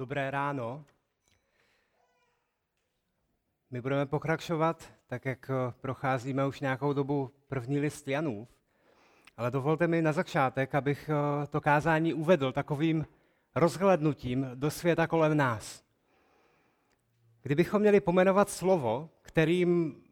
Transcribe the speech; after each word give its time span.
Dobré 0.00 0.30
ráno. 0.30 0.84
My 3.70 3.80
budeme 3.80 4.06
pokračovat, 4.06 4.92
tak 5.06 5.24
jak 5.24 5.50
eh, 5.50 5.72
procházíme 5.80 6.46
už 6.46 6.60
nějakou 6.60 6.92
dobu 6.92 7.30
první 7.48 7.78
list 7.78 8.08
Janův. 8.08 8.48
Ale 9.36 9.50
dovolte 9.50 9.86
mi 9.86 10.02
na 10.02 10.12
začátek, 10.12 10.74
abych 10.74 11.08
eh, 11.08 11.46
to 11.46 11.60
kázání 11.60 12.14
uvedl 12.14 12.52
takovým 12.52 13.06
rozhlednutím 13.54 14.50
do 14.54 14.70
světa 14.70 15.06
kolem 15.06 15.36
nás. 15.36 15.84
Kdybychom 17.42 17.80
měli 17.80 18.00
pomenovat 18.00 18.50
slovo, 18.50 19.10
kterým, 19.22 20.02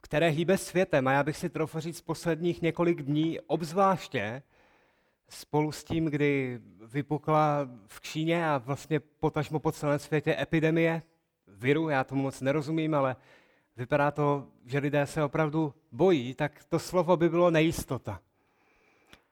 které 0.00 0.28
hýbe 0.28 0.58
světem, 0.58 1.08
a 1.08 1.12
já 1.12 1.22
bych 1.22 1.36
si 1.36 1.48
trochu 1.48 1.80
říct 1.80 2.00
posledních 2.00 2.62
několik 2.62 3.02
dní, 3.02 3.40
obzvláště 3.40 4.42
spolu 5.28 5.72
s 5.72 5.84
tím, 5.84 6.04
kdy 6.04 6.60
vypukla 6.86 7.68
v 7.86 8.00
Číně 8.00 8.48
a 8.48 8.58
vlastně 8.58 9.00
potažmo 9.00 9.58
po 9.58 9.72
celém 9.72 9.98
světě 9.98 10.36
epidemie 10.40 11.02
viru, 11.46 11.88
já 11.88 12.04
tomu 12.04 12.22
moc 12.22 12.40
nerozumím, 12.40 12.94
ale 12.94 13.16
vypadá 13.76 14.10
to, 14.10 14.46
že 14.64 14.78
lidé 14.78 15.06
se 15.06 15.24
opravdu 15.24 15.74
bojí, 15.92 16.34
tak 16.34 16.64
to 16.68 16.78
slovo 16.78 17.16
by 17.16 17.28
bylo 17.28 17.50
nejistota. 17.50 18.20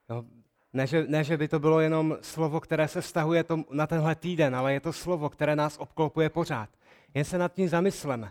No, 0.08 0.24
ne, 0.72 0.86
že, 0.86 1.04
ne, 1.08 1.24
že 1.24 1.36
by 1.36 1.48
to 1.48 1.58
bylo 1.58 1.80
jenom 1.80 2.18
slovo, 2.20 2.60
které 2.60 2.88
se 2.88 3.00
vztahuje 3.00 3.44
tom, 3.44 3.64
na 3.70 3.86
tenhle 3.86 4.14
týden, 4.14 4.56
ale 4.56 4.72
je 4.72 4.80
to 4.80 4.92
slovo, 4.92 5.30
které 5.30 5.56
nás 5.56 5.78
obklopuje 5.78 6.30
pořád. 6.30 6.70
Jen 7.14 7.24
se 7.24 7.38
nad 7.38 7.52
tím 7.52 7.68
zamysleme. 7.68 8.30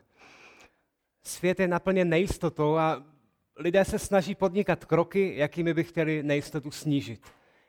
Svět 1.24 1.60
je 1.60 1.68
naplněn 1.68 2.10
nejistotou 2.10 2.78
a 2.78 3.04
lidé 3.58 3.86
se 3.86 4.00
snaží 4.00 4.36
podnikat 4.36 4.86
kroky, 4.86 5.34
jakými 5.36 5.74
by 5.74 5.84
chtěli 5.84 6.24
nejistotu 6.24 6.72
snížit. 6.72 7.22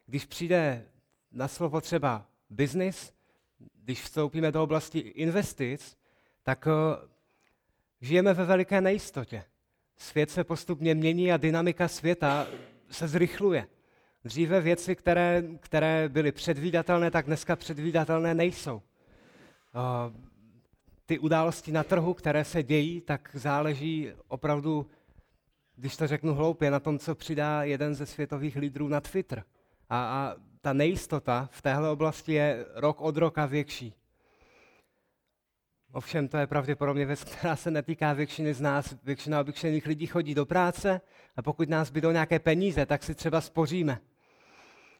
Když 0.07 0.25
přijde 0.25 0.87
na 1.33 1.49
slovo 1.49 1.81
třeba 1.81 2.27
business, 2.51 3.13
když 3.75 4.03
vstoupíme 4.03 4.53
do 4.53 4.63
oblasti 4.63 4.99
investic, 4.99 5.97
tak 6.43 6.67
eh, 6.67 7.09
žijeme 8.01 8.35
ve 8.35 8.45
veliké 8.45 8.81
nejistotě. 8.81 9.45
Svět 9.97 10.31
se 10.31 10.45
postupně 10.45 10.95
mění 10.95 11.33
a 11.33 11.37
dynamika 11.37 11.89
světa 11.89 12.47
se 12.91 13.09
zrychluje. 13.09 13.67
Dříve 14.25 14.61
věci, 14.61 14.97
které, 14.97 15.43
které 15.61 16.09
byly 16.09 16.33
předvídatelné, 16.33 17.11
tak 17.11 17.27
dneska 17.27 17.57
předvídatelné 17.57 18.35
nejsou. 18.35 18.83
Eh, 19.75 20.27
ty 21.07 21.19
události 21.19 21.73
na 21.73 21.85
trhu, 21.85 22.15
které 22.15 22.45
se 22.45 22.63
dějí, 22.63 23.01
tak 23.01 23.31
záleží 23.35 24.13
opravdu, 24.29 24.91
když 25.77 25.97
to 25.97 26.07
řeknu 26.07 26.35
hloupě, 26.35 26.71
na 26.71 26.81
tom, 26.81 26.99
co 26.99 27.15
přidá 27.15 27.63
jeden 27.65 27.95
ze 27.95 28.07
světových 28.07 28.57
lídrů 28.57 28.89
na 28.89 29.01
Twitter. 29.01 29.45
A, 29.91 29.99
a 29.99 30.35
ta 30.61 30.73
nejistota 30.73 31.49
v 31.53 31.63
téhle 31.63 31.91
oblasti 31.91 32.33
je 32.33 32.67
rok 32.75 33.01
od 33.01 33.17
roka 33.17 33.47
větší. 33.47 33.95
Ovšem 35.93 36.29
to 36.29 36.37
je 36.37 36.47
pravděpodobně 36.47 37.07
věc, 37.07 37.25
která 37.39 37.57
se 37.57 37.71
netýká 37.71 38.13
většiny 38.13 38.55
z 38.55 38.61
nás. 38.61 38.95
Většina 39.05 39.41
obyčejných 39.41 39.87
lidí 39.87 40.07
chodí 40.07 40.35
do 40.35 40.47
práce 40.47 41.01
a 41.37 41.43
pokud 41.43 41.69
nás 41.69 41.91
bydou 41.91 42.11
nějaké 42.11 42.39
peníze, 42.39 42.87
tak 42.87 43.03
si 43.03 43.15
třeba 43.15 43.41
spoříme. 43.41 43.99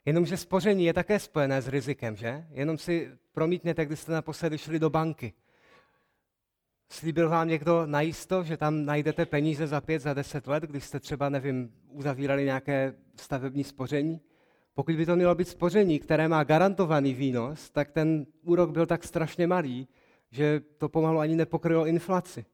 Jenomže 0.05 0.37
spoření 0.37 0.85
je 0.85 0.95
také 0.95 1.19
spojené 1.19 1.63
s 1.63 1.69
rizikem, 1.69 2.17
že? 2.17 2.47
Jenom 2.51 2.79
si 2.79 3.11
promítněte, 3.33 3.87
když 3.87 4.01
jste 4.01 4.13
naposledy 4.13 4.59
šli 4.59 4.79
do 4.79 4.91
banky. 4.91 5.33
Slíbil 6.89 7.29
vám 7.29 7.49
někdo 7.49 7.87
najisto, 7.87 8.45
že 8.45 8.57
tam 8.57 8.85
najdete 8.85 9.27
peníze 9.27 9.67
za 9.67 9.81
pět, 9.81 10.03
za 10.03 10.15
deset 10.15 10.47
let, 10.47 10.63
když 10.63 10.85
jste 10.85 11.01
třeba, 11.01 11.29
nevím, 11.29 11.73
uzavírali 11.89 12.45
nějaké 12.45 12.95
stavební 13.17 13.65
spoření? 13.65 14.21
Pokud 14.77 14.97
by 14.97 15.07
to 15.07 15.17
mělo 15.17 15.35
být 15.35 15.49
spoření, 15.49 15.99
které 15.99 16.29
má 16.29 16.45
garantovaný 16.45 17.15
výnos, 17.15 17.71
tak 17.71 17.91
ten 17.91 18.27
úrok 18.43 18.71
byl 18.71 18.87
tak 18.87 19.05
strašně 19.05 19.47
malý, 19.47 19.89
že 20.31 20.61
to 20.79 20.89
pomalu 20.89 21.19
ani 21.19 21.37
nepokrylo 21.37 21.87
inflaci. 21.87 22.45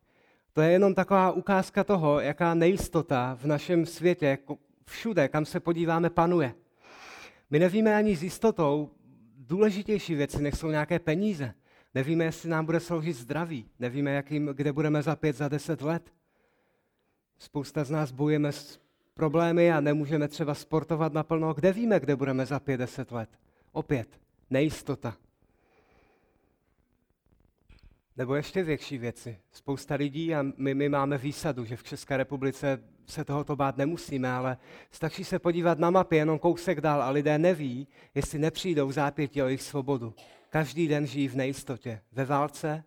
To 0.53 0.61
je 0.61 0.71
jenom 0.71 0.95
taková 0.95 1.33
ukázka 1.33 1.85
toho, 1.85 2.21
jaká 2.21 2.55
nejistota 2.55 3.39
v 3.41 3.45
našem 3.45 3.87
světě, 3.87 4.39
všude, 4.87 5.29
kam 5.29 5.45
se 5.45 5.61
podíváme, 5.61 6.11
panuje. 6.11 6.55
My 7.51 7.59
nevíme 7.59 7.97
ani 7.97 8.17
s 8.17 8.23
jistotou 8.23 8.91
důležitější 9.37 10.15
věci, 10.15 10.43
než 10.43 10.59
jsou 10.59 10.69
nějaké 10.69 10.99
peníze. 10.99 11.55
Nevíme, 11.95 12.25
jestli 12.25 12.49
nám 12.49 12.67
bude 12.67 12.81
sloužit 12.81 13.17
zdraví. 13.17 13.71
Nevíme, 13.79 14.11
jakým, 14.11 14.47
kde 14.47 14.73
budeme 14.73 15.03
za 15.03 15.17
pět, 15.17 15.37
za 15.37 15.49
deset 15.49 15.83
let. 15.83 16.13
Spousta 17.39 17.85
z 17.85 17.91
nás 17.91 18.13
bojujeme 18.13 18.53
s 18.53 18.82
problémy 19.15 19.73
a 19.73 19.81
nemůžeme 19.81 20.29
třeba 20.29 20.55
sportovat 20.55 21.13
naplno. 21.13 21.55
Kde 21.55 21.73
víme, 21.73 22.01
kde 22.01 22.17
budeme 22.17 22.47
za 22.47 22.61
pět, 22.61 22.77
deset 22.77 23.13
let? 23.13 23.31
Opět, 23.73 24.09
nejistota. 24.51 25.17
Nebo 28.17 28.35
ještě 28.35 28.63
větší 28.63 28.99
věci. 28.99 29.39
Spousta 29.53 29.95
lidí 29.95 30.35
a 30.35 30.43
my, 30.57 30.75
my 30.75 30.89
máme 30.89 31.19
výsadu, 31.19 31.65
že 31.65 31.77
v 31.77 31.83
České 31.83 32.17
republice 32.17 32.83
se 33.07 33.25
tohoto 33.25 33.57
bát 33.57 33.77
nemusíme, 33.77 34.33
ale 34.33 34.57
stačí 34.91 35.25
se 35.25 35.39
podívat 35.39 35.79
na 35.79 35.91
mapy 35.91 36.17
jenom 36.17 36.39
kousek 36.39 36.81
dál 36.81 37.03
a 37.03 37.11
lidé 37.11 37.39
neví, 37.39 37.89
jestli 38.15 38.39
nepřijdou 38.39 38.89
v 38.89 38.93
zápětí 38.93 39.43
o 39.43 39.47
jejich 39.47 39.63
svobodu. 39.63 40.15
Každý 40.51 40.89
den 40.89 41.07
žijí 41.07 41.29
v 41.29 41.37
nejistotě, 41.37 42.01
ve 42.13 42.25
válce, 42.25 42.85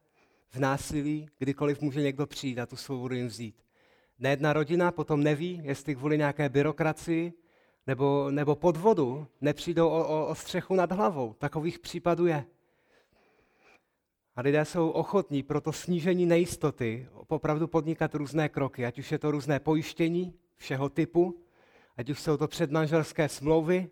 v 0.50 0.60
násilí, 0.60 1.30
kdykoliv 1.38 1.82
může 1.82 2.02
někdo 2.02 2.28
přijít 2.28 2.60
a 2.60 2.66
tu 2.66 2.76
svobodu 2.76 3.16
jim 3.16 3.28
vzít. 3.28 3.65
Nejedna 4.20 4.54
rodina 4.54 4.92
potom 4.92 5.24
neví, 5.24 5.62
jestli 5.64 5.96
kvůli 5.96 6.18
nějaké 6.18 6.50
byrokracii 6.50 7.34
nebo, 7.88 8.32
nebo 8.32 8.56
podvodu 8.56 9.28
nepřijdou 9.42 9.90
o, 9.90 10.08
o, 10.08 10.28
o 10.28 10.36
střechu 10.36 10.76
nad 10.76 10.92
hlavou. 10.92 11.34
Takových 11.34 11.80
případů 11.80 12.26
je. 12.26 12.46
A 14.36 14.42
lidé 14.42 14.66
jsou 14.66 14.90
ochotní 14.90 15.44
pro 15.44 15.62
to 15.62 15.74
snížení 15.74 16.26
nejistoty 16.26 17.08
opravdu 17.28 17.68
podnikat 17.68 18.16
různé 18.16 18.50
kroky, 18.50 18.86
ať 18.86 19.00
už 19.00 19.12
je 19.12 19.20
to 19.20 19.32
různé 19.32 19.60
pojištění 19.60 20.34
všeho 20.58 20.90
typu, 20.90 21.42
ať 21.98 22.10
už 22.10 22.20
jsou 22.20 22.38
to 22.38 22.48
předmanželské 22.48 23.30
smlouvy, 23.30 23.90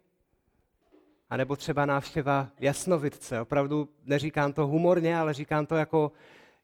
anebo 1.29 1.55
třeba 1.55 1.85
návštěva 1.85 2.49
jasnovidce. 2.59 3.41
Opravdu 3.41 3.89
neříkám 4.05 4.53
to 4.53 4.67
humorně, 4.67 5.17
ale 5.17 5.33
říkám 5.33 5.65
to 5.65 5.75
jako 5.75 6.11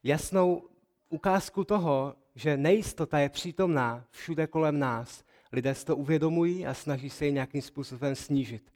jasnou 0.04 0.64
ukázku 1.10 1.64
toho, 1.64 2.16
že 2.40 2.58
nejistota 2.58 3.20
je 3.20 3.30
přítomná 3.30 4.06
všude 4.10 4.48
kolem 4.48 4.80
nás. 4.80 5.24
Lidé 5.52 5.76
si 5.76 5.86
to 5.86 5.96
uvědomují 5.96 6.68
a 6.68 6.74
snaží 6.74 7.10
se 7.10 7.26
ji 7.26 7.32
nějakým 7.32 7.62
způsobem 7.62 8.16
snížit. 8.16 8.72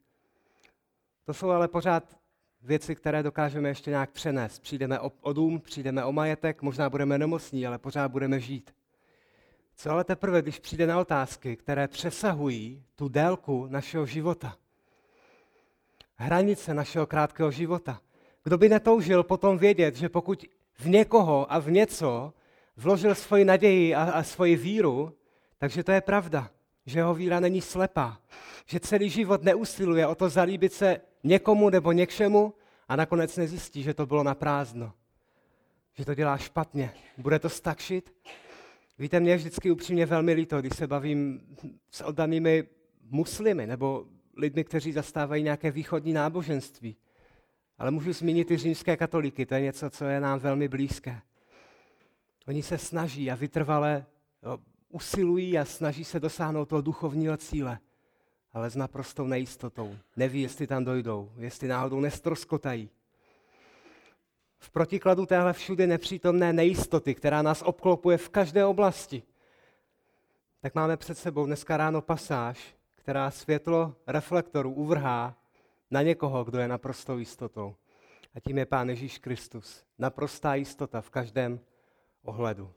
To 1.25 1.33
jsou 1.33 1.49
ale 1.49 1.67
pořád 1.67 2.17
věci, 2.61 2.95
které 2.95 3.23
dokážeme 3.23 3.69
ještě 3.69 3.89
nějak 3.89 4.11
přenést. 4.11 4.59
Přijdeme 4.59 4.99
o, 4.99 5.33
dům, 5.33 5.59
přijdeme 5.59 6.05
o 6.05 6.11
majetek, 6.11 6.61
možná 6.61 6.89
budeme 6.89 7.17
nemocní, 7.17 7.67
ale 7.67 7.77
pořád 7.77 8.11
budeme 8.11 8.39
žít. 8.39 8.75
Co 9.75 9.89
ale 9.89 10.03
teprve, 10.03 10.41
když 10.41 10.59
přijde 10.59 10.87
na 10.87 10.99
otázky, 10.99 11.55
které 11.55 11.87
přesahují 11.87 12.83
tu 12.95 13.07
délku 13.07 13.67
našeho 13.69 14.05
života? 14.05 14.57
Hranice 16.15 16.73
našeho 16.73 17.07
krátkého 17.07 17.51
života. 17.51 18.01
Kdo 18.43 18.57
by 18.57 18.69
netoužil 18.69 19.23
potom 19.23 19.57
vědět, 19.57 19.95
že 19.95 20.09
pokud 20.09 20.45
v 20.73 20.87
někoho 20.87 21.53
a 21.53 21.59
v 21.59 21.71
něco 21.71 22.33
vložil 22.77 23.15
svoji 23.15 23.45
naději 23.45 23.95
a, 23.95 24.03
a 24.03 24.23
svoji 24.23 24.55
víru, 24.55 25.17
takže 25.57 25.83
to 25.83 25.91
je 25.91 26.01
pravda, 26.01 26.49
že 26.85 26.99
jeho 26.99 27.13
víra 27.13 27.39
není 27.39 27.61
slepá, 27.61 28.17
že 28.65 28.79
celý 28.79 29.09
život 29.09 29.43
neusiluje 29.43 30.07
o 30.07 30.15
to 30.15 30.29
zalíbit 30.29 30.73
se 30.73 31.01
někomu 31.23 31.69
nebo 31.69 31.91
něčemu 31.91 32.53
a 32.87 32.95
nakonec 32.95 33.37
nezjistí, 33.37 33.83
že 33.83 33.93
to 33.93 34.05
bylo 34.05 34.23
na 34.23 34.35
prázdno, 34.35 34.93
že 35.93 36.05
to 36.05 36.15
dělá 36.15 36.37
špatně. 36.37 36.93
Bude 37.17 37.39
to 37.39 37.49
stakšit? 37.49 38.13
Víte, 38.99 39.19
mě 39.19 39.31
je 39.31 39.37
vždycky 39.37 39.71
upřímně 39.71 40.05
velmi 40.05 40.33
líto, 40.33 40.59
když 40.59 40.75
se 40.75 40.87
bavím 40.87 41.41
s 41.91 42.01
oddanými 42.01 42.63
muslimy 43.09 43.67
nebo 43.67 44.05
lidmi, 44.37 44.63
kteří 44.63 44.91
zastávají 44.91 45.43
nějaké 45.43 45.71
východní 45.71 46.13
náboženství. 46.13 46.95
Ale 47.77 47.91
můžu 47.91 48.13
zmínit 48.13 48.51
i 48.51 48.57
římské 48.57 48.97
katolíky, 48.97 49.45
to 49.45 49.55
je 49.55 49.61
něco, 49.61 49.89
co 49.89 50.05
je 50.05 50.19
nám 50.19 50.39
velmi 50.39 50.67
blízké. 50.67 51.21
Oni 52.47 52.63
se 52.63 52.77
snaží 52.77 53.31
a 53.31 53.35
vytrvale 53.35 54.05
usilují 54.89 55.59
a 55.59 55.65
snaží 55.65 56.03
se 56.03 56.19
dosáhnout 56.19 56.69
toho 56.69 56.81
duchovního 56.81 57.37
cíle, 57.37 57.79
ale 58.53 58.69
s 58.69 58.75
naprostou 58.75 59.27
nejistotou. 59.27 59.95
Neví, 60.15 60.41
jestli 60.41 60.67
tam 60.67 60.85
dojdou, 60.85 61.31
jestli 61.37 61.67
náhodou 61.67 61.99
nestroskotají. 61.99 62.89
V 64.57 64.69
protikladu 64.69 65.25
téhle 65.25 65.53
všude 65.53 65.87
nepřítomné 65.87 66.53
nejistoty, 66.53 67.15
která 67.15 67.41
nás 67.41 67.61
obklopuje 67.61 68.17
v 68.17 68.29
každé 68.29 68.65
oblasti, 68.65 69.23
tak 70.61 70.75
máme 70.75 70.97
před 70.97 71.17
sebou 71.17 71.45
dneska 71.45 71.77
ráno 71.77 72.01
pasáž, 72.01 72.75
která 72.95 73.31
světlo 73.31 73.95
reflektoru 74.07 74.73
uvrhá 74.73 75.35
na 75.91 76.01
někoho, 76.01 76.43
kdo 76.43 76.59
je 76.59 76.67
naprostou 76.67 77.17
jistotou. 77.17 77.75
A 78.35 78.39
tím 78.39 78.57
je 78.57 78.65
Pán 78.65 78.89
Ježíš 78.89 79.17
Kristus. 79.17 79.83
Naprostá 79.99 80.55
jistota 80.55 81.01
v 81.01 81.09
každém 81.09 81.59
ohledu. 82.23 82.71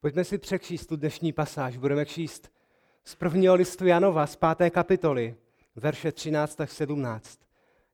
Pojďme 0.00 0.24
si 0.24 0.38
přečíst 0.38 0.86
tu 0.86 0.96
dnešní 0.96 1.32
pasáž. 1.32 1.76
Budeme 1.76 2.06
číst 2.06 2.52
z 3.04 3.14
prvního 3.14 3.54
listu 3.54 3.86
Janova, 3.86 4.26
z 4.26 4.36
páté 4.36 4.70
kapitoly, 4.70 5.34
verše 5.76 6.12
13 6.12 6.60
až 6.60 6.70
17. 6.70 7.40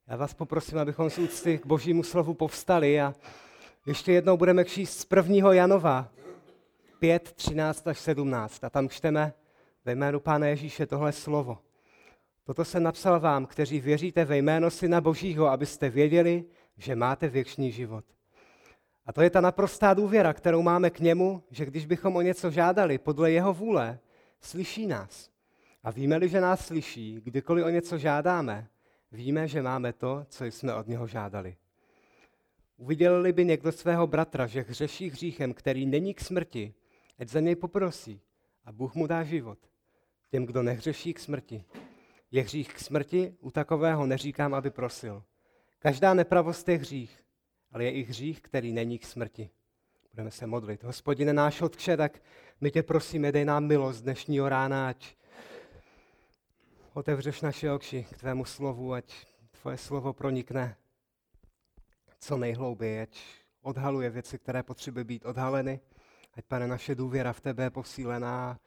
Já 0.07 0.17
vás 0.17 0.35
poprosím, 0.35 0.79
abychom 0.79 1.11
z 1.11 1.19
úcty 1.19 1.59
k 1.59 1.67
božímu 1.67 2.03
slovu 2.03 2.35
povstali 2.35 3.01
a 3.01 3.15
ještě 3.87 4.13
jednou 4.13 4.37
budeme 4.37 4.65
číst 4.65 4.99
z 4.99 5.07
1. 5.17 5.53
Janova 5.53 6.09
5, 6.99 7.33
13 7.33 7.87
až 7.87 7.99
17. 7.99 8.65
A 8.65 8.71
tam 8.71 8.89
čteme 8.89 9.33
ve 9.85 9.93
jménu 9.93 10.21
Pána 10.21 10.47
Ježíše 10.47 10.87
tohle 10.87 11.13
slovo. 11.13 11.59
Toto 12.45 12.65
jsem 12.65 12.83
napsal 12.83 13.21
vám, 13.21 13.47
kteří 13.47 13.81
věříte 13.81 14.25
ve 14.25 14.39
jméno 14.39 14.71
Syna 14.71 15.01
Božího, 15.01 15.47
abyste 15.47 15.91
věděli, 15.91 16.45
že 16.77 16.97
máte 16.97 17.29
věčný 17.29 17.73
život. 17.73 18.05
A 19.07 19.13
to 19.13 19.23
je 19.23 19.31
ta 19.31 19.41
naprostá 19.41 19.95
důvěra, 19.95 20.33
kterou 20.33 20.63
máme 20.63 20.91
k 20.91 21.01
němu, 21.01 21.43
že 21.51 21.67
když 21.67 21.87
bychom 21.87 22.17
o 22.17 22.21
něco 22.21 22.51
žádali 22.51 22.99
podle 22.99 23.31
jeho 23.31 23.55
vůle, 23.55 23.99
slyší 24.41 24.87
nás. 24.87 25.31
A 25.83 25.91
víme-li, 25.91 26.29
že 26.29 26.41
nás 26.41 26.67
slyší, 26.67 27.21
kdykoliv 27.25 27.65
o 27.65 27.69
něco 27.69 27.99
žádáme, 27.99 28.69
víme, 29.13 29.49
že 29.49 29.63
máme 29.63 29.93
to, 29.93 30.25
co 30.29 30.45
jsme 30.45 30.75
od 30.75 30.89
něho 30.89 31.07
žádali. 31.07 31.57
Uviděl-li 32.77 33.33
by 33.33 33.45
někdo 33.45 33.73
svého 33.73 34.07
bratra, 34.07 34.47
že 34.47 34.65
hřeší 34.69 35.11
hříchem, 35.11 35.55
který 35.55 35.87
není 35.87 36.15
k 36.15 36.21
smrti, 36.21 36.75
ať 37.19 37.29
za 37.29 37.41
něj 37.41 37.57
poprosí 37.57 38.21
a 38.65 38.73
Bůh 38.73 38.95
mu 38.95 39.07
dá 39.07 39.25
život. 39.25 39.59
Těm, 40.31 40.47
kdo 40.47 40.63
nehřeší 40.63 41.15
k 41.15 41.21
smrti. 41.21 41.65
Je 42.31 42.43
hřích 42.43 42.75
k 42.75 42.79
smrti, 42.79 43.35
u 43.41 43.51
takového 43.51 44.07
neříkám, 44.07 44.55
aby 44.55 44.71
prosil. 44.71 45.23
Každá 45.79 46.15
nepravost 46.15 46.69
je 46.69 46.77
hřích, 46.77 47.24
ale 47.75 47.85
je 47.85 47.91
i 47.91 48.03
hřích, 48.03 48.41
který 48.41 48.73
není 48.73 48.99
k 48.99 49.07
smrti. 49.07 49.51
Budeme 50.13 50.31
se 50.31 50.47
modlit. 50.47 50.83
Hospodine 50.83 51.33
náš 51.33 51.63
Otče, 51.63 51.97
tak 51.97 52.23
my 52.61 52.71
tě 52.71 52.83
prosíme, 52.83 53.33
dej 53.33 53.45
nám 53.45 53.67
milost 53.67 54.03
dnešního 54.03 54.49
rána, 54.49 54.89
ať 54.89 55.17
otevřeš 56.93 57.41
naše 57.41 57.73
oči 57.73 58.07
k 58.11 58.19
tvému 58.19 58.45
slovu, 58.45 58.93
ať 58.93 59.15
tvoje 59.61 59.77
slovo 59.77 60.13
pronikne 60.13 60.77
co 62.21 62.37
nejhlouběji, 62.37 63.01
ať 63.01 63.21
odhaluje 63.63 64.11
věci, 64.11 64.39
které 64.39 64.63
potřebují 64.63 65.05
být 65.05 65.25
odhaleny, 65.25 65.81
ať, 66.35 66.45
pane, 66.45 66.69
naše 66.69 66.95
důvěra 66.95 67.33
v 67.33 67.41
tebe 67.41 67.65
je 67.65 67.71
posílená, 67.71 68.59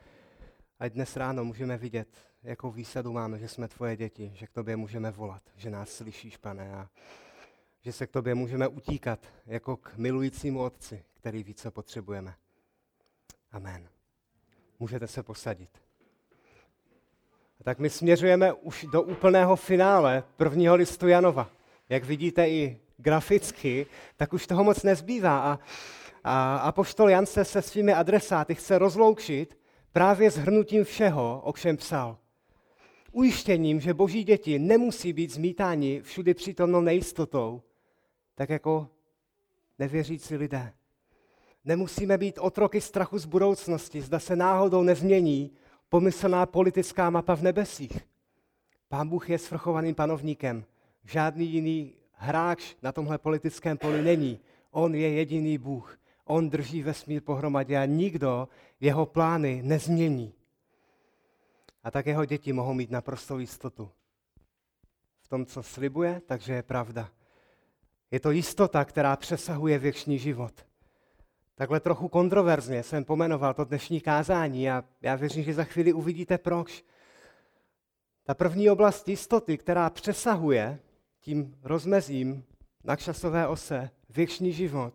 ať 0.79 0.93
dnes 0.93 1.15
ráno 1.15 1.45
můžeme 1.45 1.77
vidět, 1.77 2.07
jakou 2.43 2.71
výsadu 2.71 3.13
máme, 3.13 3.39
že 3.39 3.47
jsme 3.47 3.67
tvoje 3.67 3.97
děti, 3.97 4.31
že 4.35 4.47
k 4.47 4.51
tobě 4.51 4.75
můžeme 4.75 5.11
volat, 5.11 5.41
že 5.55 5.69
nás 5.69 5.89
slyšíš, 5.89 6.37
pane, 6.37 6.75
a 6.75 6.89
že 7.87 7.93
se 7.93 8.07
k 8.07 8.11
tobě 8.11 8.35
můžeme 8.35 8.67
utíkat 8.67 9.19
jako 9.45 9.77
k 9.77 9.97
milujícímu 9.97 10.61
otci, 10.61 11.03
který 11.13 11.43
ví, 11.43 11.53
co 11.53 11.71
potřebujeme. 11.71 12.33
Amen. 13.51 13.89
Můžete 14.79 15.07
se 15.07 15.23
posadit. 15.23 15.69
A 17.59 17.63
tak 17.63 17.79
my 17.79 17.89
směřujeme 17.89 18.53
už 18.53 18.85
do 18.91 19.01
úplného 19.01 19.55
finále 19.55 20.23
prvního 20.37 20.75
listu 20.75 21.07
Janova. 21.07 21.49
Jak 21.89 22.03
vidíte 22.03 22.49
i 22.49 22.79
graficky, 22.97 23.85
tak 24.17 24.33
už 24.33 24.47
toho 24.47 24.63
moc 24.63 24.83
nezbývá. 24.83 25.39
A, 25.39 25.59
a 26.23 26.57
apoštol 26.57 27.09
Jan 27.09 27.25
se 27.25 27.45
se 27.45 27.61
svými 27.61 27.93
adresáty 27.93 28.55
chce 28.55 28.77
rozloučit 28.77 29.57
právě 29.91 30.31
s 30.31 30.37
hrnutím 30.37 30.83
všeho, 30.83 31.41
o 31.43 31.53
čem 31.53 31.77
psal. 31.77 32.17
Ujištěním, 33.11 33.79
že 33.79 33.93
boží 33.93 34.23
děti 34.23 34.59
nemusí 34.59 35.13
být 35.13 35.31
zmítáni 35.31 36.01
všudy 36.01 36.33
přítomnou 36.33 36.81
nejistotou, 36.81 37.61
tak 38.37 38.49
jako 38.49 38.89
nevěřící 39.79 40.35
lidé. 40.35 40.73
Nemusíme 41.65 42.17
být 42.17 42.37
otroky 42.37 42.81
strachu 42.81 43.17
z 43.17 43.25
budoucnosti, 43.25 44.01
zda 44.01 44.19
se 44.19 44.35
náhodou 44.35 44.83
nezmění 44.83 45.51
pomyslná 45.89 46.45
politická 46.45 47.09
mapa 47.09 47.35
v 47.35 47.41
nebesích. 47.41 48.07
Pán 48.89 49.09
Bůh 49.09 49.29
je 49.29 49.37
svrchovaným 49.37 49.95
panovníkem. 49.95 50.65
Žádný 51.03 51.45
jiný 51.45 51.93
hráč 52.11 52.75
na 52.81 52.91
tomhle 52.91 53.17
politickém 53.17 53.77
poli 53.77 54.01
není. 54.01 54.39
On 54.71 54.95
je 54.95 55.09
jediný 55.09 55.57
Bůh. 55.57 55.99
On 56.25 56.49
drží 56.49 56.83
vesmír 56.83 57.21
pohromadě 57.21 57.77
a 57.77 57.85
nikdo 57.85 58.47
jeho 58.79 59.05
plány 59.05 59.61
nezmění. 59.63 60.33
A 61.83 61.91
tak 61.91 62.05
jeho 62.05 62.25
děti 62.25 62.53
mohou 62.53 62.73
mít 62.73 62.91
naprostou 62.91 63.39
jistotu. 63.39 63.89
V 65.21 65.27
tom, 65.27 65.45
co 65.45 65.63
slibuje, 65.63 66.21
takže 66.25 66.53
je 66.53 66.63
pravda. 66.63 67.09
Je 68.11 68.19
to 68.19 68.31
jistota, 68.31 68.85
která 68.85 69.15
přesahuje 69.15 69.79
věčný 69.79 70.19
život. 70.19 70.65
Takhle 71.55 71.79
trochu 71.79 72.07
kontroverzně 72.07 72.83
jsem 72.83 73.05
pomenoval 73.05 73.53
to 73.53 73.65
dnešní 73.65 74.01
kázání 74.01 74.69
a 74.69 74.83
já 75.01 75.15
věřím, 75.15 75.43
že 75.43 75.53
za 75.53 75.63
chvíli 75.63 75.93
uvidíte 75.93 76.37
proč. 76.37 76.83
Ta 78.23 78.33
první 78.33 78.69
oblast 78.69 79.07
jistoty, 79.07 79.57
která 79.57 79.89
přesahuje 79.89 80.79
tím 81.19 81.57
rozmezím 81.63 82.43
na 82.83 82.95
časové 82.95 83.47
ose 83.47 83.89
věčný 84.09 84.53
život, 84.53 84.93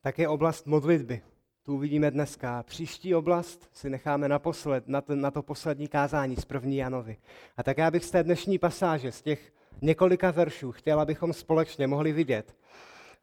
tak 0.00 0.18
je 0.18 0.28
oblast 0.28 0.66
modlitby. 0.66 1.22
Tu 1.62 1.74
uvidíme 1.74 2.10
dneska. 2.10 2.62
Příští 2.62 3.14
oblast 3.14 3.68
si 3.72 3.90
necháme 3.90 4.28
naposled, 4.28 4.88
na, 4.88 5.00
to, 5.00 5.16
na 5.16 5.30
to 5.30 5.42
poslední 5.42 5.88
kázání 5.88 6.36
z 6.36 6.44
první 6.44 6.76
Janovi. 6.76 7.16
A 7.56 7.62
tak 7.62 7.78
já 7.78 7.90
bych 7.90 8.04
z 8.04 8.10
té 8.10 8.22
dnešní 8.22 8.58
pasáže, 8.58 9.12
z 9.12 9.22
těch 9.22 9.52
několika 9.82 10.30
veršů 10.30 10.72
chtěl, 10.72 11.00
abychom 11.00 11.32
společně 11.32 11.86
mohli 11.86 12.12
vidět 12.12 12.56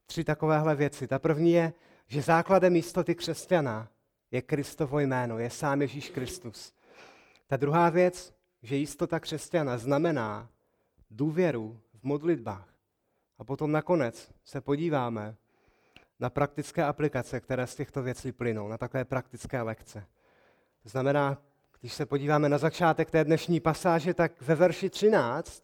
tři 0.08 0.24
takovéhle 0.24 0.76
věci. 0.76 1.08
Ta 1.08 1.20
první 1.20 1.52
je, 1.52 1.74
že 2.08 2.22
základem 2.22 2.76
jistoty 2.76 3.16
křesťana 3.16 3.88
je 4.32 4.42
Kristovo 4.42 5.00
jméno, 5.00 5.40
je 5.40 5.50
sám 5.50 5.82
Ježíš 5.82 6.10
Kristus. 6.10 6.74
Ta 7.48 7.58
druhá 7.58 7.90
věc, 7.90 8.34
že 8.64 8.76
jistota 8.76 9.20
křesťana 9.20 9.78
znamená 9.78 10.50
důvěru 11.12 11.80
v 12.00 12.04
modlitbách. 12.04 12.74
A 13.38 13.44
potom 13.44 13.72
nakonec 13.72 14.32
se 14.44 14.62
podíváme 14.62 15.36
na 16.20 16.30
praktické 16.30 16.84
aplikace, 16.84 17.40
které 17.40 17.68
z 17.68 17.76
těchto 17.76 18.04
věcí 18.04 18.32
plynou, 18.32 18.68
na 18.68 18.78
takové 18.78 19.06
praktické 19.06 19.62
lekce. 19.62 20.06
To 20.84 20.90
znamená, 20.90 21.38
když 21.80 21.94
se 21.94 22.06
podíváme 22.06 22.50
na 22.50 22.58
začátek 22.58 23.12
té 23.12 23.24
dnešní 23.24 23.60
pasáže, 23.60 24.14
tak 24.14 24.42
ve 24.42 24.56
verši 24.56 24.90
13 24.90 25.64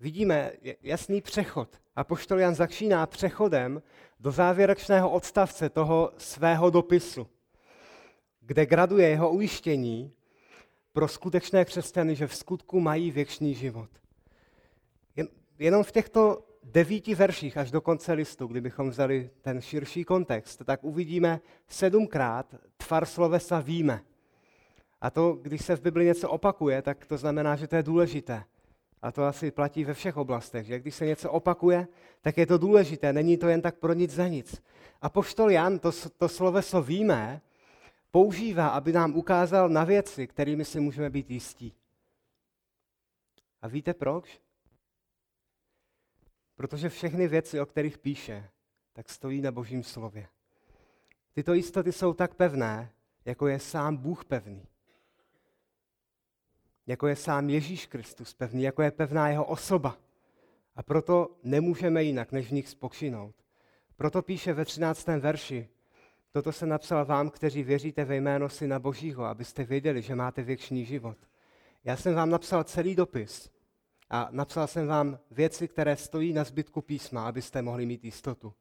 vidíme 0.00 0.52
jasný 0.82 1.20
přechod. 1.20 1.68
A 1.96 2.04
poštol 2.04 2.38
Jan 2.38 2.54
začíná 2.54 3.06
přechodem 3.06 3.82
do 4.20 4.30
závěrečného 4.30 5.10
odstavce 5.10 5.68
toho 5.68 6.12
svého 6.16 6.70
dopisu, 6.70 7.26
kde 8.40 8.66
graduje 8.66 9.08
jeho 9.08 9.30
ujištění 9.30 10.12
pro 10.92 11.08
skutečné 11.08 11.64
křesťany, 11.64 12.16
že 12.16 12.26
v 12.26 12.36
skutku 12.36 12.80
mají 12.80 13.10
věčný 13.10 13.54
život. 13.54 13.90
Jen, 15.16 15.28
jenom 15.58 15.84
v 15.84 15.92
těchto 15.92 16.44
devíti 16.62 17.14
verších 17.14 17.56
až 17.56 17.70
do 17.70 17.80
konce 17.80 18.12
listu, 18.12 18.46
kdybychom 18.46 18.90
vzali 18.90 19.30
ten 19.42 19.60
širší 19.60 20.04
kontext, 20.04 20.62
tak 20.64 20.84
uvidíme 20.84 21.40
sedmkrát 21.68 22.54
tvar 22.76 23.06
slovesa 23.06 23.60
víme. 23.60 24.00
A 25.00 25.10
to, 25.10 25.32
když 25.32 25.64
se 25.64 25.76
v 25.76 25.82
Bibli 25.82 26.04
něco 26.04 26.30
opakuje, 26.30 26.82
tak 26.82 27.06
to 27.06 27.16
znamená, 27.16 27.56
že 27.56 27.66
to 27.66 27.76
je 27.76 27.82
důležité. 27.82 28.44
A 29.02 29.12
to 29.12 29.24
asi 29.24 29.50
platí 29.50 29.84
ve 29.84 29.94
všech 29.94 30.16
oblastech, 30.16 30.66
že 30.66 30.78
když 30.78 30.94
se 30.94 31.06
něco 31.06 31.30
opakuje, 31.30 31.88
tak 32.20 32.38
je 32.38 32.46
to 32.46 32.58
důležité, 32.58 33.12
není 33.12 33.36
to 33.36 33.48
jen 33.48 33.62
tak 33.62 33.78
pro 33.78 33.92
nic 33.92 34.10
za 34.10 34.28
nic. 34.28 34.62
A 35.00 35.08
poštol 35.08 35.50
Jan 35.50 35.78
to, 35.78 35.92
to 36.16 36.28
sloveso 36.28 36.82
víme 36.82 37.40
používá, 38.10 38.68
aby 38.68 38.92
nám 38.92 39.16
ukázal 39.16 39.68
na 39.68 39.84
věci, 39.84 40.26
kterými 40.26 40.64
si 40.64 40.80
můžeme 40.80 41.10
být 41.10 41.30
jistí. 41.30 41.74
A 43.62 43.68
víte 43.68 43.94
proč? 43.94 44.40
Protože 46.56 46.88
všechny 46.88 47.28
věci, 47.28 47.60
o 47.60 47.66
kterých 47.66 47.98
píše, 47.98 48.50
tak 48.92 49.08
stojí 49.08 49.40
na 49.40 49.52
božím 49.52 49.82
slově. 49.82 50.28
Tyto 51.32 51.54
jistoty 51.54 51.92
jsou 51.92 52.14
tak 52.14 52.34
pevné, 52.34 52.90
jako 53.24 53.46
je 53.46 53.58
sám 53.58 53.96
Bůh 53.96 54.24
pevný 54.24 54.66
jako 56.88 57.06
je 57.06 57.16
sám 57.16 57.50
Ježíš 57.50 57.86
Kristus 57.86 58.34
pevný, 58.34 58.62
jako 58.62 58.82
je 58.82 58.90
pevná 58.90 59.28
jeho 59.28 59.44
osoba. 59.44 59.98
A 60.76 60.82
proto 60.82 61.36
nemůžeme 61.42 62.04
jinak, 62.04 62.32
než 62.32 62.48
v 62.48 62.52
nich 62.52 62.68
spokřinout. 62.68 63.34
Proto 63.96 64.22
píše 64.22 64.52
ve 64.52 64.64
13. 64.64 65.06
verši, 65.06 65.68
toto 66.32 66.52
se 66.52 66.66
napsal 66.66 67.04
vám, 67.04 67.30
kteří 67.30 67.62
věříte 67.62 68.04
ve 68.04 68.16
jméno 68.16 68.48
Syna 68.48 68.78
Božího, 68.78 69.24
abyste 69.24 69.64
věděli, 69.64 70.02
že 70.02 70.14
máte 70.14 70.42
věčný 70.42 70.84
život. 70.84 71.18
Já 71.84 71.96
jsem 71.96 72.14
vám 72.14 72.30
napsal 72.30 72.64
celý 72.64 72.94
dopis 72.94 73.50
a 74.10 74.28
napsal 74.30 74.66
jsem 74.66 74.86
vám 74.86 75.18
věci, 75.30 75.68
které 75.68 75.96
stojí 75.96 76.32
na 76.32 76.44
zbytku 76.44 76.82
písma, 76.82 77.28
abyste 77.28 77.62
mohli 77.62 77.86
mít 77.86 78.04
jistotu. 78.04 78.54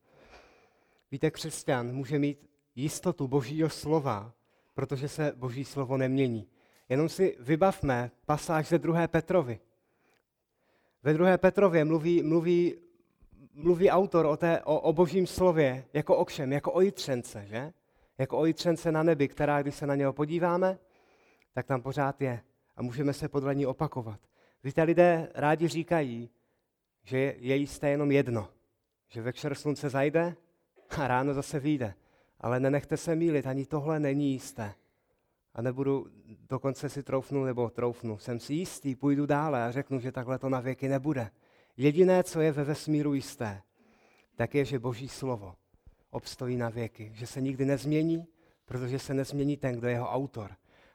Víte, 1.11 1.31
křesťan 1.31 1.91
může 1.91 2.19
mít 2.19 2.49
jistotu 2.75 3.27
Božího 3.27 3.69
slova, 3.69 4.33
protože 4.73 5.09
se 5.09 5.33
Boží 5.35 5.65
slovo 5.65 5.97
nemění. 5.97 6.47
Jenom 6.89 7.09
si 7.09 7.37
vybavme 7.39 8.11
pasáž 8.25 8.67
ze 8.67 8.79
druhé 8.79 9.07
Petrovi. 9.07 9.59
Ve 11.03 11.13
druhé 11.13 11.37
Petrově 11.37 11.85
mluví, 11.85 12.23
mluví, 12.23 12.75
mluví 13.53 13.89
autor 13.89 14.25
o, 14.25 14.37
té, 14.37 14.61
o, 14.63 14.79
o 14.79 14.93
božím 14.93 15.27
slově 15.27 15.85
jako 15.93 16.15
o 16.15 16.25
kšem, 16.25 16.53
jako 16.53 16.73
o 16.73 16.81
jitřence, 16.81 17.45
že? 17.45 17.73
Jako 18.17 18.37
o 18.37 18.45
jitřence 18.45 18.91
na 18.91 19.03
nebi, 19.03 19.27
která, 19.27 19.61
když 19.61 19.75
se 19.75 19.87
na 19.87 19.95
něho 19.95 20.13
podíváme, 20.13 20.79
tak 21.53 21.65
tam 21.65 21.81
pořád 21.81 22.21
je 22.21 22.41
a 22.75 22.81
můžeme 22.81 23.13
se 23.13 23.29
podle 23.29 23.55
ní 23.55 23.65
opakovat. 23.65 24.19
Víte, 24.63 24.83
lidé 24.83 25.31
rádi 25.35 25.67
říkají, 25.67 26.29
že 27.03 27.17
je 27.37 27.55
jisté 27.55 27.89
jenom 27.89 28.11
jedno. 28.11 28.49
Že 29.07 29.21
večer 29.21 29.55
slunce 29.55 29.89
zajde 29.89 30.35
a 30.97 31.07
ráno 31.07 31.33
zase 31.33 31.59
vyjde. 31.59 31.93
Ale 32.39 32.59
nenechte 32.59 32.97
se 32.97 33.15
mílit, 33.15 33.47
ani 33.47 33.65
tohle 33.65 33.99
není 33.99 34.31
jisté. 34.31 34.73
A 35.57 35.61
nebudu, 35.61 36.07
dokonce 36.49 36.89
si 36.89 37.03
troufnu 37.03 37.43
nebo 37.43 37.69
troufnu, 37.69 38.17
jsem 38.17 38.39
si 38.39 38.53
jistý, 38.53 38.95
půjdu 38.95 39.25
dále 39.25 39.65
a 39.65 39.71
řeknu, 39.71 39.99
že 39.99 40.11
takhle 40.11 40.39
to 40.39 40.49
na 40.49 40.59
věky 40.59 40.87
nebude. 40.87 41.31
Jediné, 41.77 42.23
co 42.23 42.41
je 42.41 42.51
ve 42.51 42.63
vesmíru 42.63 43.13
jisté, 43.13 43.61
tak 44.35 44.55
je, 44.55 44.65
že 44.65 44.79
Boží 44.79 45.09
slovo 45.09 45.55
obstojí 46.09 46.57
na 46.57 46.69
věky, 46.69 47.11
že 47.13 47.27
se 47.27 47.41
nikdy 47.41 47.65
nezmění, 47.65 48.25
protože 48.65 48.99
se 48.99 49.13
nezmění 49.13 49.57
ten, 49.57 49.75
kdo 49.75 49.87
je 49.87 49.93
jeho 49.93 50.09
autor. 50.09 50.51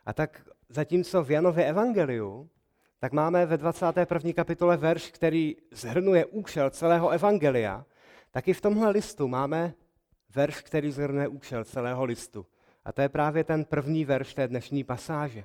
A 0.07 0.13
tak 0.13 0.49
zatímco 0.69 1.25
v 1.25 1.31
Janově 1.31 1.65
evangeliu, 1.65 2.49
tak 2.99 3.13
máme 3.13 3.47
ve 3.47 3.57
21. 3.57 4.33
kapitole 4.33 4.77
verš, 4.77 5.11
který 5.11 5.57
zhrnuje 5.71 6.27
účel 6.27 6.71
celého 6.71 7.09
evangelia, 7.09 7.87
tak 8.31 8.49
i 8.49 8.53
v 8.53 8.61
tomhle 8.61 8.91
listu 8.91 9.29
máme 9.29 9.75
verš, 10.35 10.61
který 10.61 10.91
zhrnuje 10.91 11.29
účel 11.29 11.65
celého 11.65 12.05
listu. 12.05 12.47
A 12.85 12.93
to 12.93 13.01
je 13.01 13.09
právě 13.09 13.45
ten 13.45 13.65
první 13.65 14.05
verš 14.05 14.35
té 14.35 14.49
dnešní 14.49 14.85
pasáže. 14.85 15.45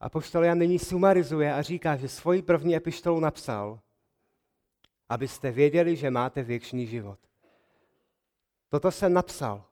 A 0.00 0.08
poštol 0.08 0.44
Jan 0.44 0.58
nyní 0.58 0.78
sumarizuje 0.78 1.54
a 1.54 1.62
říká, 1.62 1.96
že 1.96 2.08
svoji 2.08 2.42
první 2.42 2.76
epištolu 2.76 3.20
napsal, 3.20 3.80
abyste 5.08 5.50
věděli, 5.50 5.96
že 5.96 6.10
máte 6.10 6.42
věčný 6.42 6.86
život. 6.86 7.18
Toto 8.68 8.90
jsem 8.90 9.12
napsal. 9.12 9.64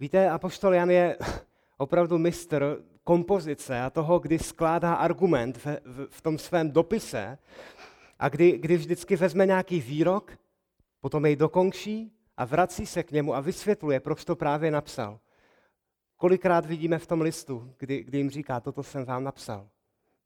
Víte, 0.00 0.30
apoštol 0.30 0.74
Jan 0.74 0.90
je 0.90 1.18
opravdu 1.76 2.18
mistr 2.18 2.82
kompozice 3.04 3.80
a 3.80 3.90
toho, 3.90 4.18
kdy 4.18 4.38
skládá 4.38 4.94
argument 4.94 5.56
v, 5.56 5.66
v, 5.84 6.06
v 6.10 6.20
tom 6.20 6.38
svém 6.38 6.70
dopise 6.70 7.38
a 8.18 8.28
kdy, 8.28 8.58
kdy 8.58 8.76
vždycky 8.76 9.16
vezme 9.16 9.46
nějaký 9.46 9.80
výrok, 9.80 10.38
potom 11.00 11.26
jej 11.26 11.36
dokončí 11.36 12.17
a 12.38 12.44
vrací 12.44 12.86
se 12.86 13.02
k 13.02 13.10
němu 13.10 13.34
a 13.34 13.40
vysvětluje, 13.40 14.00
proč 14.00 14.24
to 14.24 14.36
právě 14.36 14.70
napsal. 14.70 15.20
Kolikrát 16.16 16.66
vidíme 16.66 16.98
v 16.98 17.06
tom 17.06 17.20
listu, 17.20 17.74
kdy, 17.78 18.02
kdy 18.02 18.18
jim 18.18 18.30
říká, 18.30 18.60
toto 18.60 18.82
jsem 18.82 19.04
vám 19.04 19.24
napsal. 19.24 19.68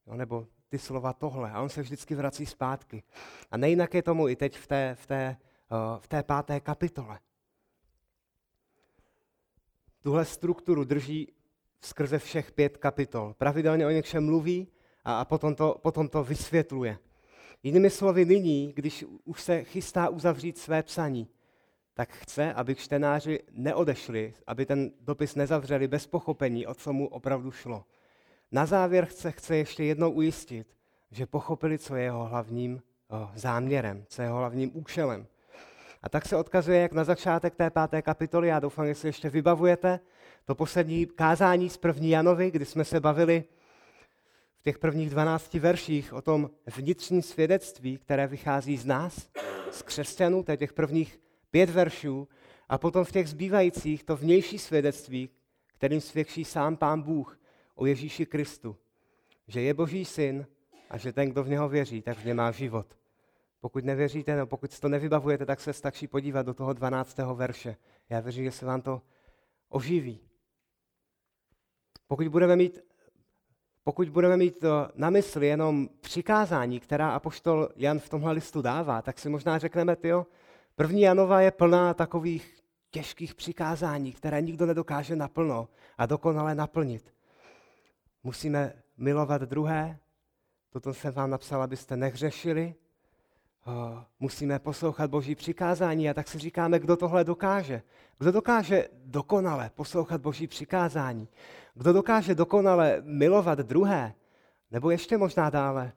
No, 0.07 0.17
nebo 0.17 0.47
ty 0.69 0.79
slova 0.79 1.13
tohle. 1.13 1.51
A 1.51 1.63
on 1.63 1.69
se 1.69 1.83
vždycky 1.83 2.15
vrací 2.15 2.47
zpátky. 2.47 3.03
A 3.51 3.57
nejinak 3.57 3.95
je 3.95 4.03
tomu 4.03 4.29
i 4.29 4.37
teď 4.37 4.59
v 4.59 4.67
té, 4.67 4.97
v 5.01 5.07
té, 5.07 5.37
v 5.99 6.09
té 6.09 6.23
páté 6.23 6.61
kapitole. 6.61 7.19
Tuhle 10.03 10.25
strukturu 10.25 10.85
drží 10.85 11.33
skrze 11.81 12.19
všech 12.19 12.53
pět 12.53 12.77
kapitol. 12.77 13.35
Pravidelně 13.39 13.87
o 13.87 13.91
něčem 13.91 14.27
mluví 14.27 14.69
a, 15.05 15.21
a 15.21 15.25
potom, 15.25 15.55
to, 15.55 15.79
potom 15.83 16.09
to 16.09 16.25
vysvětluje. 16.25 16.99
Jinými 17.63 17.91
slovy, 17.91 18.25
nyní, 18.25 18.73
když 18.73 19.05
už 19.25 19.43
se 19.43 19.65
chystá 19.65 20.09
uzavřít 20.09 20.59
své 20.59 20.83
psaní, 20.83 21.29
tak 21.95 22.13
chce, 22.13 22.53
aby 22.53 22.75
čtenáři 22.75 23.41
neodešli, 23.51 24.35
aby 24.47 24.67
ten 24.67 24.91
dopis 25.01 25.35
nezavřeli 25.35 25.89
bez 25.89 26.07
pochopení, 26.07 26.67
o 26.67 26.75
co 26.75 26.93
mu 26.93 27.09
opravdu 27.09 27.51
šlo. 27.51 27.85
Na 28.53 28.67
závěr 28.67 29.07
chce, 29.07 29.33
chce 29.33 29.57
ještě 29.57 29.85
jednou 29.85 30.11
ujistit, 30.11 30.77
že 31.11 31.27
pochopili, 31.27 31.79
co 31.79 31.97
je 31.97 32.03
jeho 32.03 32.25
hlavním 32.25 32.83
záměrem, 33.35 34.05
co 34.09 34.23
je 34.23 34.27
jeho 34.27 34.39
hlavním 34.39 34.71
účelem. 34.75 35.27
A 36.03 36.09
tak 36.09 36.27
se 36.27 36.37
odkazuje 36.37 36.81
jak 36.81 36.93
na 36.93 37.05
začátek 37.05 37.55
té 37.55 37.71
páté 37.71 38.03
kapitoly, 38.03 38.49
já 38.49 38.61
doufám, 38.61 38.87
že 38.87 38.95
si 38.95 39.07
ještě 39.07 39.31
vybavujete, 39.31 40.01
to 40.45 40.55
poslední 40.55 41.07
kázání 41.07 41.71
z 41.71 41.77
první 41.77 42.11
Janovi, 42.11 42.51
kdy 42.51 42.65
jsme 42.65 42.85
se 42.85 43.01
bavili 43.01 43.45
v 44.59 44.63
těch 44.63 44.79
prvních 44.79 45.11
12 45.11 45.55
verších 45.55 46.13
o 46.13 46.23
tom 46.23 46.51
vnitřním 46.77 47.23
svědectví, 47.23 47.99
které 47.99 48.27
vychází 48.27 48.77
z 48.77 48.87
nás, 48.87 49.31
z 49.71 49.83
křesťanů, 49.83 50.45
těch 50.57 50.73
prvních 50.73 51.21
pět 51.53 51.71
veršů, 51.71 52.29
a 52.69 52.79
potom 52.79 53.05
v 53.05 53.13
těch 53.13 53.29
zbývajících 53.29 54.05
to 54.05 54.17
vnější 54.17 54.59
svědectví, 54.59 55.31
kterým 55.67 56.01
svědčí 56.01 56.45
sám 56.45 56.77
Pán 56.77 57.03
Bůh 57.03 57.41
o 57.75 57.87
Ježíši 57.87 58.27
Kristu, 58.27 58.77
že 59.49 59.61
je 59.61 59.75
Boží 59.75 60.05
syn 60.05 60.47
a 60.91 60.99
že 60.99 61.13
ten, 61.13 61.29
kdo 61.29 61.45
v 61.45 61.49
něho 61.49 61.69
věří, 61.69 62.03
tak 62.03 62.19
v 62.19 62.25
něm 62.25 62.37
má 62.37 62.51
život. 62.51 62.99
Pokud 63.61 63.85
nevěříte, 63.85 64.37
no 64.37 64.47
pokud 64.47 64.81
to 64.81 64.89
nevybavujete, 64.89 65.47
tak 65.47 65.61
se 65.61 65.73
stačí 65.73 66.07
podívat 66.07 66.47
do 66.47 66.55
toho 66.55 66.73
12. 66.73 67.19
verše. 67.35 67.77
Já 68.11 68.21
věřím, 68.21 68.45
že 68.45 68.51
se 68.51 68.67
vám 68.67 68.83
to 68.83 69.03
oživí. 69.69 70.21
Pokud 72.07 72.29
budeme 72.29 72.57
mít, 72.57 72.81
pokud 73.85 74.09
budeme 74.09 74.37
mít 74.37 74.65
na 74.95 75.11
mysli 75.11 75.47
jenom 75.47 75.89
přikázání, 76.01 76.81
která 76.81 77.11
apoštol 77.11 77.69
Jan 77.77 77.99
v 77.99 78.09
tomhle 78.09 78.33
listu 78.33 78.63
dává, 78.63 79.03
tak 79.03 79.19
si 79.19 79.29
možná 79.29 79.59
řekneme, 79.59 79.97
jo, 80.03 80.27
první 80.75 81.01
Janova 81.01 81.41
je 81.41 81.51
plná 81.51 81.95
takových 81.95 82.63
těžkých 82.91 83.35
přikázání, 83.35 84.13
které 84.13 84.43
nikdo 84.43 84.67
nedokáže 84.67 85.17
naplno 85.17 85.69
a 85.99 86.07
dokonale 86.07 86.55
naplnit. 86.55 87.15
Musíme 88.23 88.73
milovat 88.97 89.43
druhé, 89.43 89.99
toto 90.71 90.95
jsem 90.95 91.13
vám 91.13 91.31
napsal, 91.31 91.63
abyste 91.63 91.97
nehřešili, 91.97 92.75
musíme 94.21 94.59
poslouchat 94.59 95.11
Boží 95.11 95.35
přikázání 95.35 96.11
a 96.11 96.15
tak 96.15 96.29
si 96.29 96.39
říkáme, 96.39 96.79
kdo 96.79 96.97
tohle 96.97 97.25
dokáže. 97.25 97.83
Kdo 98.19 98.33
dokáže 98.33 98.89
dokonale 99.05 99.71
poslouchat 99.75 100.21
Boží 100.21 100.47
přikázání? 100.47 101.29
Kdo 101.75 101.93
dokáže 101.93 102.35
dokonale 102.35 103.03
milovat 103.05 103.59
druhé? 103.59 104.15
Nebo 104.71 104.91
ještě 104.91 105.19
možná 105.19 105.51
dále, 105.51 105.93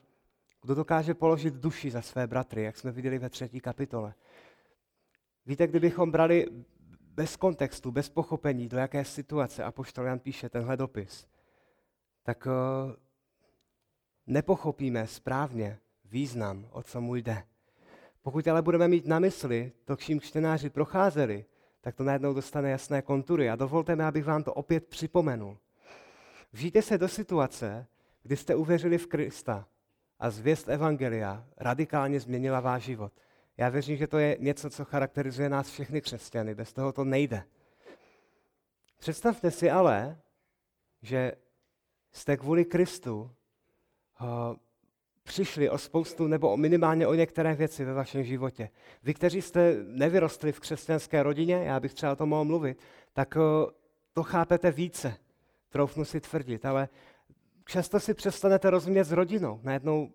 kdo 0.61 0.75
dokáže 0.75 1.13
položit 1.13 1.53
duši 1.53 1.91
za 1.91 2.01
své 2.01 2.27
bratry, 2.27 2.63
jak 2.63 2.77
jsme 2.77 2.91
viděli 2.91 3.19
ve 3.19 3.29
třetí 3.29 3.59
kapitole. 3.59 4.13
Víte, 5.45 5.67
kdybychom 5.67 6.11
brali 6.11 6.47
bez 6.99 7.35
kontextu, 7.35 7.91
bez 7.91 8.09
pochopení, 8.09 8.67
do 8.67 8.77
jaké 8.77 9.05
situace 9.05 9.63
Apoštol 9.63 10.05
Jan 10.05 10.19
píše 10.19 10.49
tenhle 10.49 10.77
dopis, 10.77 11.27
tak 12.23 12.45
uh, 12.45 12.93
nepochopíme 14.27 15.07
správně 15.07 15.79
význam, 16.05 16.67
o 16.71 16.83
co 16.83 17.01
mu 17.01 17.15
jde. 17.15 17.43
Pokud 18.21 18.47
ale 18.47 18.61
budeme 18.61 18.87
mít 18.87 19.05
na 19.05 19.19
mysli 19.19 19.71
to, 19.85 19.95
čím 19.95 20.21
čtenáři 20.21 20.69
procházeli, 20.69 21.45
tak 21.81 21.95
to 21.95 22.03
najednou 22.03 22.33
dostane 22.33 22.69
jasné 22.69 23.01
kontury. 23.01 23.49
A 23.49 23.55
dovolte 23.55 23.95
mi, 23.95 24.03
abych 24.03 24.25
vám 24.25 24.43
to 24.43 24.53
opět 24.53 24.87
připomenul. 24.87 25.57
Vžijte 26.53 26.81
se 26.81 26.97
do 26.97 27.07
situace, 27.07 27.87
kdy 28.23 28.37
jste 28.37 28.55
uvěřili 28.55 28.97
v 28.97 29.07
Krista 29.07 29.67
a 30.19 30.29
zvěst 30.29 30.69
Evangelia 30.69 31.45
radikálně 31.57 32.19
změnila 32.19 32.59
váš 32.59 32.83
život. 32.83 33.13
Já 33.57 33.69
věřím, 33.69 33.97
že 33.97 34.07
to 34.07 34.17
je 34.17 34.37
něco, 34.39 34.69
co 34.69 34.85
charakterizuje 34.85 35.49
nás 35.49 35.69
všechny 35.69 36.01
křesťany. 36.01 36.55
Bez 36.55 36.73
toho 36.73 36.91
to 36.91 37.03
nejde. 37.03 37.43
Představte 38.99 39.51
si 39.51 39.71
ale, 39.71 40.17
že 41.01 41.31
jste 42.11 42.37
kvůli 42.37 42.65
Kristu 42.65 43.31
přišli 45.23 45.69
o 45.69 45.77
spoustu 45.77 46.27
nebo 46.27 46.57
minimálně 46.57 47.07
o 47.07 47.13
některé 47.13 47.55
věci 47.55 47.85
ve 47.85 47.93
vašem 47.93 48.23
životě. 48.23 48.69
Vy, 49.03 49.13
kteří 49.13 49.41
jste 49.41 49.75
nevyrostli 49.83 50.51
v 50.51 50.59
křesťanské 50.59 51.23
rodině, 51.23 51.55
já 51.55 51.79
bych 51.79 51.93
třeba 51.93 52.11
o 52.11 52.15
tom 52.15 52.29
mohl 52.29 52.45
mluvit, 52.45 52.79
tak 53.13 53.37
to 54.13 54.23
chápete 54.23 54.71
více, 54.71 55.17
troufnu 55.69 56.05
si 56.05 56.21
tvrdit, 56.21 56.65
ale 56.65 56.89
často 57.65 57.99
si 57.99 58.13
přestanete 58.13 58.69
rozumět 58.69 59.03
s 59.03 59.11
rodinou. 59.11 59.59
Najednou 59.63 60.11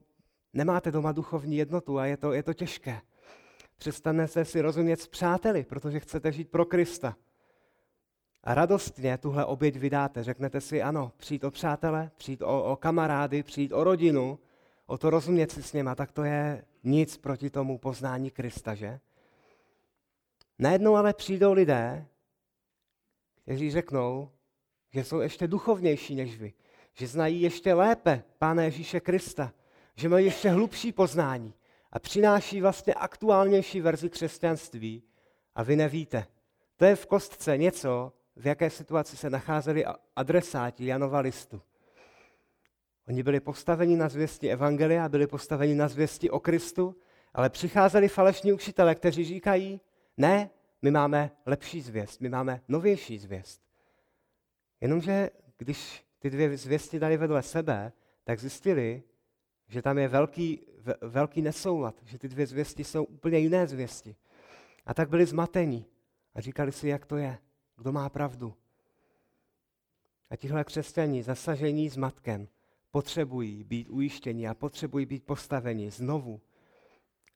nemáte 0.53 0.91
doma 0.91 1.13
duchovní 1.13 1.57
jednotu 1.57 1.99
a 1.99 2.07
je 2.07 2.17
to, 2.17 2.33
je 2.33 2.43
to 2.43 2.55
těžké. 2.55 3.01
Přestanete 3.81 4.45
si 4.45 4.61
rozumět 4.61 5.01
s 5.01 5.07
přáteli, 5.07 5.65
protože 5.65 6.01
chcete 6.01 6.33
žít 6.33 6.51
pro 6.51 6.65
Krista. 6.65 7.17
A 8.45 8.55
radostně 8.55 9.19
tuhle 9.19 9.45
oběť 9.45 9.77
vydáte. 9.77 10.25
Řeknete 10.25 10.61
si, 10.61 10.83
ano, 10.83 11.13
přijít 11.17 11.45
o 11.45 11.51
přátele, 11.51 12.11
přijít 12.17 12.43
o, 12.43 12.65
o 12.65 12.77
kamarády, 12.77 13.43
přijít 13.43 13.73
o 13.73 13.85
rodinu, 13.85 14.39
o 14.87 14.99
to 14.99 15.11
rozumět 15.11 15.53
si 15.53 15.63
s 15.63 15.73
něma, 15.73 15.95
tak 15.95 16.13
to 16.13 16.25
je 16.25 16.65
nic 16.85 17.17
proti 17.17 17.51
tomu 17.51 17.79
poznání 17.79 18.31
Krista, 18.31 18.75
že? 18.75 19.01
Najednou 20.59 20.97
ale 20.97 21.15
přijdou 21.15 21.53
lidé, 21.53 22.07
kteří 23.43 23.71
řeknou, 23.71 24.31
že 24.93 25.05
jsou 25.05 25.21
ještě 25.21 25.49
duchovnější 25.49 26.15
než 26.15 26.39
vy, 26.39 26.53
že 26.93 27.07
znají 27.07 27.41
ještě 27.43 27.75
lépe 27.75 28.23
Pána 28.39 28.63
Ježíše 28.63 29.01
Krista, 29.01 29.53
že 29.97 30.09
mají 30.09 30.25
ještě 30.25 30.51
hlubší 30.51 30.93
poznání 30.93 31.55
a 31.93 31.99
přináší 31.99 32.61
vlastně 32.61 32.95
aktuálnější 32.95 33.81
verzi 33.81 34.11
křesťanství 34.11 35.03
a 35.55 35.63
vy 35.63 35.77
nevíte. 35.77 36.27
To 36.77 36.85
je 36.85 36.97
v 36.97 37.07
kostce 37.07 37.59
něco, 37.59 38.13
v 38.37 38.47
jaké 38.47 38.71
situaci 38.71 39.17
se 39.17 39.31
nacházeli 39.31 39.85
adresáti 40.17 40.87
Janova 40.87 41.21
listu. 41.21 41.63
Oni 43.09 43.23
byli 43.23 43.41
postaveni 43.41 43.97
na 43.97 44.09
zvěsti 44.09 44.51
Evangelia, 44.51 45.09
byli 45.09 45.27
postaveni 45.27 45.75
na 45.75 45.89
zvěsti 45.89 46.31
o 46.31 46.41
Kristu, 46.41 46.97
ale 47.35 47.51
přicházeli 47.51 48.09
falešní 48.09 48.53
učitele, 48.53 48.95
kteří 48.95 49.25
říkají, 49.25 49.81
ne, 50.17 50.51
my 50.83 50.91
máme 50.91 51.31
lepší 51.47 51.81
zvěst, 51.81 52.21
my 52.21 52.29
máme 52.29 52.61
novější 52.69 53.19
zvěst. 53.19 53.63
Jenomže 54.81 55.31
když 55.59 56.05
ty 56.19 56.31
dvě 56.31 56.57
zvěsti 56.57 56.99
dali 56.99 57.17
vedle 57.17 57.43
sebe, 57.43 57.93
tak 58.25 58.41
zjistili, 58.41 59.03
že 59.71 59.83
tam 59.83 59.99
je 59.99 60.09
velký, 60.09 60.61
velký 61.01 61.43
nesoulad, 61.43 61.95
že 62.05 62.19
ty 62.19 62.29
dvě 62.29 62.47
zvěsti 62.47 62.85
jsou 62.85 63.05
úplně 63.05 63.39
jiné 63.39 63.67
zvěsti. 63.67 64.17
A 64.87 64.95
tak 64.95 65.09
byli 65.09 65.27
zmatení 65.27 65.87
a 66.35 66.41
říkali 66.41 66.73
si, 66.73 66.89
jak 66.89 67.07
to 67.07 67.17
je, 67.17 67.39
kdo 67.77 67.93
má 67.93 68.09
pravdu. 68.09 68.55
A 70.31 70.37
tihle 70.37 70.65
křesťani, 70.65 71.23
zasažení 71.23 71.91
s 71.91 71.97
matkem, 71.97 72.49
potřebují 72.91 73.65
být 73.65 73.89
ujištěni 73.89 74.49
a 74.49 74.55
potřebují 74.55 75.07
být 75.07 75.25
postaveni 75.25 75.91
znovu 75.91 76.41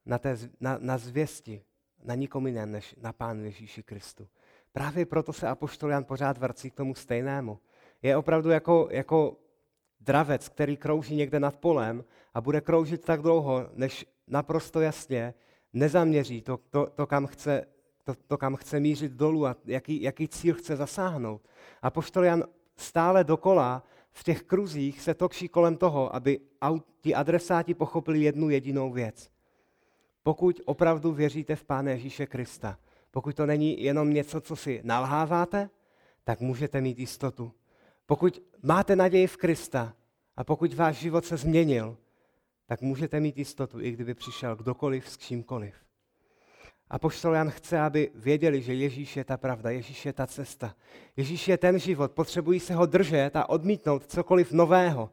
na, 0.07 0.19
té, 0.19 0.38
na, 0.61 0.79
na 0.79 0.99
zvěsti, 0.99 1.62
na 2.05 2.14
nikom 2.14 2.47
jiném 2.47 2.73
než 2.73 2.95
na 3.00 3.12
Pánu 3.12 3.45
Ježíši 3.45 3.83
Kristu. 3.83 4.29
Právě 4.73 5.07
proto 5.07 5.33
se 5.33 5.49
Apoštol 5.49 5.91
Jan 5.91 6.05
pořád 6.05 6.38
vrací 6.38 6.71
k 6.71 6.75
tomu 6.75 6.95
stejnému. 6.95 7.59
Je 8.03 8.17
opravdu 8.17 8.50
jako, 8.50 8.88
jako 8.91 9.37
dravec, 10.04 10.49
který 10.49 10.76
krouží 10.76 11.16
někde 11.16 11.40
nad 11.40 11.56
polem 11.56 12.04
a 12.34 12.40
bude 12.40 12.61
kroužit 12.61 13.04
tak 13.04 13.23
dlouho, 13.23 13.68
než 13.75 14.06
naprosto 14.28 14.80
jasně 14.80 15.34
nezaměří 15.73 16.42
to, 16.42 16.61
to, 16.70 16.87
to, 16.94 17.06
kam, 17.06 17.26
chce, 17.26 17.66
to, 18.04 18.14
to 18.26 18.38
kam 18.38 18.56
chce 18.56 18.80
mířit 18.80 19.12
dolů 19.12 19.46
a 19.46 19.56
jaký, 19.64 20.02
jaký 20.02 20.28
cíl 20.28 20.54
chce 20.54 20.76
zasáhnout. 20.76 21.42
A 21.82 21.90
poštol 21.90 22.25
Jan 22.25 22.44
stále 22.76 23.25
dokola 23.25 23.82
v 24.12 24.25
těch 24.25 24.42
kruzích 24.42 25.00
se 25.00 25.14
tokší 25.14 25.49
kolem 25.49 25.76
toho, 25.76 26.14
aby 26.14 26.40
ti 27.00 27.14
adresáti 27.14 27.75
pochopili 27.75 28.20
jednu 28.20 28.50
jedinou 28.50 28.92
věc. 28.92 29.30
Pokud 30.23 30.61
opravdu 30.64 31.12
věříte 31.12 31.56
v 31.56 31.64
Pána 31.64 31.90
Ježíše 31.90 32.26
Krista, 32.26 32.78
pokud 33.11 33.37
to 33.37 33.46
není 33.46 33.82
jenom 33.82 34.12
něco, 34.12 34.40
co 34.40 34.56
si 34.56 34.80
nalháváte, 34.84 35.70
tak 36.25 36.40
můžete 36.40 36.80
mít 36.80 36.99
jistotu. 36.99 37.52
Pokud 38.06 38.42
máte 38.62 38.96
naději 38.96 39.26
v 39.26 39.37
Krista 39.37 39.94
a 40.37 40.44
pokud 40.44 40.75
váš 40.75 40.96
život 40.96 41.25
se 41.25 41.37
změnil, 41.37 41.96
tak 42.66 42.80
můžete 42.80 43.20
mít 43.20 43.38
jistotu, 43.38 43.80
i 43.80 43.90
kdyby 43.90 44.14
přišel 44.14 44.56
kdokoliv 44.56 45.11
s 45.11 45.18
čímkoliv. 45.18 45.75
A 46.90 46.99
poštol 46.99 47.34
Jan 47.34 47.50
chce, 47.50 47.80
aby 47.80 48.11
věděli, 48.14 48.62
že 48.62 48.75
Ježíš 48.75 49.16
je 49.16 49.25
ta 49.25 49.37
pravda, 49.37 49.70
Ježíš 49.70 50.06
je 50.06 50.12
ta 50.12 50.26
cesta. 50.26 50.75
Ježíš 51.16 51.49
je 51.49 51.58
ten 51.58 51.78
život, 51.78 52.12
potřebují 52.12 52.61
se 52.61 52.75
ho 52.75 52.87
držet 52.87 53.37
a 53.37 53.49
odmítnout 53.49 54.06
cokoliv 54.06 54.52
nového. 54.52 55.11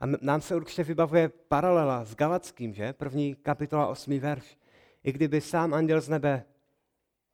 A 0.00 0.06
nám 0.20 0.40
se 0.40 0.56
určitě 0.56 0.84
vybavuje 0.84 1.28
paralela 1.28 2.04
s 2.04 2.14
Galackým, 2.14 2.74
že? 2.74 2.92
První 2.92 3.34
kapitola, 3.34 3.86
osmý 3.86 4.18
verš. 4.18 4.58
I 5.04 5.12
kdyby 5.12 5.40
sám 5.40 5.74
anděl 5.74 6.00
z 6.00 6.08
nebe 6.08 6.44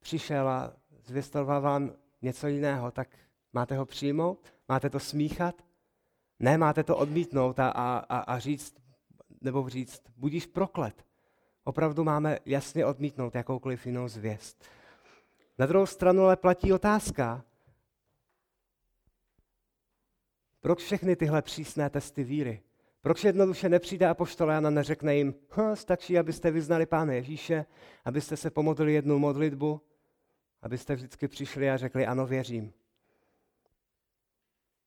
přišel 0.01 0.49
a 0.49 0.73
zvěstoval 1.05 1.61
vám 1.61 1.93
něco 2.23 2.47
jiného, 2.47 2.91
tak 2.91 3.09
máte 3.53 3.77
ho 3.77 3.87
přijmout? 3.87 4.56
Máte 4.69 4.91
to 4.91 5.01
smíchat? 5.01 5.65
Ne, 6.39 6.59
máte 6.59 6.85
to 6.85 6.97
odmítnout 6.97 7.59
a, 7.59 7.69
a, 7.69 8.19
a 8.19 8.39
říct, 8.39 8.75
nebo 9.41 9.69
říct, 9.69 10.03
budíš 10.17 10.47
proklet. 10.47 11.07
Opravdu 11.65 12.05
máme 12.05 12.39
jasně 12.45 12.87
odmítnout 12.87 13.35
jakoukoliv 13.35 13.87
jinou 13.87 14.09
zvěst. 14.09 14.65
Na 15.59 15.67
druhou 15.67 15.87
stranu 15.87 16.23
ale 16.23 16.37
platí 16.37 16.73
otázka, 16.73 17.45
proč 20.61 20.79
všechny 20.79 21.17
tyhle 21.17 21.43
přísné 21.43 21.91
testy 21.91 22.25
víry? 22.25 22.63
Proč 23.01 23.25
jednoduše 23.25 23.69
nepřijde 23.69 24.09
apoštol 24.09 24.51
a 24.51 24.61
neřekne 24.61 25.17
jim, 25.17 25.35
stačí, 25.75 26.19
abyste 26.19 26.51
vyznali 26.51 26.87
Pána 26.87 27.13
Ježíše, 27.13 27.67
abyste 28.05 28.37
se 28.37 28.51
pomodlili 28.51 28.93
jednu 28.93 29.19
modlitbu, 29.19 29.81
abyste 30.63 30.95
vždycky 30.95 31.29
přišli 31.29 31.71
a 31.71 31.77
řekli, 31.77 32.07
ano, 32.07 32.27
věřím. 32.27 32.73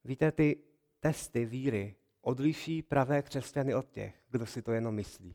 Víte, 0.04 0.32
ty 0.32 0.58
testy 1.00 1.46
víry 1.46 1.96
odliší 2.22 2.82
pravé 2.82 3.22
křesťany 3.22 3.76
od 3.76 3.90
těch, 3.90 4.16
kdo 4.30 4.46
si 4.46 4.62
to 4.62 4.72
jenom 4.72 4.96
myslí. 4.96 5.34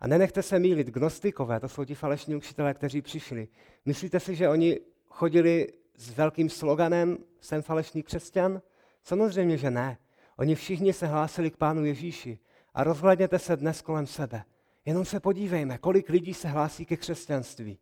A 0.00 0.06
nenechte 0.06 0.42
se 0.42 0.58
mýlit, 0.58 0.86
gnostikové, 0.86 1.60
to 1.60 1.68
jsou 1.68 1.84
ti 1.84 1.94
falešní 1.94 2.36
učitelé, 2.36 2.74
kteří 2.74 3.02
přišli. 3.02 3.48
Myslíte 3.84 4.20
si, 4.20 4.36
že 4.36 4.48
oni 4.48 4.80
chodili 5.06 5.68
s 5.96 6.10
velkým 6.10 6.50
sloganem 6.50 7.18
jsem 7.40 7.62
falešný 7.62 8.02
křesťan? 8.02 8.62
Samozřejmě, 9.04 9.56
že 9.58 9.70
ne. 9.70 9.98
Oni 10.36 10.54
všichni 10.54 10.92
se 10.92 11.06
hlásili 11.06 11.50
k 11.50 11.56
Pánu 11.56 11.84
Ježíši. 11.84 12.38
A 12.74 12.84
rozhledněte 12.84 13.38
se 13.38 13.56
dnes 13.56 13.82
kolem 13.82 14.06
sebe. 14.06 14.44
Jenom 14.84 15.04
se 15.04 15.20
podívejme, 15.20 15.78
kolik 15.78 16.08
lidí 16.08 16.34
se 16.34 16.48
hlásí 16.48 16.86
ke 16.86 16.96
křesťanství. 16.96 17.78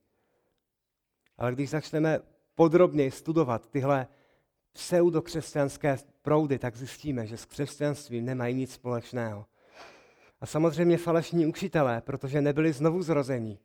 Ale 1.39 1.53
když 1.53 1.71
začneme 1.71 2.21
podrobněji 2.55 3.11
studovat 3.11 3.71
tyhle 3.71 4.09
pseudokřesťanské 4.79 5.99
proudy, 6.23 6.59
tak 6.59 6.77
zjistíme, 6.77 7.27
že 7.27 7.37
s 7.37 7.45
křesťanstvím 7.45 8.25
nemají 8.25 8.55
nic 8.55 8.73
společného. 8.73 9.47
A 10.41 10.47
samozřejmě 10.47 10.99
falešní 10.99 11.47
učitelé, 11.47 12.01
protože 12.01 12.41
nebyli 12.41 12.73
znovu 12.73 13.03
zrození, 13.03 13.59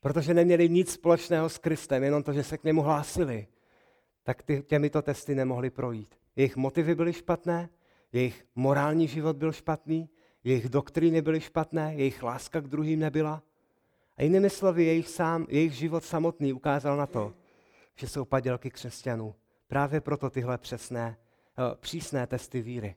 protože 0.00 0.34
neměli 0.34 0.68
nic 0.68 0.92
společného 0.92 1.48
s 1.48 1.58
Kristem, 1.58 2.02
jenom 2.02 2.22
to, 2.22 2.32
že 2.32 2.42
se 2.42 2.58
k 2.58 2.64
němu 2.64 2.82
hlásili, 2.82 3.46
tak 4.22 4.42
ty, 4.42 4.62
těmito 4.62 5.02
testy 5.02 5.34
nemohli 5.34 5.70
projít. 5.70 6.14
Jejich 6.36 6.56
motivy 6.56 6.94
byly 6.94 7.12
špatné, 7.12 7.68
jejich 8.12 8.44
morální 8.54 9.08
život 9.08 9.36
byl 9.36 9.52
špatný, 9.52 10.08
jejich 10.44 10.68
doktríny 10.68 11.22
byly 11.22 11.40
špatné, 11.40 11.94
jejich 11.94 12.22
láska 12.22 12.60
k 12.60 12.68
druhým 12.68 12.98
nebyla. 12.98 13.42
A 14.16 14.22
jinými 14.22 14.50
slovy, 14.50 14.84
jejich, 14.84 15.08
sám, 15.08 15.46
jejich 15.48 15.72
život 15.72 16.04
samotný 16.04 16.52
ukázal 16.52 16.96
na 16.96 17.06
to, 17.06 17.34
že 17.94 18.08
jsou 18.08 18.24
padělky 18.24 18.70
křesťanů. 18.70 19.34
Právě 19.70 20.00
proto 20.00 20.30
tyhle 20.30 20.58
přesné, 20.58 21.16
eh, 21.58 21.76
přísné 21.76 22.26
testy 22.26 22.62
víry. 22.62 22.96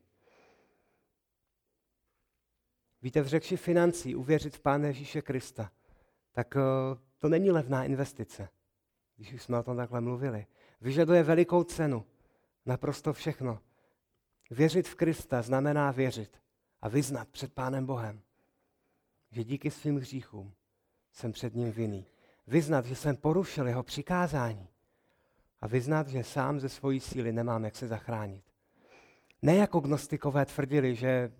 Víte, 3.02 3.22
v 3.22 3.28
řekši 3.28 3.58
financí 3.58 4.16
uvěřit 4.16 4.56
v 4.56 4.60
Pána 4.60 4.88
Ježíše 4.88 5.22
Krista, 5.22 5.72
tak 6.32 6.56
eh, 6.56 6.60
to 7.18 7.30
není 7.30 7.52
levná 7.52 7.84
investice, 7.84 8.50
když 9.16 9.34
už 9.34 9.44
jsme 9.44 9.60
o 9.60 9.64
tom 9.64 9.78
takhle 9.78 10.02
mluvili. 10.02 10.46
Vyžaduje 10.82 11.24
velikou 11.24 11.64
cenu, 11.64 12.06
naprosto 12.66 13.14
všechno. 13.14 13.60
Věřit 14.52 14.88
v 14.88 14.96
Krista 14.96 15.42
znamená 15.42 15.92
věřit 15.92 16.42
a 16.82 16.88
vyznat 16.88 17.30
před 17.30 17.54
Pánem 17.54 17.86
Bohem, 17.86 18.22
že 19.32 19.44
díky 19.44 19.72
svým 19.72 19.98
hříchům 19.98 20.54
jsem 21.12 21.32
před 21.32 21.56
ním 21.56 21.72
vinný. 21.72 22.06
Vyznat, 22.48 22.86
že 22.86 22.96
jsem 22.96 23.16
porušil 23.16 23.68
jeho 23.68 23.84
přikázání 23.84 24.73
a 25.64 25.68
vyznat, 25.68 26.08
že 26.08 26.24
sám 26.24 26.60
ze 26.60 26.70
svojí 26.70 27.00
síly 27.00 27.32
nemám, 27.32 27.64
jak 27.66 27.76
se 27.76 27.88
zachránit. 27.88 28.44
Ne 29.42 29.56
jako 29.56 29.80
gnostikové 29.80 30.46
tvrdili, 30.46 30.96
že 30.96 31.32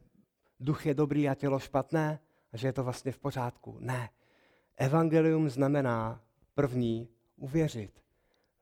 duch 0.60 0.86
je 0.86 0.94
dobrý 0.94 1.30
a 1.30 1.36
tělo 1.36 1.60
špatné 1.60 2.20
a 2.54 2.58
že 2.58 2.68
je 2.68 2.74
to 2.74 2.84
vlastně 2.84 3.12
v 3.12 3.20
pořádku. 3.20 3.78
Ne. 3.80 4.10
Evangelium 4.78 5.50
znamená 5.50 6.22
první 6.56 7.10
uvěřit 7.36 8.04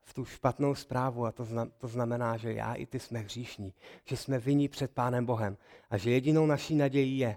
v 0.00 0.14
tu 0.14 0.24
špatnou 0.24 0.74
zprávu 0.74 1.26
a 1.26 1.32
to, 1.32 1.44
zna, 1.44 1.66
to 1.66 1.88
znamená, 1.88 2.36
že 2.36 2.52
já 2.52 2.74
i 2.74 2.86
ty 2.86 3.00
jsme 3.00 3.18
hříšní, 3.18 3.74
že 4.04 4.16
jsme 4.16 4.38
viní 4.38 4.68
před 4.68 4.90
Pánem 4.90 5.26
Bohem 5.26 5.56
a 5.90 5.96
že 5.96 6.10
jedinou 6.10 6.46
naší 6.46 6.74
nadějí 6.74 7.18
je 7.18 7.36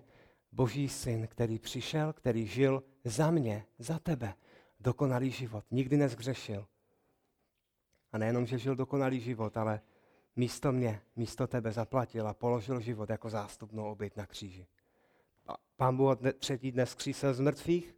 Boží 0.52 0.90
syn, 0.90 1.28
který 1.28 1.60
přišel, 1.60 2.14
který 2.14 2.48
žil 2.48 2.84
za 3.04 3.32
mě, 3.32 3.66
za 3.80 4.00
tebe, 4.00 4.34
dokonalý 4.80 5.32
život, 5.32 5.66
nikdy 5.72 5.98
nezgřešil. 5.98 6.66
A 8.16 8.18
nejenom, 8.18 8.46
že 8.46 8.58
žil 8.58 8.76
dokonalý 8.76 9.20
život, 9.20 9.58
ale 9.58 9.82
místo 10.36 10.72
mě, 10.72 11.02
místo 11.16 11.48
tebe 11.48 11.72
zaplatil 11.72 12.28
a 12.28 12.34
položil 12.34 12.80
život 12.80 13.10
jako 13.10 13.30
zástupnou 13.30 13.92
oběť 13.92 14.16
na 14.16 14.26
kříži. 14.26 14.68
A 15.48 15.56
pán 15.78 15.98
Bůh 15.98 16.18
třetí 16.40 16.72
dnes 16.72 16.92
skřísel 16.92 17.34
z 17.34 17.40
mrtvých 17.40 17.96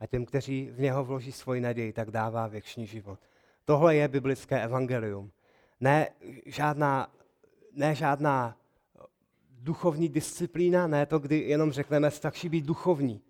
a 0.00 0.06
těm, 0.06 0.26
kteří 0.26 0.70
v 0.70 0.80
něho 0.80 1.04
vloží 1.04 1.32
svoji 1.32 1.60
naději, 1.60 1.92
tak 1.92 2.10
dává 2.10 2.46
věčný 2.46 2.86
život. 2.86 3.18
Tohle 3.64 3.96
je 3.96 4.08
biblické 4.08 4.62
evangelium. 4.62 5.32
Ne 5.80 6.08
žádná, 6.46 7.14
ne 7.72 7.94
žádná 7.94 8.56
duchovní 9.50 10.08
disciplína, 10.08 10.86
ne 10.86 11.06
to, 11.06 11.18
kdy 11.18 11.38
jenom 11.38 11.72
řekneme, 11.72 12.10
stačí 12.10 12.48
být 12.48 12.64
duchovní. 12.64 13.22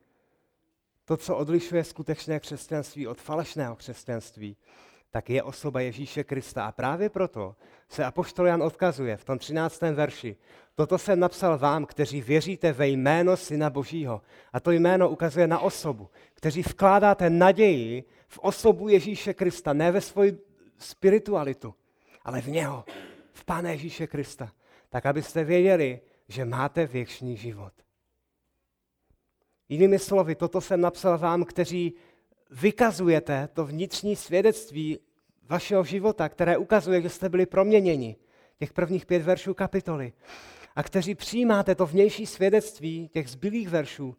To, 1.04 1.16
co 1.16 1.36
odlišuje 1.36 1.84
skutečné 1.84 2.40
křesťanství 2.40 3.06
od 3.06 3.20
falešného 3.20 3.76
křesťanství, 3.76 4.56
tak 5.14 5.30
je 5.30 5.42
osoba 5.42 5.80
Ježíše 5.80 6.24
Krista. 6.24 6.66
A 6.66 6.72
právě 6.72 7.08
proto 7.08 7.56
se 7.88 8.04
Apoštol 8.04 8.46
Jan 8.46 8.62
odkazuje 8.62 9.16
v 9.16 9.24
tom 9.24 9.38
13. 9.38 9.80
verši. 9.80 10.36
Toto 10.74 10.98
jsem 10.98 11.20
napsal 11.20 11.58
vám, 11.58 11.86
kteří 11.86 12.22
věříte 12.22 12.72
ve 12.72 12.88
jméno 12.88 13.36
Syna 13.36 13.70
Božího. 13.70 14.22
A 14.52 14.60
to 14.60 14.70
jméno 14.70 15.10
ukazuje 15.10 15.46
na 15.46 15.58
osobu, 15.58 16.10
kteří 16.34 16.62
vkládáte 16.62 17.30
naději 17.30 18.04
v 18.28 18.38
osobu 18.38 18.88
Ježíše 18.88 19.34
Krista, 19.34 19.72
ne 19.72 19.92
ve 19.92 20.00
svoji 20.00 20.38
spiritualitu, 20.78 21.74
ale 22.22 22.40
v 22.40 22.48
něho, 22.48 22.84
v 23.32 23.44
Pána 23.44 23.70
Ježíše 23.70 24.06
Krista. 24.06 24.52
Tak 24.88 25.06
abyste 25.06 25.44
věděli, 25.44 26.00
že 26.28 26.44
máte 26.44 26.86
věčný 26.86 27.36
život. 27.36 27.72
Jinými 29.68 29.98
slovy, 29.98 30.34
toto 30.34 30.60
jsem 30.60 30.80
napsal 30.80 31.18
vám, 31.18 31.44
kteří 31.44 31.94
vykazujete 32.54 33.48
to 33.52 33.66
vnitřní 33.66 34.16
svědectví 34.16 34.98
vašeho 35.42 35.84
života, 35.84 36.28
které 36.28 36.56
ukazuje, 36.56 37.02
že 37.02 37.10
jste 37.10 37.28
byli 37.28 37.46
proměněni. 37.46 38.16
Těch 38.58 38.72
prvních 38.72 39.06
pět 39.06 39.22
veršů 39.22 39.54
kapitoly. 39.54 40.12
a 40.76 40.82
kteří 40.82 41.14
přijímáte 41.14 41.74
to 41.74 41.86
vnější 41.86 42.26
svědectví 42.26 43.08
těch 43.08 43.28
zbylých 43.28 43.68
veršů 43.68 44.16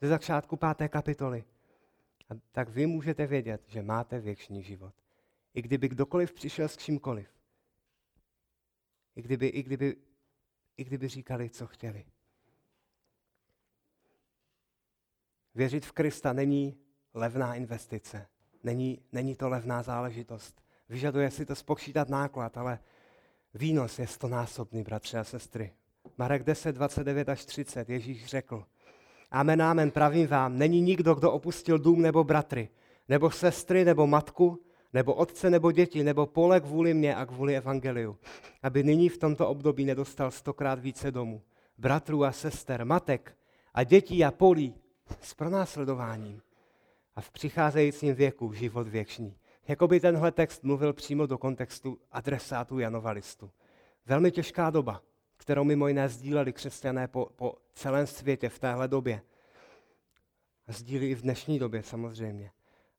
ze 0.00 0.08
začátku 0.08 0.56
páté 0.56 0.88
kapitoly, 0.88 1.44
tak 2.52 2.68
vy 2.68 2.86
můžete 2.86 3.26
vědět, 3.26 3.62
že 3.66 3.82
máte 3.82 4.20
věčný 4.20 4.62
život. 4.62 4.94
I 5.54 5.62
kdyby 5.62 5.88
kdokoliv 5.88 6.32
přišel 6.32 6.68
s 6.68 6.76
čímkoliv. 6.76 7.28
I 9.16 9.22
kdyby, 9.22 9.46
i 9.46 9.62
kdyby, 9.62 9.96
i 10.76 10.84
kdyby 10.84 11.08
říkali, 11.08 11.50
co 11.50 11.66
chtěli. 11.66 12.04
Věřit 15.54 15.86
v 15.86 15.92
Krista 15.92 16.32
není 16.32 16.78
levná 17.14 17.54
investice. 17.54 18.26
Není, 18.64 18.98
není 19.12 19.34
to 19.34 19.48
levná 19.48 19.82
záležitost. 19.82 20.62
Vyžaduje 20.88 21.30
si 21.30 21.46
to 21.46 21.54
spočítat 21.54 22.08
náklad, 22.08 22.58
ale 22.58 22.78
výnos 23.54 23.98
je 23.98 24.06
stonásobný, 24.06 24.82
bratři 24.82 25.16
a 25.16 25.24
sestry. 25.24 25.72
Marek 26.18 26.42
10, 26.42 26.72
29 26.72 27.28
až 27.28 27.44
30, 27.44 27.90
Ježíš 27.90 28.26
řekl, 28.26 28.64
Amen, 29.30 29.62
amen, 29.62 29.90
pravím 29.90 30.26
vám, 30.26 30.58
není 30.58 30.80
nikdo, 30.80 31.14
kdo 31.14 31.32
opustil 31.32 31.78
dům 31.78 32.02
nebo 32.02 32.24
bratry, 32.24 32.68
nebo 33.08 33.30
sestry, 33.30 33.84
nebo 33.84 34.06
matku, 34.06 34.62
nebo 34.92 35.14
otce, 35.14 35.50
nebo 35.50 35.72
děti, 35.72 36.04
nebo 36.04 36.26
pole 36.26 36.60
kvůli 36.60 36.94
mě 36.94 37.14
a 37.14 37.26
kvůli 37.26 37.56
evangeliu, 37.56 38.18
aby 38.62 38.82
nyní 38.82 39.08
v 39.08 39.18
tomto 39.18 39.48
období 39.48 39.84
nedostal 39.84 40.30
stokrát 40.30 40.78
více 40.78 41.10
domů, 41.10 41.42
bratrů 41.78 42.24
a 42.24 42.32
sester, 42.32 42.84
matek 42.84 43.36
a 43.74 43.84
dětí 43.84 44.24
a 44.24 44.30
polí 44.30 44.74
s 45.20 45.34
pronásledováním 45.34 46.42
a 47.16 47.20
v 47.20 47.30
přicházejícím 47.30 48.14
věku 48.14 48.52
život 48.52 48.88
věčný. 48.88 49.36
Jakoby 49.68 50.00
tenhle 50.00 50.32
text 50.32 50.64
mluvil 50.64 50.92
přímo 50.92 51.26
do 51.26 51.38
kontextu 51.38 51.98
adresátů 52.12 52.78
Janova 52.78 53.10
listu. 53.10 53.50
Velmi 54.06 54.30
těžká 54.30 54.70
doba, 54.70 55.02
kterou 55.36 55.64
mimo 55.64 55.88
jiné 55.88 56.08
sdíleli 56.08 56.52
křesťané 56.52 57.08
po, 57.08 57.26
po 57.36 57.54
celém 57.74 58.06
světě 58.06 58.48
v 58.48 58.58
téhle 58.58 58.88
době. 58.88 59.22
Sdílí 60.68 61.10
i 61.10 61.14
v 61.14 61.22
dnešní 61.22 61.58
době 61.58 61.82
samozřejmě. 61.82 62.50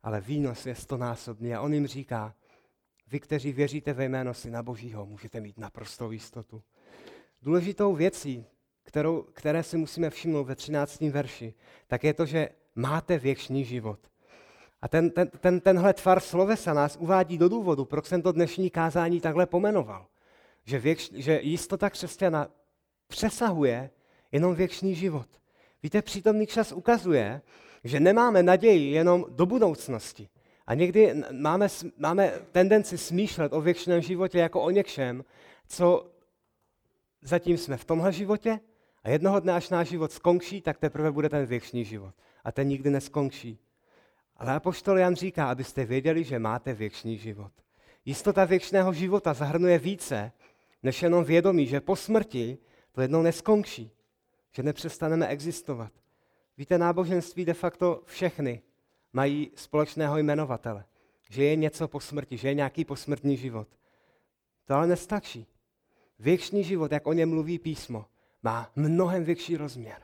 Ale 0.04 0.22
výnos 0.22 0.66
je 0.66 0.76
stonásobný 0.76 1.56
a 1.56 1.62
on 1.62 1.74
jim 1.74 1.88
říká, 1.88 2.36
vy, 3.08 3.20
kteří 3.20 3.54
věříte 3.54 3.94
ve 3.94 4.06
jméno 4.06 4.34
Syna 4.34 4.64
Božího, 4.64 5.06
můžete 5.06 5.40
mít 5.40 5.58
naprostou 5.58 6.12
jistotu. 6.12 6.64
Důležitou 7.42 7.96
věcí, 7.96 8.46
kterou, 8.84 9.22
které 9.22 9.64
si 9.64 9.78
musíme 9.78 10.10
všimnout 10.10 10.44
ve 10.44 10.56
13. 10.56 11.02
verši, 11.02 11.54
tak 11.88 12.04
je 12.04 12.14
to, 12.14 12.26
že 12.26 12.50
máte 12.76 13.18
věčný 13.18 13.66
život. 13.66 14.00
A 14.82 14.88
ten, 14.88 15.10
ten, 15.10 15.30
ten, 15.40 15.60
tenhle 15.60 15.94
tvar 15.94 16.20
slovesa 16.20 16.74
nás 16.74 16.98
uvádí 17.00 17.38
do 17.38 17.50
důvodu, 17.50 17.86
proč 17.86 18.06
jsem 18.06 18.22
to 18.22 18.32
dnešní 18.32 18.70
kázání 18.70 19.22
takhle 19.22 19.46
pomenoval. 19.46 20.06
Že, 20.66 20.80
věkš, 20.80 21.12
že 21.14 21.40
jistota 21.44 21.90
křesťana 21.90 22.48
přesahuje 23.08 23.90
jenom 24.32 24.56
věčný 24.56 24.96
život. 24.96 25.28
Víte, 25.84 26.02
přítomný 26.02 26.48
čas 26.48 26.72
ukazuje, 26.72 27.42
že 27.84 28.00
nemáme 28.00 28.44
naději 28.44 28.92
jenom 28.92 29.26
do 29.30 29.46
budoucnosti. 29.46 30.30
A 30.68 30.74
někdy 30.74 31.14
máme, 31.32 31.68
máme 31.98 32.34
tendenci 32.52 32.98
smýšlet 32.98 33.54
o 33.54 33.62
věčném 33.62 34.02
životě 34.02 34.40
jako 34.40 34.62
o 34.62 34.70
něčem, 34.70 35.24
co 35.68 36.12
zatím 37.22 37.58
jsme 37.58 37.78
v 37.78 37.86
tomhle 37.86 38.12
životě 38.12 38.60
a 39.04 39.10
jednoho 39.10 39.40
dne, 39.40 39.54
až 39.54 39.70
náš 39.70 39.88
život 39.88 40.12
skončí, 40.12 40.62
tak 40.62 40.78
teprve 40.78 41.12
bude 41.12 41.30
ten 41.30 41.46
věčný 41.46 41.86
život. 41.86 42.16
A 42.44 42.52
ten 42.52 42.68
nikdy 42.68 42.90
neskončí. 42.90 43.60
Ale 44.38 44.54
apoštol 44.54 45.00
Jan 45.00 45.16
říká, 45.16 45.50
abyste 45.50 45.86
věděli, 45.86 46.24
že 46.24 46.40
máte 46.40 46.74
věčný 46.74 47.18
život. 47.18 47.52
Jistota 48.06 48.46
věčného 48.46 48.94
života 48.94 49.34
zahrnuje 49.34 49.80
více, 49.80 50.32
než 50.84 51.04
jenom 51.04 51.24
vědomí, 51.24 51.68
že 51.68 51.82
po 51.82 51.96
smrti 51.96 52.58
to 52.92 53.02
jednou 53.02 53.22
neskončí, 53.22 53.92
že 54.52 54.64
nepřestaneme 54.64 55.28
existovat. 55.28 55.92
Víte, 56.58 56.78
náboženství 56.78 57.46
de 57.46 57.54
facto 57.54 58.02
všechny 58.06 58.62
mají 59.14 59.52
společného 59.56 60.18
jmenovatele. 60.18 60.86
Že 61.30 61.44
je 61.44 61.56
něco 61.56 61.88
po 61.88 62.00
smrti, 62.00 62.38
že 62.38 62.48
je 62.48 62.54
nějaký 62.54 62.86
posmrtný 62.86 63.38
život. 63.38 63.68
To 64.66 64.74
ale 64.74 64.88
nestačí. 64.88 65.48
Věčný 66.20 66.64
život, 66.64 66.92
jak 66.92 67.08
o 67.08 67.14
něm 67.14 67.30
mluví 67.30 67.60
písmo, 67.60 68.06
má 68.44 68.72
mnohem 68.76 69.24
větší 69.24 69.58
rozměr. 69.58 70.02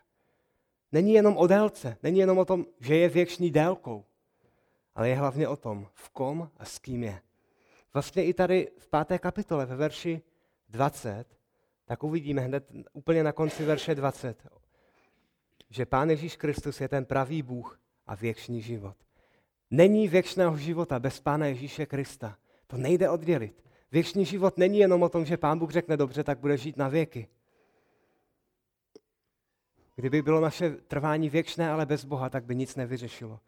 Není 0.91 1.13
jenom 1.13 1.37
o 1.37 1.47
délce, 1.47 1.97
není 2.03 2.19
jenom 2.19 2.37
o 2.37 2.45
tom, 2.45 2.65
že 2.79 2.95
je 2.95 3.09
věčný 3.09 3.51
délkou, 3.51 4.05
ale 4.95 5.09
je 5.09 5.15
hlavně 5.15 5.47
o 5.47 5.55
tom, 5.55 5.87
v 5.93 6.09
kom 6.09 6.49
a 6.57 6.65
s 6.65 6.79
kým 6.79 7.03
je. 7.03 7.21
Vlastně 7.93 8.25
i 8.25 8.33
tady 8.33 8.71
v 8.77 8.87
páté 8.87 9.19
kapitole, 9.19 9.65
ve 9.65 9.75
verši 9.75 10.21
20, 10.69 11.25
tak 11.85 12.03
uvidíme 12.03 12.41
hned 12.41 12.71
úplně 12.93 13.23
na 13.23 13.31
konci 13.31 13.65
verše 13.65 13.95
20, 13.95 14.47
že 15.69 15.85
Pán 15.85 16.09
Ježíš 16.09 16.35
Kristus 16.35 16.81
je 16.81 16.87
ten 16.87 17.05
pravý 17.05 17.41
Bůh 17.41 17.79
a 18.07 18.15
věčný 18.15 18.61
život. 18.61 18.95
Není 19.71 20.07
věčného 20.07 20.57
života 20.57 20.99
bez 20.99 21.19
Pána 21.19 21.45
Ježíše 21.45 21.85
Krista. 21.85 22.37
To 22.67 22.77
nejde 22.77 23.09
oddělit. 23.09 23.63
Věčný 23.91 24.25
život 24.25 24.57
není 24.57 24.79
jenom 24.79 25.03
o 25.03 25.09
tom, 25.09 25.25
že 25.25 25.37
Pán 25.37 25.59
Bůh 25.59 25.71
řekne 25.71 25.97
dobře, 25.97 26.23
tak 26.23 26.39
bude 26.39 26.57
žít 26.57 26.77
na 26.77 26.87
věky. 26.87 27.27
Kdyby 29.99 30.21
bylo 30.21 30.39
naše 30.41 30.69
trvání 30.69 31.29
věčné, 31.29 31.69
ale 31.69 31.85
bez 31.85 32.05
Boha, 32.05 32.29
tak 32.29 32.45
by 32.45 32.55
nic 32.55 32.75
nevyřešilo. 32.75 33.39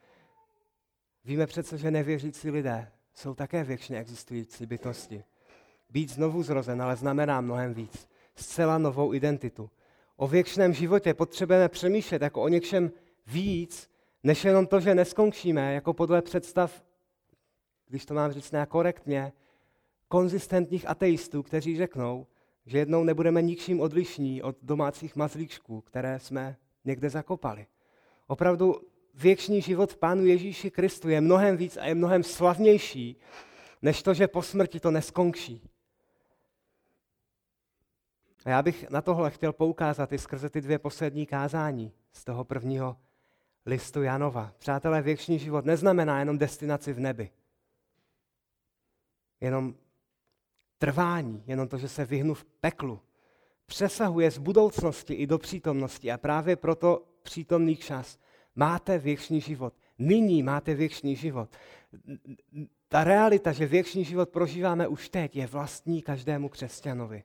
Víme 1.26 1.48
přece, 1.48 1.78
že 1.78 1.92
nevěřící 1.92 2.50
lidé 2.50 2.92
jsou 3.14 3.36
také 3.36 3.64
věčně 3.64 4.00
existující 4.00 4.66
bytosti. 4.66 5.24
Být 5.90 6.10
znovu 6.10 6.44
zrozen 6.44 6.82
ale 6.82 6.96
znamená 6.96 7.42
mnohem 7.42 7.74
víc. 7.74 8.10
Zcela 8.36 8.78
novou 8.78 9.14
identitu. 9.14 9.70
O 10.16 10.28
věčném 10.28 10.74
životě 10.74 11.14
potřebujeme 11.14 11.70
přemýšlet 11.70 12.22
jako 12.22 12.42
o 12.42 12.48
něčem 12.48 12.92
víc, 13.28 13.90
než 14.24 14.46
jenom 14.46 14.68
to, 14.68 14.80
že 14.80 14.96
neskončíme, 14.96 15.74
jako 15.74 15.94
podle 15.94 16.22
představ, 16.22 16.84
když 17.88 18.06
to 18.06 18.14
mám 18.14 18.32
říct 18.32 18.52
nějak 18.52 18.70
korektně, 18.70 19.34
konzistentních 20.08 20.90
ateistů, 20.90 21.44
kteří 21.44 21.78
řeknou, 21.78 22.28
že 22.70 22.78
jednou 22.78 23.04
nebudeme 23.04 23.42
ničím 23.42 23.82
odlišní 23.82 24.42
od 24.42 24.58
domácích 24.62 25.16
mazlíčků, 25.16 25.82
které 25.82 26.20
jsme 26.20 26.58
někde 26.86 27.10
zakopali. 27.10 27.68
Opravdu 28.28 28.82
věčný 29.14 29.62
život 29.62 29.96
Pánu 29.96 30.26
Ježíši 30.26 30.72
Kristu 30.72 31.10
je 31.10 31.22
mnohem 31.22 31.58
víc 31.58 31.78
a 31.78 31.86
je 31.86 31.96
mnohem 31.96 32.24
slavnější, 32.24 33.18
než 33.82 34.04
to, 34.04 34.14
že 34.14 34.28
po 34.28 34.42
smrti 34.42 34.80
to 34.80 34.92
neskončí. 34.92 35.70
A 38.46 38.50
já 38.50 38.62
bych 38.62 38.90
na 38.90 39.02
tohle 39.02 39.32
chtěl 39.32 39.54
poukázat 39.54 40.14
i 40.14 40.18
skrze 40.18 40.50
ty 40.50 40.62
dvě 40.62 40.80
poslední 40.80 41.26
kázání 41.26 41.94
z 42.12 42.24
toho 42.26 42.44
prvního 42.44 42.98
listu 43.66 44.04
Janova. 44.04 44.54
Přátelé, 44.58 45.02
věčný 45.02 45.40
život 45.40 45.66
neznamená 45.66 46.20
jenom 46.20 46.38
destinaci 46.38 46.94
v 46.94 47.00
nebi. 47.00 47.30
Jenom 49.42 49.76
trvání, 50.80 51.44
jenom 51.48 51.68
to, 51.68 51.78
že 51.78 51.88
se 51.88 52.06
vyhnu 52.06 52.34
v 52.34 52.46
peklu, 52.46 53.00
přesahuje 53.66 54.32
z 54.32 54.38
budoucnosti 54.38 55.14
i 55.14 55.28
do 55.28 55.38
přítomnosti 55.38 56.12
a 56.12 56.18
právě 56.18 56.56
proto 56.56 57.04
přítomný 57.24 57.76
čas. 57.76 58.20
Máte 58.56 58.98
věčný 58.98 59.42
život. 59.42 59.74
Nyní 60.00 60.44
máte 60.44 60.74
věčný 60.74 61.16
život. 61.16 61.50
Ta 62.88 63.04
realita, 63.04 63.52
že 63.52 63.66
věčný 63.66 64.06
život 64.06 64.30
prožíváme 64.30 64.88
už 64.88 65.10
teď, 65.10 65.36
je 65.36 65.48
vlastní 65.48 66.02
každému 66.02 66.50
křesťanovi. 66.50 67.24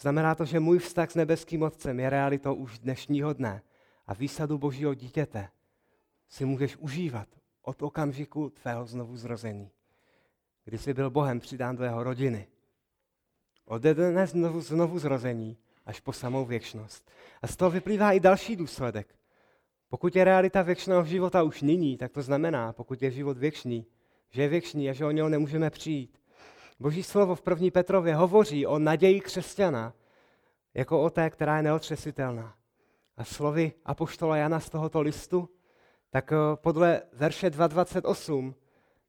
Znamená 0.00 0.34
to, 0.34 0.44
že 0.44 0.60
můj 0.60 0.78
vztah 0.78 1.10
s 1.10 1.14
nebeským 1.14 1.62
Otcem 1.62 2.00
je 2.00 2.10
realitou 2.10 2.54
už 2.54 2.78
dnešního 2.78 3.32
dne 3.32 3.62
a 4.06 4.14
výsadu 4.14 4.58
Božího 4.58 4.94
dítěte 4.94 5.48
si 6.28 6.44
můžeš 6.44 6.76
užívat 6.76 7.28
od 7.62 7.82
okamžiku 7.82 8.50
tvého 8.50 8.86
znovu 8.86 9.16
zrození 9.16 9.70
kdy 10.64 10.78
jsi 10.78 10.94
byl 10.94 11.10
Bohem 11.10 11.40
přidán 11.40 11.76
do 11.76 11.84
jeho 11.84 12.04
rodiny. 12.04 12.46
Od 13.64 13.82
dne 13.82 14.26
znovu, 14.26 14.60
znovu 14.60 14.98
zrození 14.98 15.56
až 15.86 16.00
po 16.00 16.12
samou 16.12 16.44
věčnost. 16.44 17.10
A 17.42 17.46
z 17.46 17.56
toho 17.56 17.70
vyplývá 17.70 18.12
i 18.12 18.20
další 18.20 18.56
důsledek. 18.56 19.14
Pokud 19.88 20.16
je 20.16 20.24
realita 20.24 20.62
věčného 20.62 21.04
života 21.04 21.42
už 21.42 21.62
nyní, 21.62 21.96
tak 21.96 22.12
to 22.12 22.22
znamená, 22.22 22.72
pokud 22.72 23.02
je 23.02 23.10
život 23.10 23.38
věčný, 23.38 23.86
že 24.30 24.42
je 24.42 24.48
věčný 24.48 24.90
a 24.90 24.92
že 24.92 25.04
o 25.04 25.10
něho 25.10 25.28
nemůžeme 25.28 25.70
přijít. 25.70 26.18
Boží 26.80 27.02
slovo 27.02 27.34
v 27.34 27.42
první 27.42 27.70
Petrově 27.70 28.14
hovoří 28.14 28.66
o 28.66 28.78
naději 28.78 29.20
křesťana 29.20 29.94
jako 30.74 31.02
o 31.02 31.10
té, 31.10 31.30
která 31.30 31.56
je 31.56 31.62
neotřesitelná. 31.62 32.54
A 33.16 33.24
slovy 33.24 33.72
apoštola 33.84 34.36
Jana 34.36 34.60
z 34.60 34.70
tohoto 34.70 35.00
listu, 35.00 35.48
tak 36.10 36.32
eh, 36.32 36.36
podle 36.54 37.02
verše 37.12 37.50
2.28, 37.50 38.54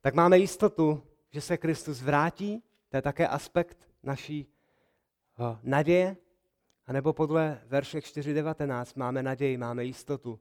tak 0.02 0.14
máme 0.14 0.38
jistotu, 0.38 1.04
že 1.36 1.42
se 1.42 1.58
Kristus 1.58 2.02
vrátí, 2.02 2.64
to 2.90 2.98
je 2.98 3.02
také 3.02 3.28
aspekt 3.28 3.78
naší 4.04 4.48
uh, 5.40 5.60
naděje, 5.64 6.18
anebo 6.88 7.14
podle 7.14 7.62
verše 7.66 8.00
4.19 8.00 8.94
máme 8.96 9.24
naději, 9.24 9.58
máme 9.58 9.84
jistotu, 9.84 10.40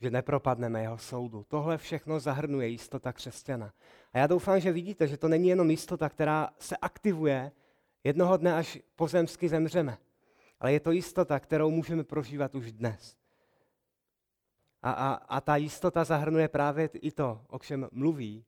že 0.00 0.10
nepropadneme 0.10 0.82
jeho 0.82 0.98
soudu. 0.98 1.44
Tohle 1.48 1.78
všechno 1.78 2.20
zahrnuje 2.20 2.68
jistota 2.68 3.12
křesťana. 3.12 3.72
A 4.12 4.18
já 4.18 4.26
doufám, 4.26 4.60
že 4.60 4.72
vidíte, 4.72 5.08
že 5.08 5.16
to 5.16 5.28
není 5.28 5.48
jenom 5.48 5.70
jistota, 5.70 6.08
která 6.08 6.50
se 6.58 6.76
aktivuje 6.76 7.52
jednoho 8.04 8.36
dne, 8.36 8.54
až 8.54 8.78
pozemsky 8.96 9.48
zemřeme. 9.48 9.98
ale 10.60 10.72
je 10.72 10.80
to 10.80 10.90
jistota, 10.90 11.40
kterou 11.40 11.70
můžeme 11.70 12.04
prožívat 12.04 12.54
už 12.54 12.72
dnes. 12.72 13.16
A, 14.82 14.90
a, 14.90 15.12
a 15.12 15.40
ta 15.40 15.56
jistota 15.56 16.04
zahrnuje 16.04 16.48
právě 16.48 16.86
i 16.92 17.10
to, 17.10 17.40
o 17.48 17.58
čem 17.58 17.88
mluví 17.92 18.44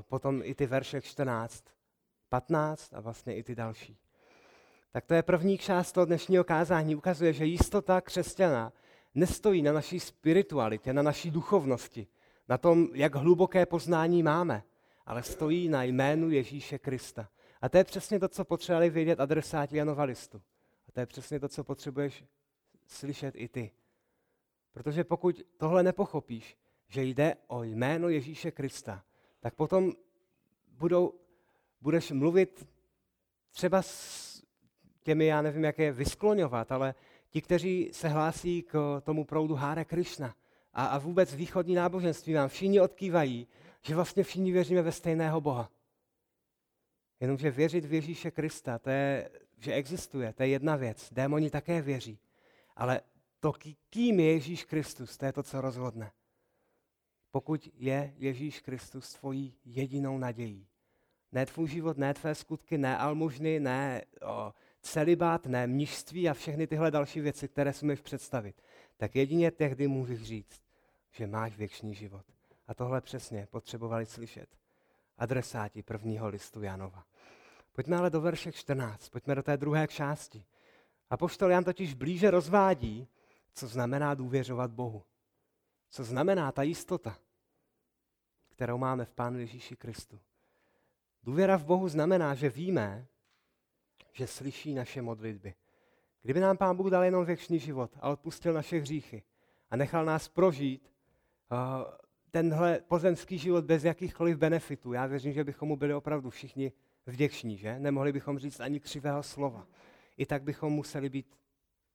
potom 0.00 0.40
i 0.44 0.54
ty 0.54 0.66
verše 0.66 1.00
14, 1.00 1.64
15 2.28 2.94
a 2.94 3.00
vlastně 3.00 3.36
i 3.36 3.42
ty 3.42 3.54
další. 3.54 3.98
Tak 4.92 5.06
to 5.06 5.14
je 5.14 5.22
první 5.22 5.58
část 5.58 5.92
toho 5.92 6.06
dnešního 6.06 6.44
kázání. 6.44 6.96
Ukazuje, 6.96 7.32
že 7.32 7.44
jistota 7.44 8.00
křesťana 8.00 8.72
nestojí 9.14 9.62
na 9.62 9.72
naší 9.72 10.00
spiritualitě, 10.00 10.92
na 10.92 11.02
naší 11.02 11.30
duchovnosti, 11.30 12.06
na 12.48 12.58
tom, 12.58 12.88
jak 12.94 13.14
hluboké 13.14 13.66
poznání 13.66 14.22
máme, 14.22 14.62
ale 15.06 15.22
stojí 15.22 15.68
na 15.68 15.82
jménu 15.82 16.30
Ježíše 16.30 16.78
Krista. 16.78 17.28
A 17.60 17.68
to 17.68 17.78
je 17.78 17.84
přesně 17.84 18.18
to, 18.18 18.28
co 18.28 18.44
potřebovali 18.44 18.90
vědět 18.90 19.20
adresáti 19.20 19.76
Janova 19.76 20.04
listu. 20.04 20.42
A 20.88 20.92
to 20.92 21.00
je 21.00 21.06
přesně 21.06 21.40
to, 21.40 21.48
co 21.48 21.64
potřebuješ 21.64 22.24
slyšet 22.86 23.34
i 23.36 23.48
ty. 23.48 23.70
Protože 24.72 25.04
pokud 25.04 25.42
tohle 25.56 25.82
nepochopíš, 25.82 26.58
že 26.88 27.02
jde 27.02 27.34
o 27.46 27.62
jméno 27.62 28.08
Ježíše 28.08 28.50
Krista, 28.50 29.04
tak 29.40 29.54
potom 29.54 29.92
budou, 30.68 31.14
budeš 31.80 32.10
mluvit 32.10 32.68
třeba 33.52 33.82
s 33.82 34.42
těmi, 35.02 35.26
já 35.26 35.42
nevím, 35.42 35.64
jak 35.64 35.78
je 35.78 35.92
vyskloňovat, 35.92 36.72
ale 36.72 36.94
ti, 37.30 37.40
kteří 37.40 37.90
se 37.92 38.08
hlásí 38.08 38.62
k 38.62 39.00
tomu 39.04 39.24
proudu 39.24 39.54
Hare 39.54 39.84
Krishna 39.84 40.34
a, 40.72 40.86
a 40.86 40.98
vůbec 40.98 41.34
východní 41.34 41.74
náboženství 41.74 42.34
vám 42.34 42.48
všichni 42.48 42.80
odkývají, 42.80 43.48
že 43.82 43.94
vlastně 43.94 44.22
všichni 44.22 44.52
věříme 44.52 44.82
ve 44.82 44.92
stejného 44.92 45.40
Boha. 45.40 45.70
Jenomže 47.20 47.50
věřit 47.50 47.84
v 47.84 47.92
Ježíše 47.92 48.30
Krista, 48.30 48.78
to 48.78 48.90
je, 48.90 49.30
že 49.58 49.72
existuje, 49.72 50.32
to 50.32 50.42
je 50.42 50.48
jedna 50.48 50.76
věc. 50.76 51.08
Démoni 51.12 51.50
také 51.50 51.82
věří. 51.82 52.18
Ale 52.76 53.00
to, 53.40 53.52
kým 53.90 54.20
je 54.20 54.32
Ježíš 54.32 54.64
Kristus, 54.64 55.16
to 55.16 55.26
je 55.26 55.32
to, 55.32 55.42
co 55.42 55.60
rozhodne. 55.60 56.12
Pokud 57.30 57.68
je 57.74 58.14
Ježíš 58.16 58.60
Kristus 58.60 59.12
tvojí 59.14 59.54
jedinou 59.64 60.18
nadějí. 60.18 60.66
Ne 61.32 61.46
tvůj 61.46 61.68
život, 61.68 61.98
ne 61.98 62.14
tvé 62.14 62.34
skutky, 62.34 62.78
ne 62.78 62.98
almužny, 62.98 63.60
ne 63.60 64.02
o, 64.22 64.52
celibát, 64.82 65.46
ne 65.46 65.66
mnižství 65.66 66.28
a 66.28 66.34
všechny 66.34 66.66
tyhle 66.66 66.90
další 66.90 67.20
věci, 67.20 67.48
které 67.48 67.72
si 67.72 67.84
můžeš 67.84 68.00
představit. 68.00 68.62
Tak 68.96 69.16
jedině 69.16 69.50
tehdy 69.50 69.88
můžeš 69.88 70.22
říct, 70.22 70.62
že 71.10 71.26
máš 71.26 71.56
věčný 71.56 71.94
život. 71.94 72.24
A 72.66 72.74
tohle 72.74 73.00
přesně 73.00 73.48
potřebovali 73.50 74.06
slyšet 74.06 74.48
adresáti 75.18 75.82
prvního 75.82 76.28
listu 76.28 76.62
Janova. 76.62 77.04
Pojďme 77.72 77.96
ale 77.96 78.10
do 78.10 78.20
verše 78.20 78.52
14, 78.52 79.08
pojďme 79.08 79.34
do 79.34 79.42
té 79.42 79.56
druhé 79.56 79.88
části. 79.88 80.44
A 81.10 81.16
poštol 81.16 81.50
Jan 81.50 81.64
totiž 81.64 81.94
blíže 81.94 82.30
rozvádí, 82.30 83.08
co 83.54 83.68
znamená 83.68 84.14
důvěřovat 84.14 84.70
Bohu. 84.70 85.02
Co 85.90 86.04
znamená 86.04 86.52
ta 86.52 86.62
jistota, 86.62 87.18
kterou 88.48 88.78
máme 88.78 89.04
v 89.04 89.12
Pánu 89.12 89.38
Ježíši 89.38 89.76
Kristu. 89.76 90.20
Důvěra 91.22 91.56
v 91.56 91.64
Bohu 91.64 91.88
znamená, 91.88 92.34
že 92.34 92.50
víme, 92.50 93.06
že 94.12 94.26
slyší 94.26 94.74
naše 94.74 95.02
modlitby. 95.02 95.54
Kdyby 96.22 96.40
nám 96.40 96.56
Pán 96.56 96.76
Bůh 96.76 96.90
dal 96.90 97.04
jenom 97.04 97.24
věčný 97.24 97.58
život 97.58 97.90
a 98.00 98.10
odpustil 98.10 98.52
naše 98.52 98.78
hříchy 98.78 99.22
a 99.70 99.76
nechal 99.76 100.04
nás 100.04 100.28
prožít 100.28 100.92
uh, 101.52 101.58
tenhle 102.30 102.80
pozemský 102.80 103.38
život 103.38 103.64
bez 103.64 103.84
jakýchkoliv 103.84 104.38
benefitů, 104.38 104.92
já 104.92 105.06
věřím, 105.06 105.32
že 105.32 105.44
bychom 105.44 105.68
mu 105.68 105.76
byli 105.76 105.94
opravdu 105.94 106.30
všichni 106.30 106.72
vděční, 107.06 107.56
že? 107.56 107.78
Nemohli 107.78 108.12
bychom 108.12 108.38
říct 108.38 108.60
ani 108.60 108.80
křivého 108.80 109.22
slova. 109.22 109.66
I 110.16 110.26
tak 110.26 110.42
bychom 110.42 110.72
museli 110.72 111.08
být 111.08 111.38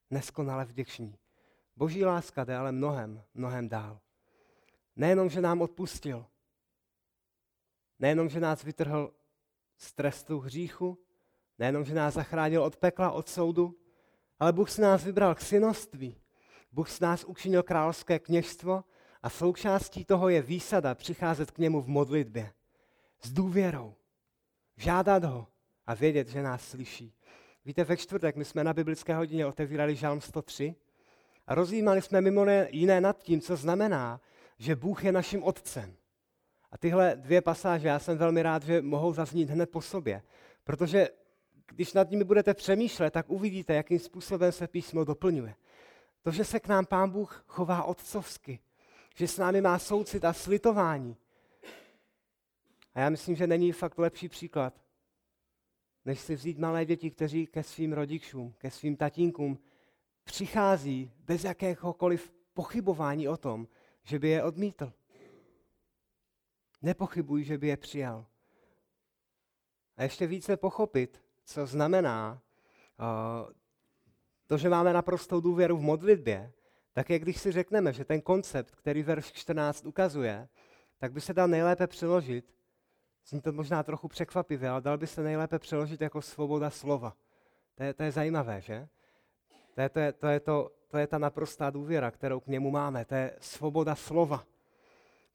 neskonale 0.10 0.66
vděční. 0.66 1.18
Boží 1.76 2.06
láska 2.06 2.44
jde 2.44 2.56
ale 2.56 2.72
mnohem, 2.72 3.24
mnohem 3.34 3.70
dál. 3.70 4.00
Nejenom, 4.96 5.30
že 5.30 5.42
nám 5.42 5.62
odpustil, 5.62 6.26
nejenom, 8.00 8.30
že 8.30 8.40
nás 8.40 8.64
vytrhl 8.64 9.14
z 9.78 9.94
trestu 9.94 10.40
hříchu, 10.40 10.98
nejenom, 11.60 11.86
že 11.86 11.94
nás 11.94 12.14
zachránil 12.14 12.64
od 12.64 12.78
pekla, 12.78 13.12
od 13.12 13.30
soudu, 13.30 13.80
ale 14.40 14.54
Bůh 14.54 14.72
si 14.72 14.82
nás 14.82 15.04
vybral 15.04 15.36
k 15.36 15.42
synoství. 15.42 16.22
Bůh 16.72 16.90
si 16.90 17.04
nás 17.04 17.24
učinil 17.24 17.64
královské 17.64 18.20
kněžstvo 18.20 18.84
a 19.22 19.30
součástí 19.30 20.06
toho 20.06 20.30
je 20.30 20.42
výsada 20.42 20.96
přicházet 20.96 21.52
k 21.52 21.58
němu 21.58 21.82
v 21.82 21.88
modlitbě. 21.88 22.54
S 23.22 23.32
důvěrou. 23.32 23.96
Žádat 24.78 25.24
ho 25.24 25.48
a 25.86 25.94
vědět, 25.94 26.28
že 26.28 26.44
nás 26.44 26.68
slyší. 26.68 27.14
Víte, 27.66 27.84
ve 27.84 27.98
čtvrtek 27.98 28.36
my 28.36 28.46
jsme 28.46 28.64
na 28.64 28.74
biblické 28.74 29.16
hodině 29.16 29.46
otevírali 29.46 29.96
žálm 29.96 30.22
103 30.22 30.76
a 31.48 31.56
rozjímali 31.56 32.02
jsme 32.02 32.22
mimo 32.22 32.46
jiné 32.70 33.02
nad 33.02 33.24
tím, 33.24 33.42
co 33.42 33.56
znamená, 33.56 34.22
že 34.58 34.76
Bůh 34.76 35.04
je 35.04 35.12
naším 35.12 35.44
otcem. 35.44 35.96
A 36.72 36.78
tyhle 36.78 37.16
dvě 37.16 37.42
pasáže, 37.42 37.88
já 37.88 38.00
jsem 38.00 38.18
velmi 38.18 38.44
rád, 38.44 38.64
že 38.64 38.82
mohou 38.82 39.14
zaznít 39.14 39.50
hned 39.50 39.70
po 39.70 39.82
sobě, 39.82 40.22
protože 40.64 41.10
když 41.72 41.94
nad 41.94 42.10
nimi 42.10 42.24
budete 42.24 42.54
přemýšlet, 42.54 43.12
tak 43.12 43.30
uvidíte, 43.30 43.74
jakým 43.74 44.00
způsobem 44.00 44.52
se 44.52 44.68
písmo 44.68 45.04
doplňuje. 45.04 45.56
To, 46.22 46.32
že 46.32 46.46
se 46.46 46.60
k 46.60 46.68
nám 46.68 46.86
Pán 46.86 47.10
Bůh 47.10 47.44
chová 47.48 47.84
otcovsky, 47.84 48.60
že 49.16 49.28
s 49.28 49.38
námi 49.38 49.62
má 49.62 49.80
soucit 49.80 50.26
a 50.26 50.34
slitování. 50.34 51.18
A 52.94 53.00
já 53.00 53.10
myslím, 53.10 53.36
že 53.36 53.48
není 53.48 53.72
fakt 53.72 53.98
lepší 53.98 54.30
příklad, 54.30 54.74
než 56.06 56.20
si 56.20 56.36
vzít 56.36 56.58
malé 56.58 56.86
děti, 56.86 57.12
kteří 57.12 57.48
ke 57.48 57.64
svým 57.64 57.94
rodičům, 57.94 58.54
ke 58.58 58.72
svým 58.72 58.96
tatínkům 58.96 59.60
přichází 60.26 61.12
bez 61.20 61.44
jakéhokoliv 61.44 62.34
pochybování 62.54 63.28
o 63.28 63.38
tom, 63.38 63.68
že 64.04 64.20
by 64.20 64.30
je 64.30 64.44
odmítl. 64.44 64.94
Nepochybuj, 66.82 67.44
že 67.44 67.58
by 67.58 67.68
je 67.68 67.78
přijal. 67.78 68.26
A 69.98 70.04
ještě 70.04 70.28
více 70.28 70.58
pochopit, 70.58 71.24
co 71.44 71.68
znamená 71.68 72.42
uh, 73.00 73.54
to, 74.48 74.58
že 74.58 74.70
máme 74.70 74.94
naprostou 74.94 75.42
důvěru 75.42 75.78
v 75.78 75.82
modlitbě, 75.82 76.54
tak 76.94 77.10
je, 77.10 77.20
když 77.20 77.42
si 77.42 77.52
řekneme, 77.52 77.94
že 77.94 78.06
ten 78.06 78.22
koncept, 78.22 78.76
který 78.76 79.04
verš 79.04 79.32
14 79.32 79.86
ukazuje, 79.86 80.48
tak 80.98 81.12
by 81.12 81.22
se 81.22 81.34
dal 81.34 81.48
nejlépe 81.48 81.88
přeložit, 81.88 82.56
zní 83.28 83.42
to 83.42 83.52
možná 83.52 83.84
trochu 83.84 84.08
překvapivě, 84.08 84.70
ale 84.70 84.82
dal 84.82 84.98
by 84.98 85.08
se 85.08 85.24
nejlépe 85.24 85.60
přeložit 85.60 86.02
jako 86.02 86.22
svoboda 86.22 86.70
slova. 86.70 87.18
To 87.76 87.84
je, 87.84 87.94
to 87.94 88.04
je 88.04 88.12
zajímavé, 88.12 88.62
že? 88.62 88.88
To 89.76 89.82
je, 89.82 89.90
to, 89.90 90.00
je, 90.00 90.12
to, 90.14 90.28
je 90.28 90.40
to, 90.40 90.72
to 90.88 90.98
je 90.98 91.08
ta 91.08 91.18
naprostá 91.18 91.70
důvěra, 91.70 92.12
kterou 92.12 92.40
k 92.40 92.48
němu 92.48 92.72
máme. 92.72 93.06
To 93.06 93.16
je 93.16 93.38
svoboda 93.40 93.96
slova. 93.96 94.46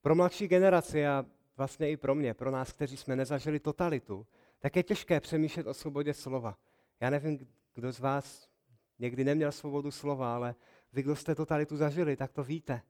Pro 0.02 0.14
mladší 0.14 0.48
generaci 0.48 1.06
a 1.06 1.26
vlastně 1.56 1.90
i 1.90 1.96
pro 1.96 2.14
mě, 2.14 2.34
pro 2.34 2.50
nás, 2.50 2.72
kteří 2.72 2.96
jsme 2.96 3.16
nezažili 3.16 3.60
totalitu, 3.60 4.26
tak 4.58 4.76
je 4.76 4.82
těžké 4.82 5.20
přemýšlet 5.20 5.66
o 5.66 5.74
svobodě 5.74 6.14
slova. 6.14 6.56
Já 7.00 7.10
nevím, 7.10 7.48
kdo 7.74 7.92
z 7.92 8.00
vás 8.00 8.48
někdy 8.98 9.24
neměl 9.24 9.52
svobodu 9.52 9.90
slova, 9.90 10.34
ale 10.34 10.54
vy, 10.92 11.02
kdo 11.02 11.16
jste 11.16 11.34
totalitu 11.34 11.76
zažili, 11.76 12.16
tak 12.16 12.32
to 12.32 12.44
víte. 12.44 12.82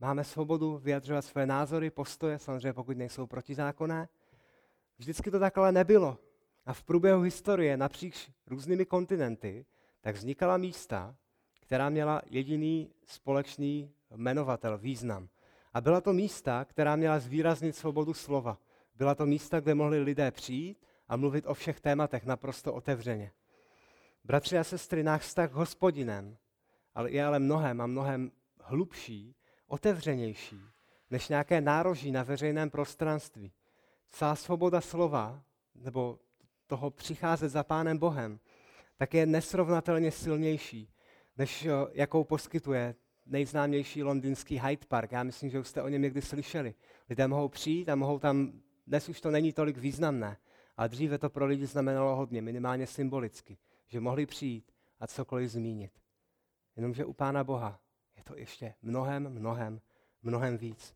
Máme 0.00 0.24
svobodu 0.24 0.78
vyjadřovat 0.78 1.24
své 1.24 1.46
názory, 1.46 1.90
postoje, 1.90 2.38
samozřejmě 2.38 2.72
pokud 2.72 2.96
nejsou 2.96 3.26
protizákonné. 3.26 4.08
Vždycky 4.98 5.30
to 5.30 5.40
tak 5.40 5.58
ale 5.58 5.72
nebylo. 5.72 6.18
A 6.66 6.72
v 6.72 6.82
průběhu 6.82 7.22
historie 7.22 7.76
napříč 7.76 8.30
různými 8.46 8.86
kontinenty 8.86 9.66
tak 10.02 10.16
vznikala 10.16 10.56
místa, 10.56 11.16
která 11.60 11.88
měla 11.88 12.22
jediný 12.26 12.90
společný 13.04 13.90
jmenovatel, 14.16 14.78
význam. 14.78 15.28
A 15.74 15.80
byla 15.80 16.00
to 16.00 16.12
místa, 16.12 16.64
která 16.64 16.96
měla 16.96 17.18
zvýraznit 17.18 17.76
svobodu 17.76 18.14
slova. 18.14 18.58
Byla 18.94 19.14
to 19.14 19.26
místa, 19.26 19.60
kde 19.60 19.74
mohli 19.74 20.00
lidé 20.00 20.30
přijít 20.30 20.78
a 21.08 21.16
mluvit 21.16 21.46
o 21.46 21.54
všech 21.54 21.80
tématech 21.80 22.26
naprosto 22.26 22.74
otevřeně. 22.74 23.32
Bratři 24.24 24.58
a 24.58 24.64
sestry, 24.64 25.02
náš 25.02 25.22
vztah 25.22 25.50
s 25.50 25.54
hospodinem 25.54 26.36
ale 26.94 27.10
je 27.10 27.24
ale 27.24 27.38
mnohem 27.38 27.80
a 27.80 27.86
mnohem 27.86 28.32
hlubší, 28.60 29.34
otevřenější, 29.66 30.60
než 31.10 31.28
nějaké 31.28 31.60
nároží 31.60 32.10
na 32.12 32.22
veřejném 32.22 32.70
prostranství. 32.70 33.52
Celá 34.10 34.36
svoboda 34.36 34.80
slova, 34.80 35.42
nebo 35.74 36.18
toho 36.66 36.90
přicházet 36.90 37.48
za 37.48 37.64
Pánem 37.64 37.98
Bohem, 37.98 38.40
tak 39.02 39.14
je 39.14 39.26
nesrovnatelně 39.26 40.10
silnější, 40.10 40.88
než 41.38 41.68
jakou 41.92 42.24
poskytuje 42.24 42.94
nejznámější 43.26 44.02
londýnský 44.02 44.60
Hyde 44.60 44.86
Park. 44.88 45.12
Já 45.12 45.22
myslím, 45.22 45.50
že 45.50 45.60
už 45.60 45.68
jste 45.68 45.82
o 45.82 45.88
něm 45.88 46.02
někdy 46.02 46.22
slyšeli. 46.22 46.74
Lidé 47.10 47.28
mohou 47.28 47.48
přijít 47.48 47.88
a 47.88 47.94
mohou 47.94 48.18
tam, 48.18 48.52
dnes 48.86 49.08
už 49.08 49.20
to 49.20 49.30
není 49.30 49.52
tolik 49.52 49.76
významné, 49.76 50.36
ale 50.76 50.88
dříve 50.88 51.18
to 51.18 51.30
pro 51.30 51.46
lidi 51.46 51.66
znamenalo 51.66 52.16
hodně, 52.16 52.42
minimálně 52.42 52.86
symbolicky, 52.86 53.58
že 53.88 54.00
mohli 54.00 54.26
přijít 54.26 54.72
a 55.00 55.06
cokoliv 55.06 55.50
zmínit. 55.50 55.92
Jenomže 56.76 57.04
u 57.04 57.12
Pána 57.12 57.44
Boha 57.44 57.80
je 58.16 58.22
to 58.24 58.36
ještě 58.36 58.74
mnohem, 58.82 59.28
mnohem, 59.28 59.80
mnohem 60.22 60.58
víc. 60.58 60.94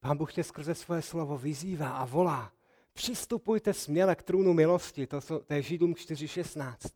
Pán 0.00 0.16
Bůh 0.16 0.32
tě 0.32 0.44
skrze 0.44 0.74
svoje 0.74 1.02
slovo 1.02 1.38
vyzývá 1.38 1.90
a 1.90 2.04
volá. 2.04 2.52
Přistupujte 2.92 3.74
směle 3.74 4.16
k 4.16 4.22
trůnu 4.22 4.52
milosti, 4.52 5.06
to, 5.06 5.20
to 5.20 5.54
je 5.54 5.62
Židům 5.62 5.92
4.16. 5.92 6.90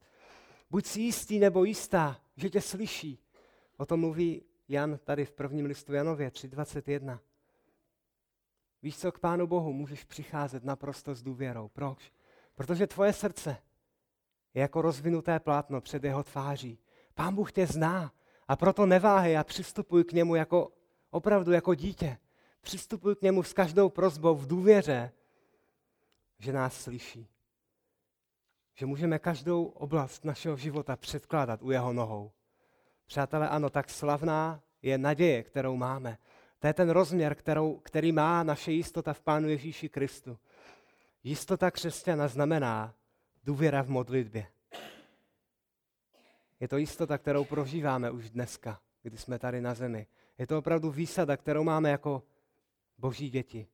Buď 0.72 0.86
si 0.86 1.00
jistý 1.00 1.38
nebo 1.38 1.64
jistá, 1.64 2.20
že 2.36 2.50
tě 2.50 2.60
slyší. 2.60 3.18
O 3.76 3.86
tom 3.86 4.00
mluví 4.00 4.42
Jan 4.68 4.98
tady 5.04 5.24
v 5.24 5.32
prvním 5.32 5.66
listu 5.66 5.92
Janově 5.92 6.30
3.21. 6.30 7.18
Víš 8.82 8.98
co, 8.98 9.12
k 9.12 9.18
Pánu 9.18 9.46
Bohu 9.46 9.72
můžeš 9.72 10.04
přicházet 10.04 10.64
naprosto 10.64 11.14
s 11.14 11.22
důvěrou. 11.22 11.68
Proč? 11.68 12.12
Protože 12.54 12.86
tvoje 12.86 13.12
srdce 13.12 13.56
je 14.54 14.62
jako 14.62 14.82
rozvinuté 14.82 15.40
plátno 15.40 15.80
před 15.80 16.04
jeho 16.04 16.24
tváří. 16.24 16.78
Pán 17.14 17.34
Bůh 17.34 17.52
tě 17.52 17.66
zná 17.66 18.12
a 18.48 18.56
proto 18.56 18.86
neváhej 18.86 19.38
a 19.38 19.44
přistupuj 19.44 20.04
k 20.04 20.12
němu 20.12 20.34
jako 20.34 20.72
opravdu 21.10 21.52
jako 21.52 21.74
dítě. 21.74 22.18
Přistupuj 22.60 23.14
k 23.14 23.22
němu 23.22 23.42
s 23.42 23.52
každou 23.52 23.88
prozbou 23.88 24.34
v 24.34 24.46
důvěře, 24.46 25.12
že 26.38 26.52
nás 26.52 26.80
slyší. 26.80 27.28
Že 28.74 28.86
můžeme 28.86 29.18
každou 29.18 29.64
oblast 29.64 30.24
našeho 30.24 30.56
života 30.56 30.96
předkládat 30.96 31.62
u 31.62 31.70
jeho 31.70 31.92
nohou. 31.92 32.32
Přátelé, 33.06 33.48
ano, 33.48 33.70
tak 33.70 33.90
slavná 33.90 34.62
je 34.82 34.98
naděje, 34.98 35.42
kterou 35.42 35.76
máme. 35.76 36.18
To 36.58 36.66
je 36.66 36.74
ten 36.74 36.90
rozměr, 36.90 37.34
kterou, 37.34 37.76
který 37.76 38.12
má 38.12 38.42
naše 38.42 38.72
jistota 38.72 39.12
v 39.12 39.20
Pánu 39.20 39.48
Ježíši 39.48 39.88
Kristu. 39.88 40.38
Jistota 41.24 41.70
křesťana 41.70 42.28
znamená 42.28 42.94
důvěra 43.44 43.82
v 43.82 43.88
modlitbě. 43.88 44.46
Je 46.60 46.68
to 46.68 46.76
jistota, 46.76 47.18
kterou 47.18 47.44
prožíváme 47.44 48.10
už 48.10 48.30
dneska, 48.30 48.80
kdy 49.02 49.16
jsme 49.16 49.38
tady 49.38 49.60
na 49.60 49.74
zemi. 49.74 50.06
Je 50.38 50.46
to 50.46 50.58
opravdu 50.58 50.90
výsada, 50.90 51.36
kterou 51.36 51.64
máme 51.64 51.90
jako 51.90 52.22
boží 52.98 53.30
děti. 53.30 53.66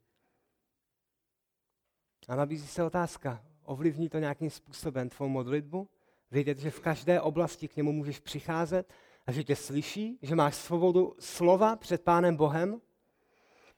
A 2.28 2.36
nabízí 2.36 2.66
se 2.66 2.82
otázka, 2.82 3.44
ovlivní 3.68 4.08
to 4.08 4.18
nějakým 4.18 4.50
způsobem 4.50 5.08
tvou 5.08 5.28
modlitbu? 5.28 5.88
Vědět, 6.30 6.58
že 6.58 6.70
v 6.70 6.80
každé 6.80 7.20
oblasti 7.20 7.68
k 7.68 7.76
němu 7.76 7.92
můžeš 7.92 8.18
přicházet 8.20 8.92
a 9.26 9.32
že 9.32 9.44
tě 9.44 9.56
slyší, 9.56 10.18
že 10.22 10.34
máš 10.34 10.54
svobodu 10.54 11.14
slova 11.18 11.76
před 11.76 12.02
Pánem 12.02 12.36
Bohem? 12.36 12.80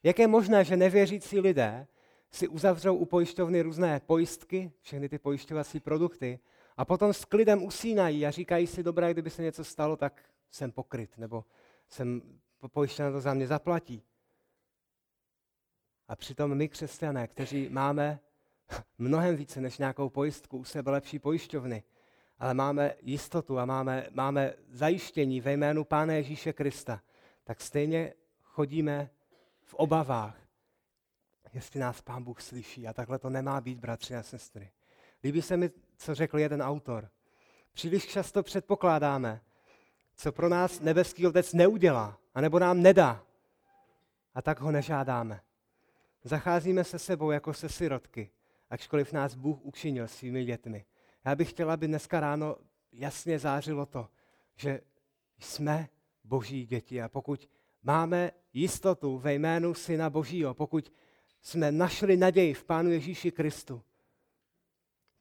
Jak 0.03 0.19
je 0.19 0.27
možné, 0.27 0.65
že 0.65 0.77
nevěřící 0.77 1.41
lidé 1.41 1.87
si 2.31 2.49
uzavřou 2.49 2.97
u 2.97 3.05
pojišťovny 3.05 3.63
různé 3.63 4.01
pojistky, 4.07 4.73
všechny 4.81 5.09
ty 5.09 5.19
pojišťovací 5.19 5.81
produkty, 5.81 6.39
a 6.77 6.85
potom 6.85 7.13
s 7.13 7.25
klidem 7.25 7.63
usínají 7.63 8.27
a 8.27 8.31
říkají 8.31 8.67
si, 8.67 8.83
dobré, 8.83 9.13
kdyby 9.13 9.31
se 9.31 9.43
něco 9.43 9.65
stalo, 9.65 9.97
tak 9.97 10.23
jsem 10.51 10.73
pokryt, 10.73 11.19
nebo 11.19 11.45
jsem 11.89 12.23
pojištěna 12.69 13.11
to 13.11 13.21
za 13.21 13.35
mě 13.35 13.47
zaplatí. 13.47 14.03
A 16.09 16.17
přitom 16.17 16.55
my, 16.55 16.69
křesťané, 16.69 17.29
kteří 17.29 17.69
máme 17.69 18.21
mnohem 18.99 19.37
více 19.37 19.61
než 19.61 19.79
nějakou 19.79 20.09
pojistku 20.09 20.59
u 20.59 20.65
sebe 20.65 20.91
lepší 20.91 21.19
pojišťovny, 21.19 21.83
ale 22.39 22.55
máme 22.55 22.95
jistotu 23.03 23.59
a 23.59 23.65
máme, 23.65 24.07
máme 24.11 24.55
zajištění 24.69 25.41
ve 25.41 25.53
jménu 25.53 25.85
Pána 25.85 26.13
Ježíše 26.13 26.53
Krista, 26.53 27.03
tak 27.45 27.61
stejně 27.61 28.15
chodíme 28.43 29.11
v 29.63 29.75
obavách, 29.75 30.37
jestli 31.53 31.81
nás 31.81 32.01
Pán 32.01 32.25
Bůh 32.25 32.41
slyší. 32.41 32.89
A 32.89 32.93
takhle 32.93 33.19
to 33.19 33.31
nemá 33.31 33.61
být, 33.61 33.79
bratři 33.79 34.17
a 34.17 34.23
sestry. 34.23 34.71
Líbí 35.25 35.43
se 35.43 35.57
mi, 35.57 35.71
co 35.97 36.15
řekl 36.15 36.39
jeden 36.39 36.63
autor. 36.63 37.11
Příliš 37.73 38.07
často 38.07 38.43
předpokládáme, 38.43 39.41
co 40.15 40.33
pro 40.33 40.49
nás 40.49 40.81
nebeský 40.81 41.27
otec 41.27 41.53
neudělá, 41.53 42.19
anebo 42.35 42.59
nám 42.59 42.83
nedá. 42.83 43.25
A 44.35 44.43
tak 44.43 44.61
ho 44.61 44.71
nežádáme. 44.71 45.41
Zacházíme 46.23 46.85
se 46.85 46.99
sebou 46.99 47.31
jako 47.31 47.55
se 47.55 47.69
sirotky, 47.69 48.31
ačkoliv 48.71 49.13
nás 49.13 49.35
Bůh 49.35 49.59
učinil 49.63 50.09
svými 50.09 50.45
dětmi. 50.45 50.85
Já 51.25 51.35
bych 51.35 51.51
chtěla, 51.51 51.75
aby 51.75 51.87
dneska 51.87 52.21
ráno 52.21 52.57
jasně 52.93 53.39
zářilo 53.39 53.87
to, 53.87 54.09
že 54.57 54.81
jsme 55.39 55.89
boží 56.25 56.67
děti 56.67 57.03
a 57.03 57.09
pokud 57.09 57.49
máme 57.83 58.31
jistotu 58.53 59.19
ve 59.19 59.35
jménu 59.35 59.75
Syna 59.75 60.11
Božího, 60.11 60.55
pokud 60.55 60.93
jsme 61.43 61.73
našli 61.73 62.17
naději 62.17 62.55
v 62.55 62.65
Pánu 62.65 62.91
Ježíši 62.91 63.31
Kristu, 63.31 63.83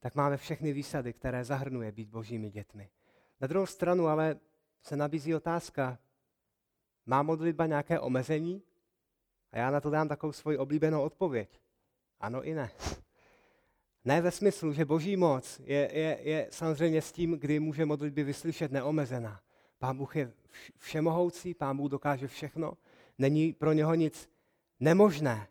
tak 0.00 0.14
máme 0.14 0.36
všechny 0.36 0.72
výsady, 0.72 1.12
které 1.12 1.44
zahrnuje 1.44 1.92
být 1.92 2.08
božími 2.08 2.50
dětmi. 2.50 2.90
Na 3.40 3.46
druhou 3.46 3.66
stranu 3.66 4.06
ale 4.06 4.40
se 4.82 4.96
nabízí 4.96 5.34
otázka, 5.34 5.98
má 7.06 7.22
modlitba 7.22 7.66
nějaké 7.66 8.00
omezení? 8.00 8.62
A 9.52 9.58
já 9.58 9.70
na 9.70 9.80
to 9.80 9.90
dám 9.90 10.08
takovou 10.08 10.32
svoji 10.32 10.58
oblíbenou 10.58 11.02
odpověď. 11.02 11.60
Ano 12.20 12.42
i 12.42 12.54
ne. 12.54 12.70
Ne 14.10 14.20
ve 14.20 14.30
smyslu, 14.30 14.72
že 14.72 14.84
boží 14.84 15.16
moc 15.16 15.60
je, 15.64 15.90
je, 15.92 16.18
je 16.22 16.48
samozřejmě 16.50 17.02
s 17.02 17.12
tím, 17.12 17.32
kdy 17.32 17.60
může 17.60 17.86
modlitby 17.86 18.24
vyslyšet 18.24 18.72
neomezená. 18.72 19.40
Pán 19.78 19.96
Bůh 19.96 20.16
je 20.16 20.32
všemohoucí, 20.76 21.54
pán 21.54 21.76
Bůh 21.76 21.90
dokáže 21.90 22.28
všechno, 22.28 22.72
není 23.18 23.52
pro 23.52 23.72
něho 23.72 23.94
nic 23.94 24.30
nemožné. 24.80 25.48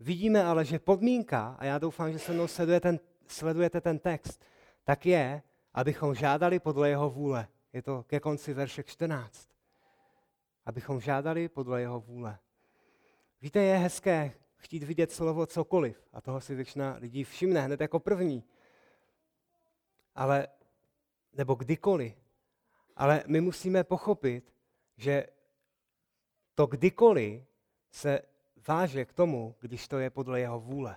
Vidíme 0.00 0.44
ale, 0.44 0.64
že 0.64 0.78
podmínka, 0.78 1.56
a 1.58 1.64
já 1.64 1.78
doufám, 1.78 2.12
že 2.12 2.18
se 2.18 2.32
mnou 2.32 2.46
sleduje 2.46 2.80
ten, 2.80 3.00
sledujete 3.26 3.80
ten 3.80 3.98
text, 3.98 4.44
tak 4.84 5.06
je, 5.06 5.42
abychom 5.74 6.14
žádali 6.14 6.58
podle 6.58 6.88
jeho 6.88 7.10
vůle. 7.10 7.48
Je 7.72 7.82
to 7.82 8.02
ke 8.02 8.20
konci 8.20 8.54
verše 8.54 8.82
14. 8.82 9.48
Abychom 10.66 11.00
žádali 11.00 11.48
podle 11.48 11.80
jeho 11.80 12.00
vůle. 12.00 12.38
Víte, 13.42 13.62
je 13.62 13.76
hezké 13.76 14.32
chtít 14.58 14.82
vidět 14.82 15.12
slovo 15.12 15.46
cokoliv. 15.46 16.08
A 16.12 16.20
toho 16.20 16.40
si 16.40 16.54
většina 16.54 16.96
lidí 17.00 17.24
všimne 17.24 17.60
hned 17.60 17.80
jako 17.80 18.00
první. 18.00 18.44
Ale, 20.14 20.48
nebo 21.32 21.54
kdykoliv. 21.54 22.14
Ale 22.96 23.24
my 23.26 23.40
musíme 23.40 23.84
pochopit, 23.84 24.54
že 24.96 25.26
to 26.54 26.66
kdykoliv 26.66 27.42
se 27.90 28.22
váže 28.68 29.04
k 29.04 29.12
tomu, 29.12 29.54
když 29.60 29.88
to 29.88 29.98
je 29.98 30.10
podle 30.10 30.40
jeho 30.40 30.60
vůle. 30.60 30.96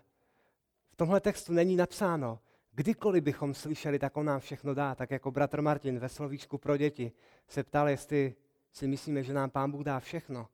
V 0.91 0.95
tomhle 0.95 1.21
textu 1.21 1.53
není 1.53 1.75
napsáno, 1.75 2.39
kdykoliv 2.71 3.23
bychom 3.23 3.53
slyšeli, 3.53 3.99
tak 3.99 4.17
on 4.17 4.25
nám 4.25 4.39
všechno 4.39 4.73
dá, 4.73 4.95
tak 4.95 5.11
jako 5.11 5.31
bratr 5.31 5.61
Martin 5.61 5.99
ve 5.99 6.09
slovíčku 6.09 6.57
pro 6.57 6.77
děti 6.77 7.11
se 7.47 7.63
ptal, 7.63 7.89
jestli 7.89 8.35
si 8.71 8.87
myslíme, 8.87 9.23
že 9.23 9.33
nám 9.33 9.49
pán 9.49 9.71
Bůh 9.71 9.83
dá 9.83 9.99
všechno. 9.99 10.47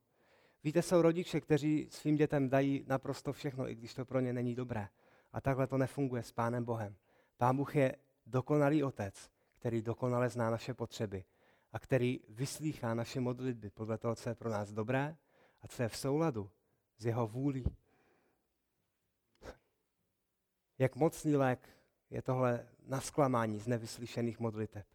Víte, 0.67 0.81
jsou 0.81 1.01
rodiče, 1.01 1.41
kteří 1.41 1.87
svým 1.91 2.15
dětem 2.15 2.49
dají 2.49 2.85
naprosto 2.87 3.33
všechno, 3.33 3.69
i 3.69 3.75
když 3.75 3.93
to 3.93 4.05
pro 4.05 4.19
ně 4.19 4.33
není 4.33 4.55
dobré. 4.55 4.89
A 5.33 5.41
takhle 5.41 5.67
to 5.67 5.77
nefunguje 5.77 6.23
s 6.23 6.31
Pánem 6.31 6.65
Bohem. 6.65 6.95
Pán 7.37 7.57
Bůh 7.57 7.75
je 7.75 7.95
dokonalý 8.25 8.83
otec, 8.83 9.29
který 9.53 9.81
dokonale 9.81 10.29
zná 10.29 10.49
naše 10.49 10.73
potřeby 10.73 11.23
a 11.71 11.79
který 11.79 12.19
vyslýchá 12.29 12.93
naše 12.93 13.19
modlitby 13.19 13.69
podle 13.69 13.97
toho, 13.97 14.15
co 14.15 14.29
je 14.29 14.35
pro 14.35 14.49
nás 14.49 14.71
dobré 14.71 15.17
a 15.61 15.67
co 15.67 15.83
je 15.83 15.89
v 15.89 15.97
souladu 15.97 16.49
s 16.97 17.05
jeho 17.05 17.27
vůlí. 17.27 17.65
Jak 20.77 20.95
mocný 20.95 21.35
lék 21.35 21.69
je 22.09 22.21
tohle 22.21 22.67
nasklamání 22.87 23.59
z 23.59 23.67
nevyslyšených 23.67 24.39
modliteb. 24.39 24.85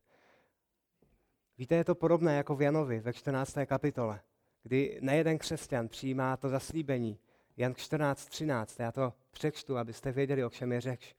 Víte, 1.59 1.75
je 1.75 1.85
to 1.85 1.95
podobné 1.95 2.37
jako 2.37 2.57
v 2.57 2.63
Janovi 2.63 3.01
ve 3.01 3.13
14. 3.13 3.57
kapitole 3.67 4.21
kdy 4.63 4.99
nejeden 5.01 5.39
křesťan 5.39 5.89
přijímá 5.89 6.37
to 6.37 6.49
zaslíbení. 6.49 7.19
Jan 7.57 7.73
14.13, 7.73 8.83
já 8.83 8.93
to 8.93 9.13
přečtu, 9.31 9.79
abyste 9.79 10.13
věděli, 10.13 10.45
o 10.45 10.51
čem 10.51 10.73
je 10.73 10.81
řeč. 10.81 11.15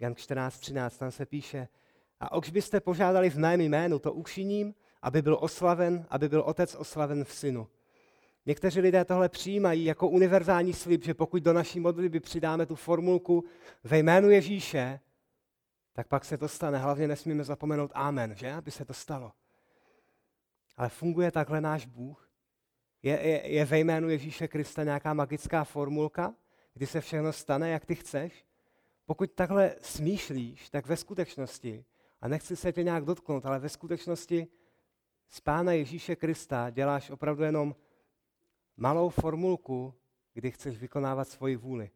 Jan 0.00 0.12
14.13, 0.12 0.98
tam 0.98 1.10
se 1.10 1.26
píše, 1.26 1.68
a 2.20 2.32
oč 2.32 2.50
byste 2.50 2.80
požádali 2.80 3.30
v 3.30 3.38
mém 3.38 3.60
jménu, 3.60 3.98
to 3.98 4.12
učiním, 4.12 4.74
aby 5.02 5.22
byl 5.22 5.38
oslaven, 5.40 6.06
aby 6.10 6.28
byl 6.28 6.40
otec 6.40 6.74
oslaven 6.74 7.24
v 7.24 7.32
synu. 7.32 7.68
Někteří 8.46 8.80
lidé 8.80 9.04
tohle 9.04 9.28
přijímají 9.28 9.84
jako 9.84 10.08
univerzální 10.08 10.72
slib, 10.72 11.04
že 11.04 11.14
pokud 11.14 11.42
do 11.42 11.52
naší 11.52 11.80
modlitby 11.80 12.20
přidáme 12.20 12.66
tu 12.66 12.74
formulku 12.74 13.44
ve 13.84 13.98
jménu 13.98 14.30
Ježíše, 14.30 15.00
tak 15.92 16.08
pak 16.08 16.24
se 16.24 16.38
to 16.38 16.48
stane. 16.48 16.78
Hlavně 16.78 17.08
nesmíme 17.08 17.44
zapomenout 17.44 17.90
amen, 17.94 18.34
že? 18.34 18.52
Aby 18.52 18.70
se 18.70 18.84
to 18.84 18.94
stalo. 18.94 19.32
Ale 20.76 20.88
funguje 20.88 21.30
takhle 21.30 21.60
náš 21.60 21.86
Bůh? 21.86 22.25
Je, 23.06 23.42
je, 23.44 23.64
ve 23.64 23.78
jménu 23.78 24.08
Ježíše 24.08 24.48
Krista 24.48 24.84
nějaká 24.84 25.14
magická 25.14 25.64
formulka, 25.64 26.34
kdy 26.74 26.86
se 26.86 27.00
všechno 27.00 27.32
stane, 27.32 27.70
jak 27.70 27.84
ty 27.84 27.94
chceš? 27.94 28.46
Pokud 29.04 29.32
takhle 29.32 29.74
smýšlíš, 29.80 30.70
tak 30.70 30.86
ve 30.86 30.96
skutečnosti, 30.96 31.84
a 32.20 32.28
nechci 32.28 32.56
se 32.56 32.72
tě 32.72 32.82
nějak 32.82 33.04
dotknout, 33.04 33.46
ale 33.46 33.58
ve 33.58 33.68
skutečnosti 33.68 34.46
z 35.28 35.40
Pána 35.40 35.72
Ježíše 35.72 36.16
Krista 36.16 36.70
děláš 36.70 37.10
opravdu 37.10 37.42
jenom 37.42 37.76
malou 38.76 39.08
formulku, 39.08 39.94
kdy 40.34 40.50
chceš 40.50 40.78
vykonávat 40.78 41.28
svoji 41.28 41.56
vůli. 41.56 41.90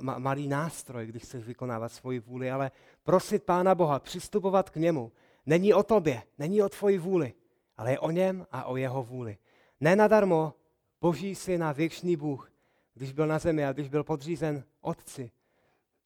Ma, 0.00 0.18
malý 0.18 0.48
nástroj, 0.48 1.06
když 1.06 1.22
chceš 1.22 1.44
vykonávat 1.44 1.92
svoji 1.92 2.20
vůli, 2.20 2.50
ale 2.50 2.70
prosit 3.02 3.42
Pána 3.42 3.74
Boha, 3.74 3.98
přistupovat 3.98 4.70
k 4.70 4.76
němu, 4.76 5.12
není 5.46 5.74
o 5.74 5.82
tobě, 5.82 6.22
není 6.38 6.62
o 6.62 6.68
tvoji 6.68 6.98
vůli, 6.98 7.34
ale 7.76 7.90
je 7.90 7.98
o 7.98 8.10
něm 8.10 8.46
a 8.50 8.64
o 8.64 8.76
jeho 8.76 9.02
vůli. 9.02 9.38
Nenadarmo 9.80 10.54
Boží 11.00 11.34
syn 11.34 11.64
a 11.64 11.72
věčný 11.72 12.16
Bůh, 12.16 12.52
když 12.94 13.12
byl 13.12 13.26
na 13.26 13.38
zemi 13.38 13.64
a 13.64 13.72
když 13.72 13.88
byl 13.88 14.04
podřízen 14.04 14.64
otci, 14.80 15.30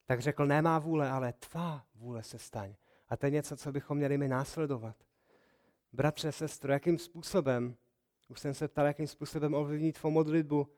tak 0.06 0.20
řekl, 0.20 0.46
nemá 0.46 0.78
vůle, 0.78 1.10
ale 1.10 1.32
tvá 1.32 1.86
vůle 1.94 2.22
se 2.22 2.38
staň. 2.38 2.74
A 3.08 3.16
to 3.16 3.26
je 3.26 3.30
něco, 3.30 3.56
co 3.56 3.72
bychom 3.72 3.98
měli 3.98 4.18
mi 4.18 4.28
následovat. 4.28 4.96
Bratře, 5.92 6.32
sestro, 6.32 6.72
jakým 6.72 6.98
způsobem, 6.98 7.76
už 8.28 8.40
jsem 8.40 8.54
se 8.54 8.68
ptal, 8.68 8.86
jakým 8.86 9.06
způsobem 9.06 9.54
ovlivnit 9.54 9.98
tvou 9.98 10.10
modlitbu, 10.10 10.68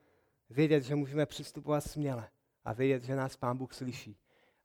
vědět, 0.50 0.82
že 0.82 0.94
můžeme 0.94 1.26
přistupovat 1.26 1.84
směle 1.84 2.28
a 2.64 2.72
vědět, 2.72 3.04
že 3.04 3.16
nás 3.16 3.36
Pán 3.36 3.56
Bůh 3.56 3.74
slyší. 3.74 4.16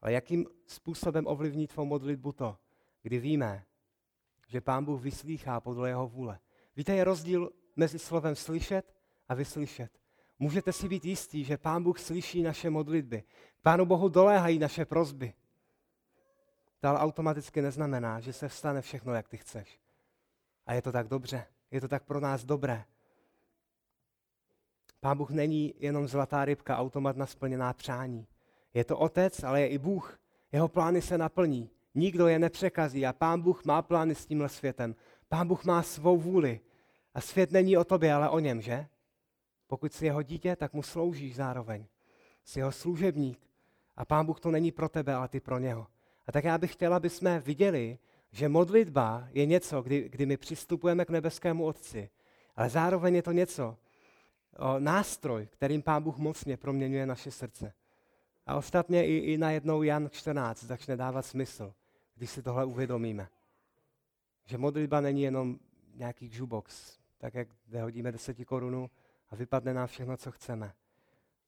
Ale 0.02 0.14
jakým 0.14 0.46
způsobem 0.68 1.28
ovlivní 1.28 1.68
tvou 1.68 1.86
modlitbu 1.86 2.32
to, 2.32 2.58
kdy 3.02 3.20
víme, 3.20 3.66
že 4.48 4.62
Pán 4.62 4.86
Bůh 4.86 5.02
vyslýchá 5.02 5.60
podle 5.60 5.90
jeho 5.90 6.08
vůle. 6.08 6.40
Víte, 6.76 6.96
je 6.96 7.04
rozdíl 7.04 7.52
mezi 7.76 8.00
slovem 8.00 8.36
slyšet 8.36 8.96
a 9.30 9.34
vyslyšet. 9.34 9.92
Můžete 10.40 10.74
si 10.74 10.88
být 10.88 11.06
jistí, 11.06 11.44
že 11.44 11.58
Pán 11.58 11.84
Bůh 11.84 12.00
slyší 12.00 12.44
naše 12.44 12.70
modlitby. 12.70 13.24
Pánu 13.62 13.86
Bohu 13.86 14.10
doléhají 14.10 14.60
naše 14.60 14.86
prozby. 14.86 15.34
To 16.80 16.88
ale 16.88 17.00
automaticky 17.00 17.62
neznamená, 17.62 18.20
že 18.20 18.34
se 18.34 18.48
vstane 18.48 18.82
všechno, 18.82 19.14
jak 19.14 19.28
ty 19.28 19.38
chceš. 19.38 19.80
A 20.66 20.74
je 20.74 20.82
to 20.82 20.92
tak 20.92 21.08
dobře. 21.08 21.46
Je 21.72 21.82
to 21.82 21.88
tak 21.88 22.04
pro 22.04 22.20
nás 22.20 22.46
dobré. 22.46 22.86
Pán 25.00 25.18
Bůh 25.18 25.30
není 25.30 25.74
jenom 25.80 26.08
zlatá 26.08 26.46
rybka, 26.46 26.78
automat 26.78 27.18
na 27.18 27.26
splněná 27.26 27.74
přání. 27.74 28.28
Je 28.74 28.84
to 28.84 28.98
otec, 28.98 29.44
ale 29.44 29.62
je 29.62 29.68
i 29.68 29.78
Bůh. 29.78 30.20
Jeho 30.52 30.68
plány 30.68 31.02
se 31.02 31.18
naplní. 31.18 31.70
Nikdo 31.96 32.28
je 32.28 32.40
nepřekazí 32.40 33.06
a 33.06 33.14
Pán 33.14 33.42
Bůh 33.42 33.66
má 33.66 33.82
plány 33.82 34.16
s 34.16 34.26
tímhle 34.26 34.50
světem. 34.50 34.96
Pán 35.28 35.48
Bůh 35.48 35.66
má 35.66 35.84
svou 35.84 36.18
vůli. 36.18 36.60
A 37.16 37.22
svět 37.22 37.52
není 37.52 37.78
o 37.78 37.84
tobě, 37.84 38.14
ale 38.14 38.30
o 38.30 38.40
něm, 38.40 38.62
že? 38.62 38.88
Pokud 39.68 39.94
jsi 39.94 40.06
jeho 40.06 40.22
dítě, 40.22 40.56
tak 40.56 40.74
mu 40.74 40.84
sloužíš 40.84 41.36
zároveň. 41.36 41.86
Jsi 42.44 42.60
jeho 42.60 42.72
služebník. 42.72 43.40
A 43.98 44.06
Pán 44.06 44.26
Bůh 44.26 44.40
to 44.40 44.52
není 44.52 44.72
pro 44.72 44.90
tebe, 44.90 45.14
ale 45.14 45.28
ty 45.28 45.40
pro 45.40 45.60
něho. 45.60 45.88
A 46.28 46.32
tak 46.32 46.44
já 46.44 46.58
bych 46.58 46.74
chtěla, 46.74 46.98
aby 46.98 47.10
jsme 47.10 47.40
viděli, 47.40 47.98
že 48.32 48.50
modlitba 48.50 49.28
je 49.32 49.46
něco, 49.46 49.82
kdy, 49.82 50.10
kdy 50.10 50.26
my 50.26 50.38
přistupujeme 50.38 51.06
k 51.06 51.10
nebeskému 51.10 51.66
Otci, 51.66 52.10
ale 52.56 52.70
zároveň 52.70 53.16
je 53.16 53.22
to 53.22 53.32
něco, 53.32 53.78
o, 54.58 54.80
nástroj, 54.80 55.48
kterým 55.52 55.82
Pán 55.82 56.04
Bůh 56.04 56.18
mocně 56.18 56.58
proměňuje 56.58 57.06
naše 57.06 57.32
srdce. 57.32 57.74
A 58.46 58.56
ostatně 58.56 59.08
i, 59.08 59.18
i 59.18 59.38
najednou 59.38 59.84
Jan 59.84 60.10
14 60.12 60.64
začne 60.64 60.98
dávat 60.98 61.22
smysl, 61.22 61.74
když 62.16 62.30
si 62.30 62.44
tohle 62.44 62.66
uvědomíme. 62.66 63.28
Že 64.46 64.58
modlitba 64.58 65.02
není 65.02 65.22
jenom 65.22 65.60
nějaký 65.94 66.30
jukebox, 66.34 67.00
tak 67.18 67.34
jak 67.34 67.48
hodíme 67.82 68.12
deseti 68.12 68.46
korunu 68.46 68.90
a 69.30 69.36
vypadne 69.36 69.74
nám 69.74 69.88
všechno, 69.88 70.18
co 70.18 70.32
chceme. 70.32 70.74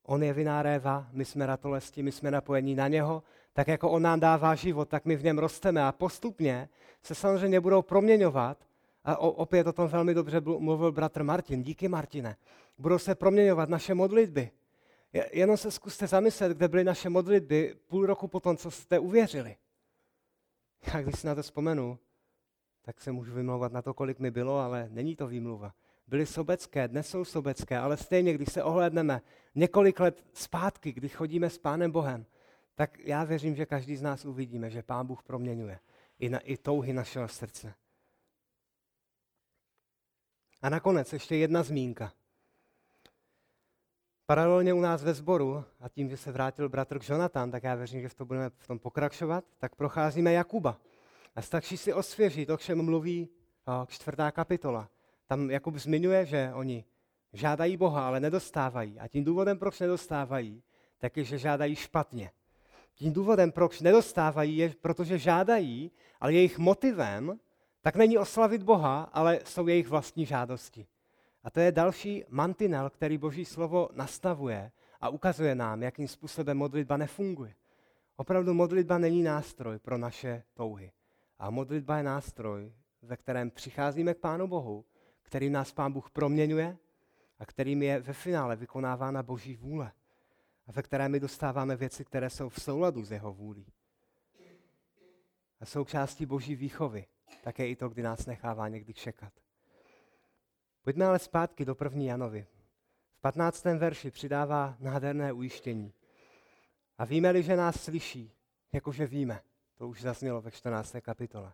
On 0.04 0.24
je 0.24 0.34
viná 0.34 0.62
réva, 0.62 1.08
my 1.12 1.26
jsme 1.26 1.46
ratolesti, 1.46 2.04
my 2.04 2.12
jsme 2.12 2.32
napojení 2.32 2.76
na 2.76 2.88
něho, 2.88 3.24
tak 3.54 3.68
jako 3.68 3.92
on 3.92 4.02
nám 4.02 4.20
dává 4.20 4.56
život, 4.56 4.90
tak 4.90 5.06
my 5.06 5.16
v 5.16 5.24
něm 5.24 5.38
rosteme 5.38 5.84
a 5.84 5.92
postupně 5.92 6.70
se 7.04 7.16
samozřejmě 7.16 7.60
budou 7.60 7.82
proměňovat, 7.82 8.68
a 9.08 9.18
opět 9.18 9.68
o 9.68 9.74
tom 9.74 9.88
velmi 9.88 10.14
dobře 10.14 10.42
mluvil 10.42 10.92
bratr 10.92 11.24
Martin, 11.24 11.64
díky 11.64 11.88
Martine, 11.88 12.36
budou 12.78 13.00
se 13.00 13.16
proměňovat 13.16 13.70
naše 13.70 13.94
modlitby. 13.94 14.52
Jenom 15.32 15.58
se 15.58 15.72
zkuste 15.72 16.08
zamyslet, 16.08 16.58
kde 16.58 16.68
byly 16.68 16.84
naše 16.84 17.10
modlitby 17.10 17.76
půl 17.88 18.06
roku 18.06 18.28
potom, 18.28 18.58
co 18.58 18.72
jste 18.72 19.00
uvěřili. 19.00 19.56
Já 20.94 21.02
když 21.02 21.20
si 21.20 21.28
na 21.28 21.36
to 21.36 21.42
vzpomenu, 21.42 22.00
tak 22.88 23.02
se 23.02 23.12
můžu 23.12 23.34
vymlouvat 23.34 23.72
na 23.72 23.82
to, 23.82 23.94
kolik 23.94 24.20
mi 24.20 24.32
bylo, 24.32 24.60
ale 24.60 24.88
není 24.92 25.16
to 25.16 25.28
výmluva. 25.28 25.74
Byly 26.08 26.26
sobecké, 26.26 26.88
dnes 26.88 27.10
jsou 27.10 27.26
sobecké, 27.26 27.78
ale 27.78 27.98
stejně, 27.98 28.34
když 28.34 28.54
se 28.54 28.64
ohlédneme 28.64 29.22
několik 29.56 30.00
let 30.00 30.26
zpátky, 30.34 30.92
když 30.92 31.16
chodíme 31.16 31.50
s 31.50 31.58
Pánem 31.58 31.92
Bohem, 31.92 32.26
tak 32.76 33.00
já 33.00 33.24
věřím, 33.24 33.56
že 33.56 33.66
každý 33.66 33.96
z 33.96 34.02
nás 34.02 34.26
uvidíme, 34.26 34.70
že 34.70 34.84
Pán 34.84 35.08
Bůh 35.08 35.24
proměňuje 35.24 35.80
i, 36.20 36.30
na, 36.30 36.40
i 36.40 36.58
touhy 36.58 36.94
našeho 36.94 37.28
srdce. 37.28 37.74
A 40.62 40.70
nakonec 40.70 41.14
ještě 41.14 41.36
jedna 41.36 41.64
zmínka. 41.64 42.14
Paralelně 44.26 44.74
u 44.74 44.80
nás 44.80 45.04
ve 45.04 45.14
sboru, 45.14 45.66
a 45.80 45.90
tím, 45.90 46.10
že 46.10 46.18
se 46.18 46.32
vrátil 46.32 46.70
bratr 46.70 47.00
Jonathan, 47.10 47.52
tak 47.52 47.64
já 47.64 47.76
věřím, 47.76 48.02
že 48.02 48.10
v 48.10 48.16
tom 48.16 48.28
budeme 48.28 48.50
v 48.50 48.68
tom 48.68 48.80
pokračovat, 48.80 49.44
tak 49.58 49.76
procházíme 49.76 50.34
Jakuba. 50.34 50.80
A 51.38 51.42
stačí 51.42 51.78
si 51.78 51.94
osvěžit, 51.94 52.50
o 52.50 52.58
čem 52.58 52.82
mluví 52.82 53.30
čtvrtá 53.88 54.32
kapitola. 54.32 54.90
Tam 55.28 55.52
Jakub 55.52 55.76
zmiňuje, 55.76 56.26
že 56.26 56.52
oni 56.54 56.86
žádají 57.34 57.78
Boha, 57.78 58.08
ale 58.08 58.20
nedostávají. 58.20 59.00
A 59.00 59.08
tím 59.08 59.24
důvodem, 59.24 59.58
proč 59.58 59.80
nedostávají, 59.80 60.64
tak 60.98 61.18
je, 61.18 61.24
že 61.24 61.38
žádají 61.38 61.76
špatně. 61.76 62.32
Tím 62.94 63.14
důvodem, 63.14 63.52
proč 63.52 63.82
nedostávají, 63.82 64.58
je, 64.58 64.70
protože 64.82 65.18
žádají, 65.18 65.92
ale 66.20 66.34
jejich 66.34 66.58
motivem 66.58 67.40
tak 67.82 67.96
není 67.96 68.18
oslavit 68.18 68.64
Boha, 68.64 69.02
ale 69.14 69.40
jsou 69.46 69.68
jejich 69.68 69.88
vlastní 69.88 70.26
žádosti. 70.26 70.88
A 71.44 71.50
to 71.50 71.60
je 71.60 71.72
další 71.72 72.24
mantinel, 72.30 72.90
který 72.90 73.18
Boží 73.18 73.46
slovo 73.46 73.90
nastavuje 73.94 74.72
a 75.02 75.10
ukazuje 75.10 75.56
nám, 75.56 75.84
jakým 75.84 76.08
způsobem 76.08 76.58
modlitba 76.58 76.98
nefunguje. 76.98 77.54
Opravdu 78.16 78.54
modlitba 78.54 78.98
není 78.98 79.24
nástroj 79.24 79.80
pro 79.80 79.98
naše 79.98 80.44
touhy. 80.54 80.92
A 81.40 81.50
modlitba 81.50 81.98
je 81.98 82.04
nástroj, 82.04 82.74
ve 83.02 83.18
kterém 83.18 83.52
přicházíme 83.52 84.14
k 84.14 84.18
Pánu 84.18 84.48
Bohu, 84.48 84.86
kterým 85.22 85.52
nás 85.54 85.72
Pán 85.72 85.94
Bůh 85.94 86.10
proměňuje 86.10 86.78
a 87.40 87.46
kterým 87.46 87.84
je 87.84 88.00
ve 88.00 88.14
finále 88.14 88.56
vykonávána 88.56 89.24
Boží 89.24 89.56
vůle. 89.56 89.92
A 90.68 90.72
ve 90.72 90.84
kterém 90.84 91.12
my 91.12 91.20
dostáváme 91.20 91.76
věci, 91.76 92.06
které 92.06 92.30
jsou 92.30 92.50
v 92.50 92.62
souladu 92.62 93.04
s 93.04 93.12
jeho 93.12 93.34
vůlí. 93.34 93.66
A 95.60 95.66
součástí 95.66 96.26
Boží 96.26 96.56
výchovy. 96.56 97.06
Také 97.44 97.68
i 97.68 97.76
to, 97.76 97.90
kdy 97.90 98.04
nás 98.04 98.26
nechává 98.26 98.68
někdy 98.68 98.94
čekat. 98.94 99.34
Pojďme 100.82 101.06
ale 101.06 101.20
zpátky 101.20 101.66
do 101.66 101.76
první 101.76 102.06
Janovi. 102.06 102.48
V 103.12 103.22
15. 103.22 103.64
verši 103.64 104.12
přidává 104.12 104.76
nádherné 104.80 105.34
ujištění. 105.34 105.94
A 106.98 107.06
víme-li, 107.06 107.44
že 107.44 107.56
nás 107.56 107.84
slyší, 107.84 108.32
jakože 108.74 109.08
víme, 109.08 109.42
to 109.78 109.88
už 109.88 110.02
zaznělo 110.02 110.42
ve 110.42 110.52
14. 110.52 110.96
kapitole. 111.02 111.54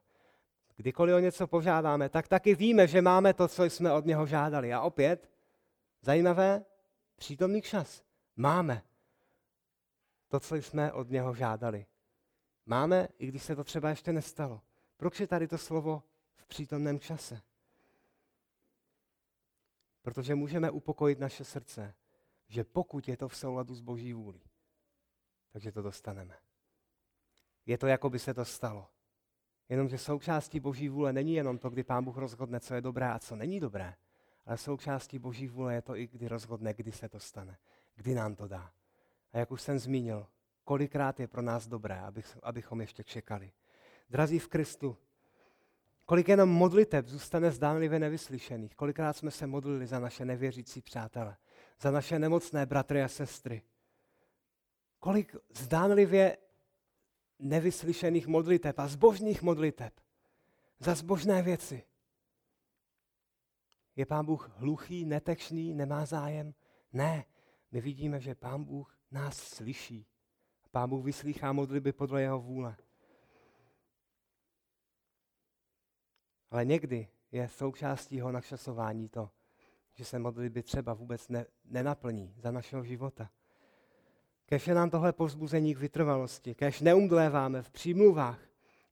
Kdykoliv 0.76 1.16
o 1.16 1.20
něco 1.20 1.48
požádáme, 1.48 2.10
tak 2.10 2.28
taky 2.28 2.56
víme, 2.56 2.88
že 2.88 3.02
máme 3.02 3.34
to, 3.34 3.48
co 3.48 3.64
jsme 3.64 3.94
od 3.94 4.06
něho 4.06 4.26
žádali. 4.26 4.74
A 4.74 4.82
opět, 4.82 5.30
zajímavé, 6.02 6.66
přítomný 7.16 7.62
čas. 7.62 8.04
Máme 8.36 8.84
to, 10.28 10.40
co 10.40 10.56
jsme 10.56 10.94
od 10.94 11.10
něho 11.10 11.36
žádali. 11.36 11.86
Máme, 12.66 13.08
i 13.18 13.28
když 13.28 13.44
se 13.44 13.56
to 13.56 13.64
třeba 13.64 13.90
ještě 13.90 14.14
nestalo. 14.14 14.62
Proč 14.98 15.20
je 15.20 15.28
tady 15.28 15.48
to 15.48 15.58
slovo 15.58 16.04
v 16.36 16.46
přítomném 16.46 17.00
čase? 17.00 17.42
Protože 20.02 20.36
můžeme 20.36 20.72
upokojit 20.72 21.20
naše 21.20 21.44
srdce, 21.44 21.96
že 22.48 22.64
pokud 22.64 23.08
je 23.08 23.18
to 23.18 23.28
v 23.28 23.38
souladu 23.38 23.76
s 23.76 23.82
Boží 23.82 24.14
vůli, 24.14 24.42
takže 25.52 25.72
to 25.72 25.82
dostaneme. 25.82 26.38
Je 27.66 27.78
to, 27.78 27.88
jako 27.88 28.10
by 28.10 28.20
se 28.20 28.34
to 28.34 28.46
stalo. 28.46 28.88
Jenomže 29.70 29.98
součástí 29.98 30.60
Boží 30.60 30.90
vůle 30.90 31.14
není 31.14 31.34
jenom 31.34 31.58
to, 31.58 31.70
kdy 31.70 31.84
Pán 31.84 32.04
Bůh 32.04 32.18
rozhodne, 32.18 32.60
co 32.60 32.76
je 32.76 32.82
dobré 32.82 33.12
a 33.12 33.20
co 33.20 33.36
není 33.36 33.60
dobré, 33.60 33.96
ale 34.46 34.58
součástí 34.58 35.20
Boží 35.20 35.48
vůle 35.48 35.74
je 35.74 35.82
to 35.82 35.96
i, 35.96 36.08
kdy 36.08 36.28
rozhodne, 36.28 36.74
kdy 36.74 36.92
se 36.92 37.10
to 37.10 37.20
stane, 37.20 37.58
kdy 37.96 38.14
nám 38.14 38.36
to 38.36 38.48
dá. 38.48 38.72
A 39.34 39.38
jak 39.38 39.52
už 39.52 39.62
jsem 39.62 39.80
zmínil, 39.80 40.28
kolikrát 40.64 41.20
je 41.20 41.28
pro 41.28 41.42
nás 41.42 41.68
dobré, 41.68 42.00
abych, 42.00 42.38
abychom 42.44 42.82
ještě 42.82 43.04
čekali. 43.04 43.52
Drazí 44.10 44.40
v 44.40 44.48
Kristu, 44.48 44.98
kolik 46.06 46.28
jenom 46.28 46.50
modliteb 46.50 47.08
zůstane 47.08 47.52
zdánlivě 47.52 48.00
nevyslyšených. 48.00 48.76
Kolikrát 48.76 49.18
jsme 49.18 49.32
se 49.32 49.48
modlili 49.48 49.88
za 49.88 50.00
naše 50.00 50.26
nevěřící 50.26 50.82
přátele, 50.82 51.38
za 51.82 51.92
naše 51.92 52.20
nemocné 52.20 52.66
bratry 52.66 53.04
a 53.04 53.08
sestry. 53.08 53.62
Kolik 55.00 55.36
zdánlivě 55.54 56.38
nevyslyšených 57.44 58.28
modliteb 58.28 58.80
a 58.80 58.88
zbožných 58.88 59.42
modliteb 59.42 59.94
za 60.80 60.96
zbožné 60.96 61.42
věci. 61.42 61.84
Je 63.96 64.06
pán 64.06 64.26
Bůh 64.26 64.52
hluchý, 64.56 65.06
netečný, 65.06 65.74
nemá 65.74 66.06
zájem? 66.06 66.54
Ne, 66.94 67.26
my 67.72 67.82
vidíme, 67.82 68.20
že 68.20 68.36
pán 68.36 68.64
Bůh 68.64 68.98
nás 69.12 69.38
slyší. 69.38 70.08
Pán 70.72 70.90
Bůh 70.90 71.06
vyslýchá 71.06 71.54
modlitby 71.54 71.92
podle 71.94 72.22
jeho 72.22 72.40
vůle. 72.40 72.78
Ale 76.52 76.66
někdy 76.66 77.08
je 77.32 77.50
součástí 77.50 78.16
jeho 78.16 78.32
načasování 78.32 79.10
to, 79.10 79.32
že 79.94 80.06
se 80.06 80.20
modlitby 80.20 80.64
třeba 80.64 80.94
vůbec 80.94 81.30
ne, 81.30 81.46
nenaplní 81.66 82.36
za 82.38 82.52
našeho 82.52 82.84
života. 82.84 83.30
Kež 84.54 84.68
je 84.68 84.74
nám 84.74 84.90
tohle 84.90 85.14
povzbuzení 85.14 85.76
k 85.76 85.78
vytrvalosti, 85.78 86.56
kež 86.56 86.82
neumdléváme 86.82 87.62
v 87.62 87.72
přímluvách 87.72 88.40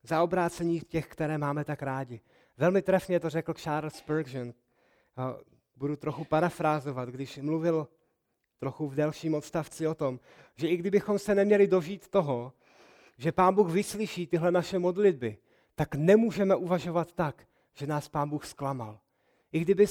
za 0.04 0.24
obrácení 0.24 0.80
těch, 0.80 1.08
které 1.08 1.38
máme 1.38 1.64
tak 1.66 1.82
rádi. 1.84 2.22
Velmi 2.58 2.82
trefně 2.82 3.20
to 3.20 3.30
řekl 3.30 3.54
Charles 3.54 3.94
Spurgeon. 3.94 4.54
Budu 5.76 5.96
trochu 5.96 6.26
parafrázovat, 6.26 7.10
když 7.10 7.38
mluvil 7.38 7.88
trochu 8.60 8.88
v 8.88 8.96
delším 8.96 9.34
odstavci 9.34 9.88
o 9.88 9.96
tom, 9.96 10.20
že 10.56 10.68
i 10.68 10.78
kdybychom 10.78 11.20
se 11.20 11.36
neměli 11.36 11.68
dožít 11.68 12.08
toho, 12.08 12.54
že 13.18 13.32
Pán 13.32 13.56
Bůh 13.56 13.70
vyslyší 13.70 14.28
tyhle 14.28 14.52
naše 14.52 14.80
modlitby, 14.80 15.38
tak 15.76 15.96
nemůžeme 15.96 16.56
uvažovat 16.56 17.14
tak, 17.14 17.48
že 17.74 17.88
nás 17.88 18.10
Pán 18.10 18.30
Bůh 18.30 18.46
zklamal. 18.46 19.00
I 19.52 19.60
kdyby, 19.60 19.86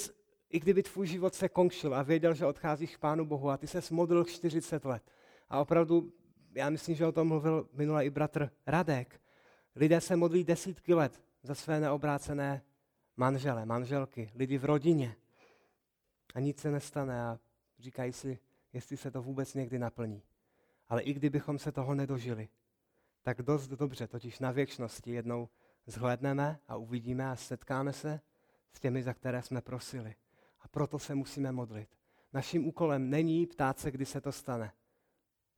I 0.50 0.60
kdyby 0.60 0.82
tvůj 0.82 1.06
život 1.06 1.34
se 1.34 1.48
končil 1.48 1.94
a 1.94 2.02
věděl, 2.02 2.34
že 2.34 2.46
odcházíš 2.46 2.96
k 2.96 3.00
Pánu 3.00 3.24
Bohu 3.24 3.50
a 3.50 3.56
ty 3.56 3.66
se 3.66 3.80
modlil 3.90 4.24
40 4.24 4.84
let 4.84 5.02
a 5.50 5.60
opravdu, 5.60 6.12
já 6.54 6.70
myslím, 6.70 6.96
že 6.96 7.06
o 7.06 7.12
tom 7.12 7.28
mluvil 7.28 7.68
minule 7.72 8.06
i 8.06 8.10
bratr 8.10 8.50
Radek, 8.66 9.20
lidé 9.76 10.00
se 10.00 10.16
modlí 10.16 10.44
desítky 10.44 10.94
let 10.94 11.22
za 11.42 11.54
své 11.54 11.80
neobrácené 11.80 12.62
manžele, 13.16 13.66
manželky, 13.66 14.30
lidi 14.34 14.58
v 14.58 14.64
rodině 14.64 15.16
a 16.34 16.40
nic 16.40 16.58
se 16.58 16.70
nestane 16.70 17.22
a 17.22 17.38
říkají 17.78 18.12
si, 18.12 18.38
jestli 18.72 18.96
se 18.96 19.10
to 19.10 19.22
vůbec 19.22 19.54
někdy 19.54 19.78
naplní. 19.78 20.22
Ale 20.88 21.02
i 21.02 21.12
kdybychom 21.12 21.58
se 21.58 21.72
toho 21.72 21.94
nedožili, 21.94 22.48
tak 23.22 23.42
dost 23.42 23.68
dobře, 23.68 24.06
totiž 24.06 24.38
na 24.38 24.50
věčnosti 24.50 25.10
jednou 25.10 25.48
zhlédneme 25.86 26.58
a 26.68 26.76
uvidíme 26.76 27.30
a 27.30 27.36
setkáme 27.36 27.92
se 27.92 28.20
s 28.72 28.80
těmi, 28.80 29.02
za 29.02 29.14
které 29.14 29.42
jsme 29.42 29.60
prosili. 29.60 30.14
A 30.60 30.68
proto 30.68 30.98
se 30.98 31.14
musíme 31.14 31.52
modlit. 31.52 31.88
Naším 32.32 32.66
úkolem 32.66 33.10
není 33.10 33.46
ptát 33.46 33.78
se, 33.78 33.90
kdy 33.90 34.06
se 34.06 34.20
to 34.20 34.32
stane. 34.32 34.72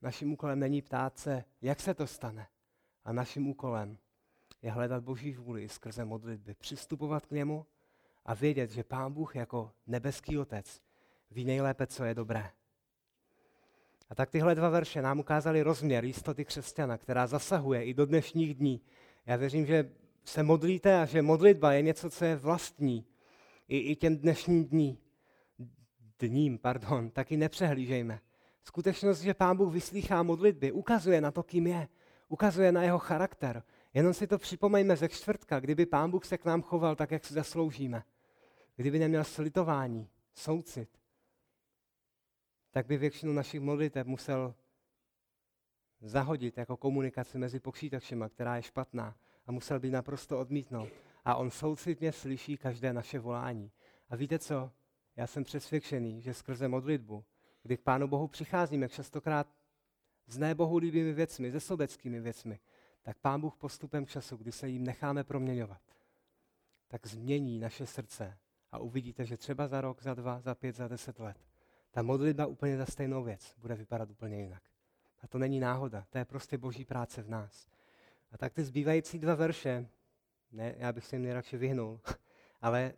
Naším 0.02 0.32
úkolem 0.32 0.60
není 0.60 0.82
ptát 0.82 1.18
se, 1.18 1.44
jak 1.62 1.80
se 1.80 1.94
to 1.94 2.06
stane. 2.06 2.46
A 3.04 3.12
naším 3.12 3.48
úkolem 3.48 3.98
je 4.62 4.70
hledat 4.70 5.04
Boží 5.04 5.34
vůli 5.34 5.68
skrze 5.68 6.04
modlitby, 6.04 6.54
přistupovat 6.54 7.26
k 7.26 7.30
němu 7.30 7.66
a 8.24 8.34
vědět, 8.34 8.70
že 8.70 8.84
Pán 8.84 9.12
Bůh 9.12 9.36
jako 9.36 9.72
nebeský 9.86 10.38
Otec 10.38 10.82
ví 11.30 11.44
nejlépe, 11.44 11.86
co 11.86 12.04
je 12.04 12.14
dobré. 12.14 12.50
A 14.08 14.14
tak 14.14 14.30
tyhle 14.30 14.54
dva 14.54 14.68
verše 14.68 15.02
nám 15.02 15.20
ukázaly 15.20 15.62
rozměr 15.62 16.04
jistoty 16.04 16.44
křesťana, 16.44 16.98
která 16.98 17.26
zasahuje 17.26 17.84
i 17.84 17.94
do 17.94 18.06
dnešních 18.06 18.54
dní. 18.54 18.80
Já 19.26 19.36
věřím, 19.36 19.66
že 19.66 19.90
se 20.24 20.42
modlíte 20.42 21.00
a 21.00 21.04
že 21.04 21.22
modlitba 21.22 21.72
je 21.72 21.82
něco, 21.82 22.10
co 22.10 22.24
je 22.24 22.36
vlastní 22.36 23.06
i, 23.68 23.78
i 23.78 23.96
těm 23.96 24.16
dnešním 24.16 24.64
dní, 24.64 24.98
dním, 26.18 26.58
pardon, 26.58 27.10
taky 27.10 27.36
nepřehlížejme. 27.36 28.20
Skutečnost, 28.64 29.20
že 29.20 29.34
Pán 29.34 29.56
Bůh 29.56 29.72
vyslýchá 29.72 30.22
modlitby, 30.22 30.72
ukazuje 30.72 31.20
na 31.20 31.30
to, 31.30 31.42
kým 31.42 31.66
je, 31.66 31.88
ukazuje 32.28 32.72
na 32.72 32.82
jeho 32.82 32.98
charakter. 32.98 33.62
Jenom 33.94 34.14
si 34.14 34.26
to 34.26 34.38
připomeňme 34.38 34.96
ze 34.96 35.08
čtvrtka, 35.08 35.60
kdyby 35.60 35.86
Pán 35.86 36.10
Bůh 36.10 36.24
se 36.24 36.38
k 36.38 36.44
nám 36.44 36.62
choval 36.62 36.96
tak, 36.96 37.10
jak 37.10 37.24
si 37.24 37.34
zasloužíme. 37.34 38.04
Kdyby 38.76 38.98
neměl 38.98 39.24
slitování, 39.24 40.08
soucit, 40.34 40.88
tak 42.70 42.86
by 42.86 42.96
většinu 42.96 43.32
našich 43.32 43.60
modlitev 43.60 44.06
musel 44.06 44.54
zahodit 46.00 46.58
jako 46.58 46.76
komunikaci 46.76 47.38
mezi 47.38 47.60
počítačima, 47.60 48.28
která 48.28 48.56
je 48.56 48.62
špatná 48.62 49.16
a 49.46 49.52
musel 49.52 49.80
by 49.80 49.90
naprosto 49.90 50.40
odmítnout. 50.40 50.88
A 51.24 51.34
on 51.34 51.50
soucitně 51.50 52.12
slyší 52.12 52.56
každé 52.56 52.92
naše 52.92 53.18
volání. 53.18 53.70
A 54.10 54.16
víte 54.16 54.38
co? 54.38 54.70
Já 55.16 55.26
jsem 55.26 55.44
přesvědčený, 55.44 56.20
že 56.20 56.34
skrze 56.34 56.68
modlitbu, 56.68 57.24
kdy 57.62 57.76
k 57.76 57.80
Pánu 57.80 58.08
Bohu 58.08 58.28
přicházíme 58.28 58.88
častokrát 58.88 59.46
s 60.26 60.38
ne 60.38 60.54
Bohu 60.54 60.76
líbými 60.76 61.12
věcmi, 61.12 61.52
se 61.52 61.60
sobeckými 61.60 62.20
věcmi, 62.20 62.60
tak 63.02 63.18
Pán 63.18 63.40
Bůh 63.40 63.56
postupem 63.56 64.06
času, 64.06 64.36
kdy 64.36 64.52
se 64.52 64.68
jim 64.68 64.84
necháme 64.84 65.24
proměňovat, 65.24 65.82
tak 66.88 67.06
změní 67.06 67.58
naše 67.58 67.86
srdce 67.86 68.38
a 68.72 68.78
uvidíte, 68.78 69.24
že 69.24 69.36
třeba 69.36 69.68
za 69.68 69.80
rok, 69.80 70.02
za 70.02 70.14
dva, 70.14 70.40
za 70.40 70.54
pět, 70.54 70.76
za 70.76 70.88
deset 70.88 71.18
let 71.18 71.36
ta 71.92 72.02
modlitba 72.02 72.46
úplně 72.46 72.76
za 72.76 72.86
stejnou 72.86 73.22
věc 73.24 73.54
bude 73.58 73.74
vypadat 73.74 74.10
úplně 74.10 74.42
jinak. 74.42 74.62
A 75.22 75.26
to 75.26 75.38
není 75.38 75.60
náhoda, 75.60 76.06
to 76.10 76.18
je 76.18 76.24
prostě 76.24 76.58
boží 76.58 76.84
práce 76.84 77.22
v 77.22 77.30
nás. 77.30 77.68
A 78.32 78.38
tak 78.38 78.52
ty 78.52 78.64
zbývající 78.64 79.18
dva 79.18 79.34
verše, 79.34 79.88
ne, 80.52 80.74
já 80.78 80.92
bych 80.92 81.04
se 81.04 81.16
jim 81.16 81.22
nejradši 81.22 81.56
vyhnul, 81.56 82.00
ale 82.60 82.94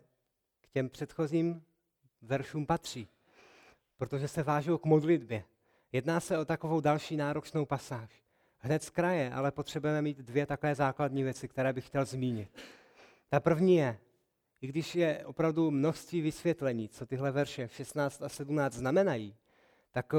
k 0.61 0.67
těm 0.67 0.89
předchozím 0.89 1.63
veršům 2.21 2.65
patří, 2.65 3.07
protože 3.97 4.27
se 4.27 4.43
vážou 4.43 4.77
k 4.77 4.85
modlitbě. 4.85 5.43
Jedná 5.91 6.19
se 6.19 6.37
o 6.37 6.45
takovou 6.45 6.81
další 6.81 7.17
náročnou 7.17 7.65
pasáž. 7.65 8.23
Hned 8.57 8.83
z 8.83 8.89
kraje, 8.89 9.33
ale 9.33 9.51
potřebujeme 9.51 10.01
mít 10.01 10.17
dvě 10.17 10.45
takové 10.45 10.75
základní 10.75 11.23
věci, 11.23 11.47
které 11.47 11.73
bych 11.73 11.87
chtěl 11.87 12.05
zmínit. 12.05 12.49
Ta 13.29 13.39
první 13.39 13.75
je, 13.75 13.97
i 14.61 14.67
když 14.67 14.95
je 14.95 15.25
opravdu 15.25 15.71
množství 15.71 16.21
vysvětlení, 16.21 16.89
co 16.89 17.05
tyhle 17.05 17.31
verše 17.31 17.67
16 17.67 18.23
a 18.23 18.29
17 18.29 18.73
znamenají, 18.73 19.35
tak 19.91 20.13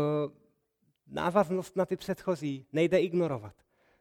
návaznost 1.06 1.76
na 1.76 1.86
ty 1.86 1.96
předchozí 1.96 2.66
nejde 2.72 3.00
ignorovat. 3.00 3.54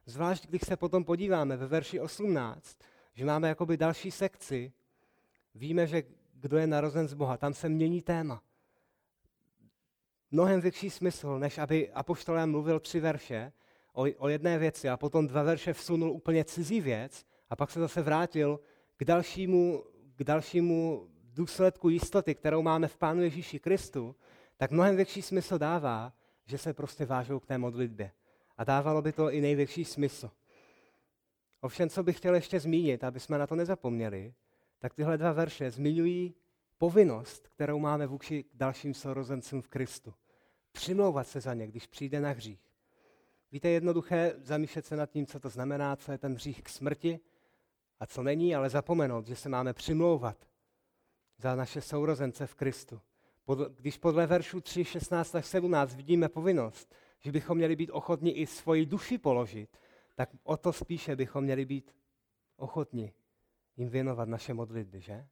Zvlášť, 0.05 0.47
když 0.47 0.61
se 0.61 0.77
potom 0.77 1.03
podíváme 1.03 1.57
ve 1.57 1.67
verši 1.67 1.99
18, 1.99 2.77
že 3.13 3.25
máme 3.25 3.49
jakoby 3.49 3.77
další 3.77 4.11
sekci, 4.11 4.73
víme, 5.55 5.87
že 5.87 6.03
kdo 6.33 6.57
je 6.57 6.67
narozen 6.67 7.07
z 7.07 7.13
Boha, 7.13 7.37
tam 7.37 7.53
se 7.53 7.69
mění 7.69 8.01
téma. 8.01 8.43
Mnohem 10.35 10.61
větší 10.61 10.89
smysl, 10.89 11.39
než 11.39 11.57
aby 11.57 11.91
apoštolem 11.91 12.51
mluvil 12.51 12.79
tři 12.79 12.99
verše 12.99 13.51
o, 13.93 14.05
o 14.17 14.27
jedné 14.27 14.57
věci 14.57 14.89
a 14.89 14.97
potom 14.97 15.27
dva 15.27 15.43
verše 15.43 15.73
vsunul 15.73 16.11
úplně 16.11 16.45
cizí 16.45 16.81
věc 16.81 17.25
a 17.49 17.55
pak 17.55 17.71
se 17.71 17.79
zase 17.79 18.01
vrátil 18.01 18.59
k 18.97 19.05
dalšímu 19.05 19.83
k 20.15 20.23
dalšímu 20.23 21.07
důsledku 21.33 21.89
jistoty, 21.89 22.35
kterou 22.35 22.61
máme 22.61 22.87
v 22.87 22.97
Pánu 22.97 23.21
Ježíši 23.21 23.59
Kristu, 23.59 24.15
tak 24.57 24.71
mnohem 24.71 24.95
větší 24.95 25.21
smysl 25.21 25.57
dává, 25.57 26.13
že 26.45 26.57
se 26.57 26.73
prostě 26.73 27.05
vážou 27.05 27.39
k 27.39 27.45
té 27.45 27.57
modlitbě. 27.57 28.11
A 28.57 28.63
dávalo 28.63 29.01
by 29.01 29.11
to 29.11 29.31
i 29.31 29.41
největší 29.41 29.85
smysl. 29.85 30.31
Ovšem, 31.61 31.89
co 31.89 32.03
bych 32.03 32.17
chtěl 32.17 32.35
ještě 32.35 32.59
zmínit, 32.59 33.03
aby 33.03 33.19
jsme 33.19 33.37
na 33.37 33.47
to 33.47 33.55
nezapomněli, 33.55 34.33
tak 34.79 34.93
tyhle 34.93 35.17
dva 35.17 35.31
verše 35.31 35.71
zmiňují 35.71 36.35
povinnost, 36.77 37.47
kterou 37.47 37.79
máme 37.79 38.07
vůči 38.07 38.45
dalším 38.53 38.93
sorozencům 38.93 39.61
v 39.61 39.67
Kristu. 39.67 40.13
Přimlouvat 40.75 41.27
se 41.27 41.41
za 41.41 41.53
ně, 41.53 41.67
když 41.67 41.87
přijde 41.87 42.19
na 42.19 42.31
hřích. 42.31 42.59
Víte, 43.51 43.69
jednoduché 43.69 44.33
zamýšlet 44.37 44.85
se 44.85 44.95
nad 44.95 45.09
tím, 45.09 45.25
co 45.25 45.39
to 45.39 45.49
znamená, 45.49 45.95
co 45.95 46.11
je 46.11 46.17
ten 46.17 46.33
hřích 46.33 46.63
k 46.63 46.69
smrti, 46.69 47.19
a 47.99 48.05
co 48.05 48.23
není, 48.23 48.55
ale 48.55 48.69
zapomenout, 48.69 49.27
že 49.27 49.35
se 49.35 49.49
máme 49.49 49.73
přimlouvat 49.73 50.47
za 51.37 51.55
naše 51.55 51.81
sourozence 51.81 52.47
v 52.47 52.55
Kristu. 52.55 53.01
Když 53.75 53.97
podle 53.97 54.27
veršů 54.27 54.61
3, 54.61 54.85
16 54.85 55.35
až 55.35 55.45
17 55.45 55.95
vidíme 55.95 56.29
povinnost, 56.29 56.95
že 57.19 57.31
bychom 57.31 57.57
měli 57.57 57.75
být 57.75 57.91
ochotni 57.91 58.31
i 58.31 58.47
svoji 58.47 58.85
duši 58.85 59.17
položit, 59.17 59.77
tak 60.15 60.29
o 60.43 60.57
to 60.57 60.73
spíše 60.73 61.15
bychom 61.15 61.43
měli 61.43 61.65
být 61.65 61.95
ochotni 62.55 63.13
jim 63.77 63.89
věnovat 63.89 64.29
naše 64.29 64.53
modlitby, 64.53 65.01
že? 65.01 65.27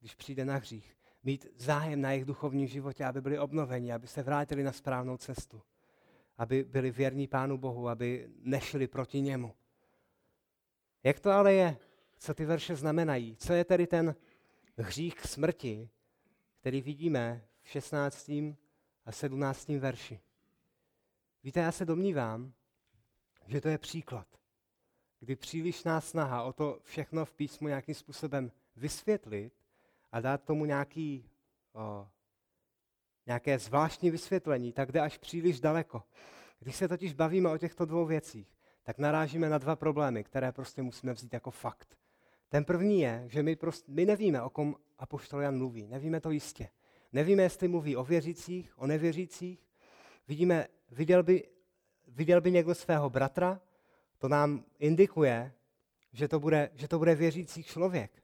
Když 0.00 0.14
přijde 0.14 0.44
na 0.44 0.56
hřích. 0.56 0.96
Mít 1.24 1.46
zájem 1.56 2.00
na 2.00 2.10
jejich 2.10 2.24
duchovním 2.24 2.66
životě, 2.66 3.04
aby 3.04 3.20
byli 3.20 3.38
obnoveni, 3.38 3.92
aby 3.92 4.06
se 4.06 4.22
vrátili 4.22 4.62
na 4.62 4.72
správnou 4.72 5.16
cestu. 5.16 5.62
Aby 6.38 6.64
byli 6.64 6.90
věrní 6.90 7.26
Pánu 7.26 7.58
Bohu, 7.58 7.88
aby 7.88 8.28
nešli 8.42 8.86
proti 8.86 9.20
němu. 9.20 9.54
Jak 11.02 11.20
to 11.20 11.30
ale 11.30 11.54
je? 11.54 11.76
co 12.24 12.34
ty 12.34 12.44
verše 12.44 12.76
znamenají. 12.76 13.36
Co 13.36 13.52
je 13.52 13.64
tedy 13.64 13.86
ten 13.86 14.14
hřích 14.76 15.20
smrti, 15.20 15.90
který 16.60 16.82
vidíme 16.82 17.44
v 17.62 17.68
16. 17.68 18.28
a 19.04 19.12
17. 19.12 19.68
verši. 19.68 20.20
Víte, 21.42 21.60
já 21.60 21.72
se 21.72 21.84
domnívám, 21.84 22.52
že 23.46 23.60
to 23.60 23.68
je 23.68 23.78
příklad, 23.78 24.26
kdy 25.20 25.36
přílišná 25.36 26.00
snaha 26.00 26.42
o 26.42 26.52
to 26.52 26.78
všechno 26.82 27.24
v 27.24 27.32
písmu 27.32 27.68
nějakým 27.68 27.94
způsobem 27.94 28.52
vysvětlit 28.76 29.52
a 30.14 30.20
dát 30.20 30.44
tomu 30.44 30.64
nějaký, 30.64 31.30
o, 31.72 32.08
nějaké 33.26 33.58
zvláštní 33.58 34.10
vysvětlení, 34.10 34.72
tak 34.72 34.92
jde 34.92 35.00
až 35.00 35.18
příliš 35.18 35.60
daleko. 35.60 36.02
Když 36.58 36.76
se 36.76 36.88
totiž 36.88 37.12
bavíme 37.12 37.50
o 37.50 37.58
těchto 37.58 37.84
dvou 37.84 38.06
věcích, 38.06 38.56
tak 38.82 38.98
narážíme 38.98 39.48
na 39.48 39.58
dva 39.58 39.76
problémy, 39.76 40.24
které 40.24 40.52
prostě 40.52 40.82
musíme 40.82 41.12
vzít 41.12 41.32
jako 41.32 41.50
fakt. 41.50 41.98
Ten 42.48 42.64
první 42.64 43.00
je, 43.00 43.24
že 43.26 43.42
my, 43.42 43.56
prostě, 43.56 43.92
my 43.92 44.06
nevíme, 44.06 44.42
o 44.42 44.50
kom 44.50 44.76
apoštol 44.98 45.40
Jan 45.40 45.58
mluví. 45.58 45.86
Nevíme 45.86 46.20
to 46.20 46.30
jistě. 46.30 46.68
Nevíme, 47.12 47.42
jestli 47.42 47.68
mluví 47.68 47.96
o 47.96 48.04
věřících, 48.04 48.78
o 48.78 48.86
nevěřících. 48.86 49.66
Vidíme, 50.28 50.66
viděl 50.90 51.22
by, 51.22 51.48
viděl 52.08 52.40
by 52.40 52.50
někdo 52.52 52.74
svého 52.74 53.10
bratra, 53.10 53.60
to 54.18 54.28
nám 54.28 54.64
indikuje, 54.78 55.52
že 56.12 56.28
to, 56.28 56.40
bude, 56.40 56.70
že 56.74 56.88
to 56.88 56.98
bude 56.98 57.14
věřící 57.14 57.62
člověk. 57.62 58.23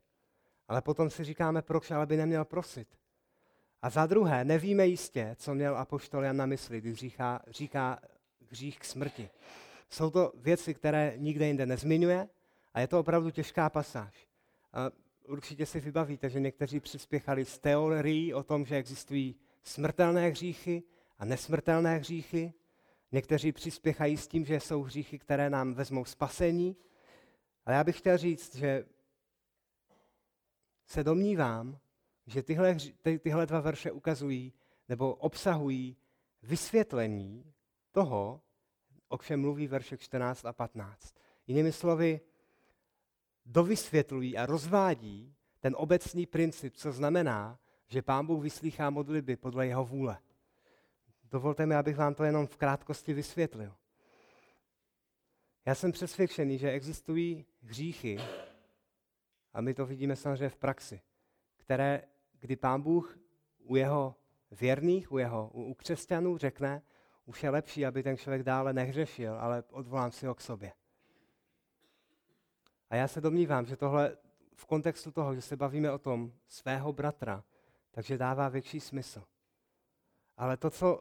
Ale 0.70 0.82
potom 0.82 1.10
si 1.10 1.24
říkáme, 1.24 1.62
proč 1.62 1.90
ale 1.90 2.06
by 2.06 2.16
neměl 2.16 2.44
prosit. 2.44 2.88
A 3.82 3.90
za 3.90 4.06
druhé, 4.06 4.44
nevíme 4.44 4.86
jistě, 4.86 5.36
co 5.38 5.54
měl 5.54 5.76
apoštol 5.76 6.24
Jan 6.24 6.36
na 6.36 6.46
mysli, 6.46 6.80
když 6.80 6.98
říká, 6.98 7.42
říká 7.48 7.98
hřích 8.50 8.78
k 8.78 8.84
smrti. 8.84 9.30
Jsou 9.88 10.10
to 10.10 10.32
věci, 10.34 10.74
které 10.74 11.14
nikde 11.16 11.46
jinde 11.46 11.66
nezmiňuje, 11.66 12.28
a 12.74 12.80
je 12.80 12.86
to 12.86 13.00
opravdu 13.00 13.30
těžká 13.30 13.70
pasáž. 13.70 14.28
A 14.72 14.90
určitě 15.28 15.66
si 15.66 15.80
vybavíte, 15.80 16.30
že 16.30 16.40
někteří 16.40 16.80
přispěchali 16.80 17.44
z 17.44 17.58
teorií 17.58 18.34
o 18.34 18.42
tom, 18.42 18.66
že 18.66 18.76
existují 18.76 19.36
smrtelné 19.62 20.28
hříchy 20.28 20.82
a 21.18 21.24
nesmrtelné 21.24 21.96
hříchy. 21.96 22.52
Někteří 23.12 23.52
přispěchají 23.52 24.16
s 24.16 24.28
tím, 24.28 24.44
že 24.44 24.60
jsou 24.60 24.82
hříchy, 24.82 25.18
které 25.18 25.50
nám 25.50 25.74
vezmou 25.74 26.04
spasení. 26.04 26.76
Ale 27.66 27.76
já 27.76 27.84
bych 27.84 27.98
chtěl 27.98 28.18
říct, 28.18 28.56
že 28.56 28.84
se 30.90 31.04
domnívám, 31.04 31.78
že 32.26 32.42
tyhle, 32.42 32.76
ty, 33.02 33.18
tyhle 33.18 33.46
dva 33.46 33.60
verše 33.60 33.92
ukazují 33.92 34.52
nebo 34.88 35.14
obsahují 35.14 35.96
vysvětlení 36.42 37.52
toho, 37.92 38.40
o 39.08 39.18
čem 39.18 39.40
mluví 39.40 39.66
verše 39.66 39.98
14 39.98 40.44
a 40.44 40.52
15. 40.52 41.14
Jinými 41.46 41.72
slovy, 41.72 42.20
dovysvětlují 43.46 44.36
a 44.36 44.46
rozvádí 44.46 45.34
ten 45.60 45.74
obecný 45.78 46.26
princip, 46.26 46.76
co 46.76 46.92
znamená, 46.92 47.58
že 47.86 48.02
Pán 48.02 48.26
Bůh 48.26 48.42
vyslýchá 48.42 48.90
modlitby 48.90 49.36
podle 49.36 49.66
jeho 49.66 49.84
vůle. 49.84 50.18
Dovolte 51.30 51.66
mi, 51.66 51.74
abych 51.74 51.96
vám 51.96 52.14
to 52.14 52.24
jenom 52.24 52.46
v 52.46 52.56
krátkosti 52.56 53.12
vysvětlil. 53.12 53.74
Já 55.66 55.74
jsem 55.74 55.92
přesvědčený, 55.92 56.58
že 56.58 56.70
existují 56.70 57.46
hříchy, 57.62 58.18
a 59.52 59.60
my 59.60 59.74
to 59.74 59.86
vidíme 59.86 60.16
samozřejmě 60.16 60.48
v 60.48 60.56
praxi, 60.56 61.00
které, 61.56 62.02
kdy 62.40 62.56
Pán 62.56 62.82
Bůh 62.82 63.18
u 63.58 63.76
jeho 63.76 64.16
věrných, 64.50 65.12
u, 65.12 65.18
jeho, 65.18 65.50
u 65.52 65.74
křesťanů 65.74 66.38
řekne, 66.38 66.82
už 67.24 67.42
je 67.42 67.50
lepší, 67.50 67.86
aby 67.86 68.02
ten 68.02 68.16
člověk 68.16 68.42
dále 68.42 68.72
nehřešil, 68.72 69.34
ale 69.34 69.64
odvolám 69.70 70.10
si 70.10 70.26
ho 70.26 70.34
k 70.34 70.40
sobě. 70.40 70.72
A 72.90 72.96
já 72.96 73.08
se 73.08 73.20
domnívám, 73.20 73.66
že 73.66 73.76
tohle 73.76 74.16
v 74.54 74.66
kontextu 74.66 75.10
toho, 75.10 75.34
že 75.34 75.42
se 75.42 75.56
bavíme 75.56 75.92
o 75.92 75.98
tom 75.98 76.32
svého 76.48 76.92
bratra, 76.92 77.44
takže 77.90 78.18
dává 78.18 78.48
větší 78.48 78.80
smysl. 78.80 79.22
Ale 80.36 80.56
to, 80.56 80.70
co, 80.70 81.00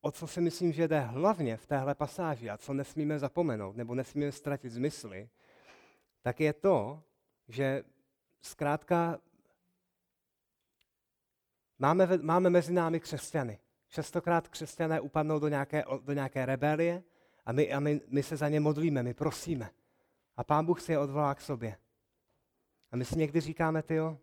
o 0.00 0.10
co 0.10 0.26
si 0.26 0.40
myslím, 0.40 0.72
že 0.72 0.88
jde 0.88 1.00
hlavně 1.00 1.56
v 1.56 1.66
téhle 1.66 1.94
pasáži 1.94 2.50
a 2.50 2.58
co 2.58 2.74
nesmíme 2.74 3.18
zapomenout 3.18 3.76
nebo 3.76 3.94
nesmíme 3.94 4.32
ztratit 4.32 4.72
zmysly, 4.72 5.28
tak 6.22 6.40
je 6.40 6.52
to, 6.52 7.02
že 7.48 7.84
zkrátka 8.42 9.18
máme, 11.78 12.18
máme 12.18 12.50
mezi 12.50 12.72
námi 12.72 13.00
křesťany. 13.00 13.58
Častokrát 13.88 14.48
křesťané 14.48 15.00
upadnou 15.00 15.38
do 15.38 15.48
nějaké, 15.48 15.84
do 16.02 16.12
nějaké 16.12 16.46
rebelie 16.46 17.02
a, 17.44 17.52
my, 17.52 17.72
a 17.72 17.80
my, 17.80 18.00
my 18.08 18.22
se 18.22 18.36
za 18.36 18.48
ně 18.48 18.60
modlíme, 18.60 19.02
my 19.02 19.14
prosíme. 19.14 19.70
A 20.36 20.44
pán 20.44 20.66
Bůh 20.66 20.80
si 20.80 20.92
je 20.92 20.98
odvolá 20.98 21.34
k 21.34 21.40
sobě. 21.40 21.76
A 22.90 22.96
my 22.96 23.04
si 23.04 23.18
někdy 23.18 23.40
říkáme, 23.40 23.82
ty 23.82 23.94
jo, 23.94 24.18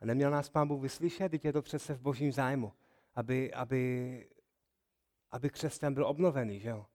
a 0.00 0.04
neměl 0.04 0.30
nás 0.30 0.48
pán 0.48 0.68
Bůh 0.68 0.82
vyslyšet, 0.82 1.28
teď 1.28 1.44
je 1.44 1.52
to 1.52 1.62
přece 1.62 1.94
v 1.94 2.00
božím 2.00 2.32
zájmu, 2.32 2.72
aby, 3.14 3.54
aby, 3.54 4.28
aby 5.30 5.50
křesťan 5.50 5.94
byl 5.94 6.06
obnovený, 6.06 6.60
že 6.60 6.68
jo. 6.68 6.86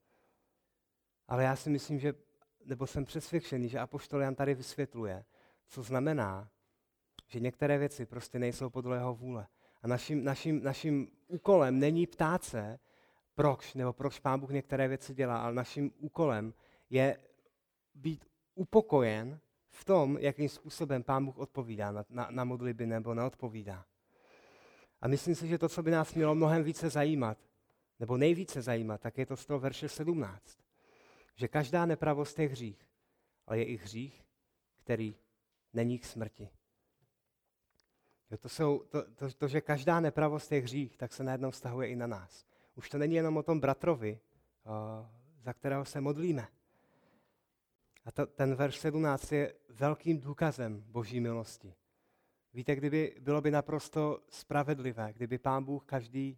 Ale 1.28 1.43
já 1.43 1.55
si 1.55 1.70
myslím, 1.70 1.99
že, 1.99 2.13
nebo 2.66 2.88
jsem 2.88 3.05
přesvědčený, 3.05 3.70
že 3.70 3.80
Apoštol 3.80 4.22
Jan 4.22 4.36
tady 4.36 4.53
vysvětluje, 4.53 5.26
co 5.68 5.84
znamená, 5.84 6.49
že 7.28 7.39
některé 7.39 7.78
věci 7.78 8.05
prostě 8.05 8.39
nejsou 8.39 8.70
podle 8.70 8.97
jeho 8.97 9.16
vůle. 9.16 9.47
A 9.82 9.88
naším, 9.88 10.24
naším, 10.24 10.63
naším 10.63 11.11
úkolem 11.28 11.80
není 11.80 12.07
ptát 12.07 12.43
se, 12.43 12.80
proč, 13.36 13.74
nebo 13.74 13.93
proč 13.93 14.20
Pán 14.20 14.39
Bůh 14.39 14.49
některé 14.49 14.88
věci 14.88 15.13
dělá, 15.13 15.38
ale 15.38 15.53
naším 15.53 15.91
úkolem 15.97 16.53
je 16.89 17.18
být 17.95 18.26
upokojen 18.55 19.39
v 19.70 19.86
tom, 19.86 20.18
jakým 20.18 20.49
způsobem 20.49 21.03
Pán 21.03 21.26
Bůh 21.26 21.38
odpovídá 21.38 21.91
na, 21.91 22.05
na, 22.09 22.28
na 22.32 22.43
modlitby 22.43 22.86
nebo 22.86 23.13
neodpovídá. 23.13 23.86
A 25.01 25.07
myslím 25.07 25.36
si, 25.36 25.47
že 25.47 25.57
to, 25.57 25.70
co 25.70 25.84
by 25.84 25.91
nás 25.91 26.13
mělo 26.13 26.36
mnohem 26.36 26.63
více 26.63 26.89
zajímat, 26.89 27.38
nebo 27.99 28.18
nejvíce 28.18 28.61
zajímat, 28.61 29.01
tak 29.01 29.18
je 29.18 29.26
to 29.26 29.38
z 29.38 29.45
toho 29.45 29.59
verše 29.59 29.89
17. 29.89 30.59
Že 31.36 31.47
každá 31.47 31.86
nepravost 31.86 32.39
je 32.39 32.47
hřích, 32.47 32.88
ale 33.47 33.57
je 33.57 33.63
i 33.66 33.78
hřích, 33.78 34.26
který 34.78 35.16
není 35.76 35.99
k 35.99 36.05
smrti. 36.05 36.49
Jo, 38.32 38.38
to, 38.38 38.49
jsou, 38.49 38.80
to, 38.80 39.11
to, 39.11 39.32
to, 39.32 39.47
že 39.47 39.61
každá 39.61 39.99
nepravost 39.99 40.51
je 40.51 40.61
hřích, 40.61 40.97
tak 40.97 41.13
se 41.13 41.23
najednou 41.23 41.51
vztahuje 41.51 41.88
i 41.88 41.95
na 41.95 42.07
nás. 42.07 42.45
Už 42.76 42.89
to 42.89 42.97
není 42.97 43.15
jenom 43.15 43.38
o 43.38 43.43
tom 43.43 43.59
bratrovi, 43.59 44.19
o, 44.65 45.07
za 45.41 45.53
kterého 45.53 45.86
se 45.86 46.01
modlíme. 46.01 46.47
A 48.05 48.11
to, 48.11 48.26
ten 48.26 48.55
verš 48.55 48.78
17 48.78 49.32
je 49.32 49.53
velkým 49.69 50.19
důkazem 50.19 50.84
boží 50.88 51.19
milosti. 51.19 51.76
Víte, 52.53 52.76
kdyby 52.76 53.15
bylo 53.19 53.41
by 53.41 53.51
naprosto 53.51 54.19
spravedlivé, 54.30 55.13
kdyby 55.13 55.38
pán 55.38 55.63
Bůh 55.63 55.86
každý 55.86 56.38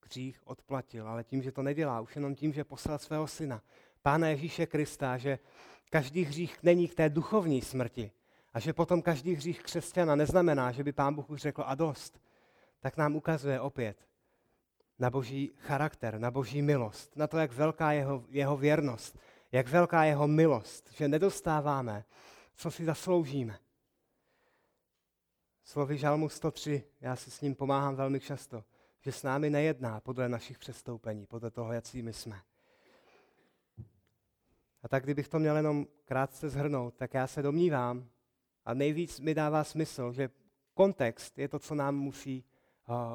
hřích 0.00 0.46
odplatil, 0.46 1.08
ale 1.08 1.24
tím, 1.24 1.42
že 1.42 1.52
to 1.52 1.62
nedělá, 1.62 2.00
už 2.00 2.16
jenom 2.16 2.34
tím, 2.34 2.52
že 2.52 2.64
poslal 2.64 2.98
svého 2.98 3.26
syna, 3.26 3.62
Pána 4.02 4.28
Ježíše 4.28 4.66
Krista, 4.66 5.16
že 5.16 5.38
každý 5.90 6.24
hřích 6.24 6.62
není 6.62 6.88
k 6.88 6.94
té 6.94 7.08
duchovní 7.08 7.62
smrti, 7.62 8.12
a 8.56 8.60
že 8.60 8.72
potom 8.72 9.02
každý 9.02 9.34
hřích 9.34 9.62
křesťana 9.62 10.16
neznamená, 10.16 10.72
že 10.72 10.84
by 10.84 10.92
pán 10.92 11.14
Bůh 11.14 11.30
už 11.30 11.40
řekl 11.40 11.64
a 11.66 11.74
dost, 11.74 12.20
tak 12.80 12.96
nám 12.96 13.16
ukazuje 13.16 13.60
opět 13.60 14.08
na 14.98 15.10
boží 15.10 15.52
charakter, 15.56 16.18
na 16.18 16.30
boží 16.30 16.62
milost, 16.62 17.16
na 17.16 17.26
to, 17.26 17.38
jak 17.38 17.52
velká 17.52 17.92
je 17.92 17.98
jeho, 17.98 18.24
jeho 18.28 18.56
věrnost, 18.56 19.18
jak 19.52 19.68
velká 19.68 20.04
je 20.04 20.10
jeho 20.10 20.28
milost, 20.28 20.92
že 20.92 21.08
nedostáváme, 21.08 22.04
co 22.54 22.70
si 22.70 22.84
zasloužíme. 22.84 23.58
Slovy 25.64 25.98
Žalmu 25.98 26.28
103, 26.28 26.84
já 27.00 27.16
si 27.16 27.30
s 27.30 27.40
ním 27.40 27.54
pomáhám 27.54 27.96
velmi 27.96 28.20
často, 28.20 28.64
že 29.00 29.12
s 29.12 29.22
námi 29.22 29.50
nejedná 29.50 30.00
podle 30.00 30.28
našich 30.28 30.58
přestoupení, 30.58 31.26
podle 31.26 31.50
toho, 31.50 31.72
jaký 31.72 32.02
my 32.02 32.12
jsme. 32.12 32.40
A 34.82 34.88
tak 34.88 35.04
kdybych 35.04 35.28
to 35.28 35.38
měl 35.38 35.56
jenom 35.56 35.86
krátce 36.04 36.48
zhrnout, 36.48 36.94
tak 36.94 37.14
já 37.14 37.26
se 37.26 37.42
domnívám, 37.42 38.08
a 38.66 38.74
nejvíc 38.74 39.20
mi 39.20 39.34
dává 39.34 39.64
smysl, 39.64 40.12
že 40.12 40.30
kontext 40.74 41.38
je 41.38 41.48
to, 41.48 41.58
co 41.58 41.74
nám 41.74 41.96
musí, 41.96 42.44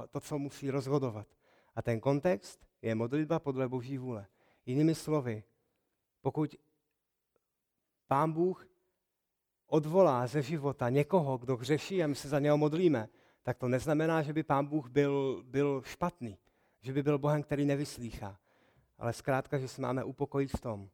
to, 0.10 0.20
co 0.20 0.39
musí 0.39 0.72
rozhodovat. 0.72 1.28
A 1.76 1.82
ten 1.82 1.99
kontext 1.99 2.68
je 2.82 2.95
modlitba 2.95 3.39
podle 3.39 3.68
Boží 3.68 3.97
vůle. 3.97 4.28
Jinými 4.66 4.95
slovy, 4.95 5.43
pokud 6.22 6.56
Pán 8.08 8.32
Bůh 8.32 8.68
odvolá 9.68 10.28
ze 10.28 10.41
života 10.41 10.89
někoho, 10.89 11.38
kdo 11.38 11.58
hřeší 11.58 12.04
a 12.04 12.08
my 12.08 12.16
se 12.16 12.30
za 12.30 12.39
něho 12.39 12.58
modlíme, 12.58 13.10
tak 13.43 13.58
to 13.58 13.68
neznamená, 13.68 14.22
že 14.22 14.34
by 14.34 14.43
Pán 14.43 14.66
Bůh 14.66 14.89
byl, 14.89 15.43
byl 15.45 15.82
špatný, 15.86 16.38
že 16.82 16.93
by 16.93 17.04
byl 17.04 17.20
Bohem, 17.20 17.43
který 17.43 17.66
nevyslýchá. 17.66 18.39
Ale 18.97 19.14
zkrátka, 19.14 19.58
že 19.58 19.68
se 19.68 19.82
máme 19.82 20.04
upokojit 20.04 20.52
v 20.52 20.62
tom, 20.62 20.89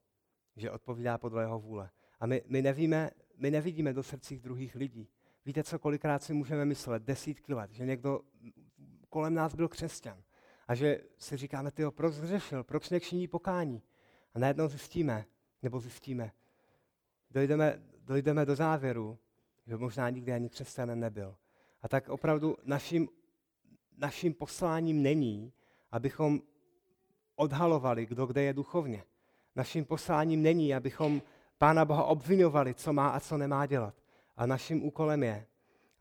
že 0.55 0.71
odpovídá 0.71 1.17
podle 1.17 1.43
jeho 1.43 1.59
vůle. 1.59 1.89
A 2.19 2.25
my, 2.25 2.43
my 2.47 2.61
nevíme, 2.61 3.09
my 3.37 3.51
nevidíme 3.51 3.93
do 3.93 4.03
srdcích 4.03 4.39
druhých 4.39 4.75
lidí. 4.75 5.09
Víte, 5.45 5.63
co 5.63 5.79
kolikrát 5.79 6.23
si 6.23 6.33
můžeme 6.33 6.65
myslet 6.65 7.03
desítky 7.03 7.53
let, 7.53 7.71
že 7.71 7.85
někdo 7.85 8.21
kolem 9.09 9.33
nás 9.33 9.55
byl 9.55 9.67
křesťan 9.67 10.23
a 10.67 10.75
že 10.75 11.01
si 11.17 11.37
říkáme, 11.37 11.71
tyjo, 11.71 11.91
proč 11.91 12.13
zřešil, 12.13 12.63
proč 12.63 12.89
nečiní 12.89 13.27
pokání. 13.27 13.81
A 14.33 14.39
najednou 14.39 14.67
zjistíme, 14.67 15.25
nebo 15.63 15.79
zjistíme, 15.79 16.31
dojdeme, 17.31 17.81
dojdeme 17.99 18.45
do 18.45 18.55
závěru, 18.55 19.17
že 19.67 19.77
možná 19.77 20.09
nikdy 20.09 20.33
ani 20.33 20.49
křesťanem 20.49 20.99
nebyl. 20.99 21.35
A 21.81 21.87
tak 21.87 22.09
opravdu 22.09 22.57
naším, 22.63 23.09
naším 23.97 24.33
posláním 24.33 25.03
není, 25.03 25.53
abychom 25.91 26.41
odhalovali, 27.35 28.05
kdo 28.05 28.25
kde 28.25 28.43
je 28.43 28.53
duchovně. 28.53 29.03
Naším 29.55 29.85
posláním 29.85 30.41
není, 30.41 30.73
abychom 30.73 31.21
Pána 31.57 31.85
Boha 31.85 32.03
obvinovali, 32.03 32.73
co 32.73 32.93
má 32.93 33.09
a 33.09 33.19
co 33.19 33.37
nemá 33.37 33.65
dělat. 33.65 33.95
A 34.37 34.45
naším 34.45 34.83
úkolem 34.83 35.23
je, 35.23 35.45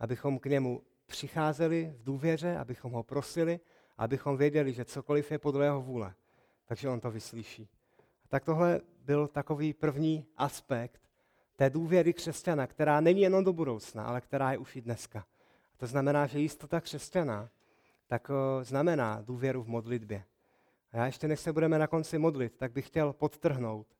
abychom 0.01 0.39
k 0.39 0.47
němu 0.47 0.83
přicházeli 1.07 1.95
v 1.99 2.05
důvěře, 2.05 2.57
abychom 2.57 2.93
ho 2.93 3.03
prosili, 3.03 3.61
abychom 3.99 4.37
věděli, 4.37 4.73
že 4.73 4.85
cokoliv 4.85 5.31
je 5.31 5.39
podle 5.39 5.65
jeho 5.65 5.83
vůle, 5.83 6.15
takže 6.65 6.89
on 6.89 7.01
to 7.01 7.11
vyslyší. 7.11 7.69
Tak 8.29 8.45
tohle 8.45 8.81
byl 9.05 9.29
takový 9.29 9.73
první 9.73 10.27
aspekt 10.37 11.01
té 11.57 11.71
důvěry 11.71 12.13
křesťana, 12.13 12.67
která 12.67 13.01
není 13.01 13.21
jenom 13.21 13.45
do 13.45 13.53
budoucna, 13.53 14.05
ale 14.05 14.21
která 14.21 14.53
je 14.53 14.59
už 14.59 14.77
i 14.77 14.81
dneska. 14.81 15.19
A 15.75 15.77
to 15.77 15.87
znamená, 15.87 16.27
že 16.27 16.41
jistota 16.41 16.81
křesťana 16.81 17.49
tak 18.07 18.31
znamená 18.63 19.23
důvěru 19.23 19.63
v 19.63 19.69
modlitbě. 19.69 20.25
A 20.93 20.97
já 20.97 21.07
ještě 21.07 21.29
než 21.29 21.41
se 21.41 21.53
budeme 21.53 21.79
na 21.79 21.87
konci 21.87 22.19
modlit, 22.19 22.57
tak 22.57 22.73
bych 22.73 22.87
chtěl 22.87 23.13
podtrhnout, 23.13 23.96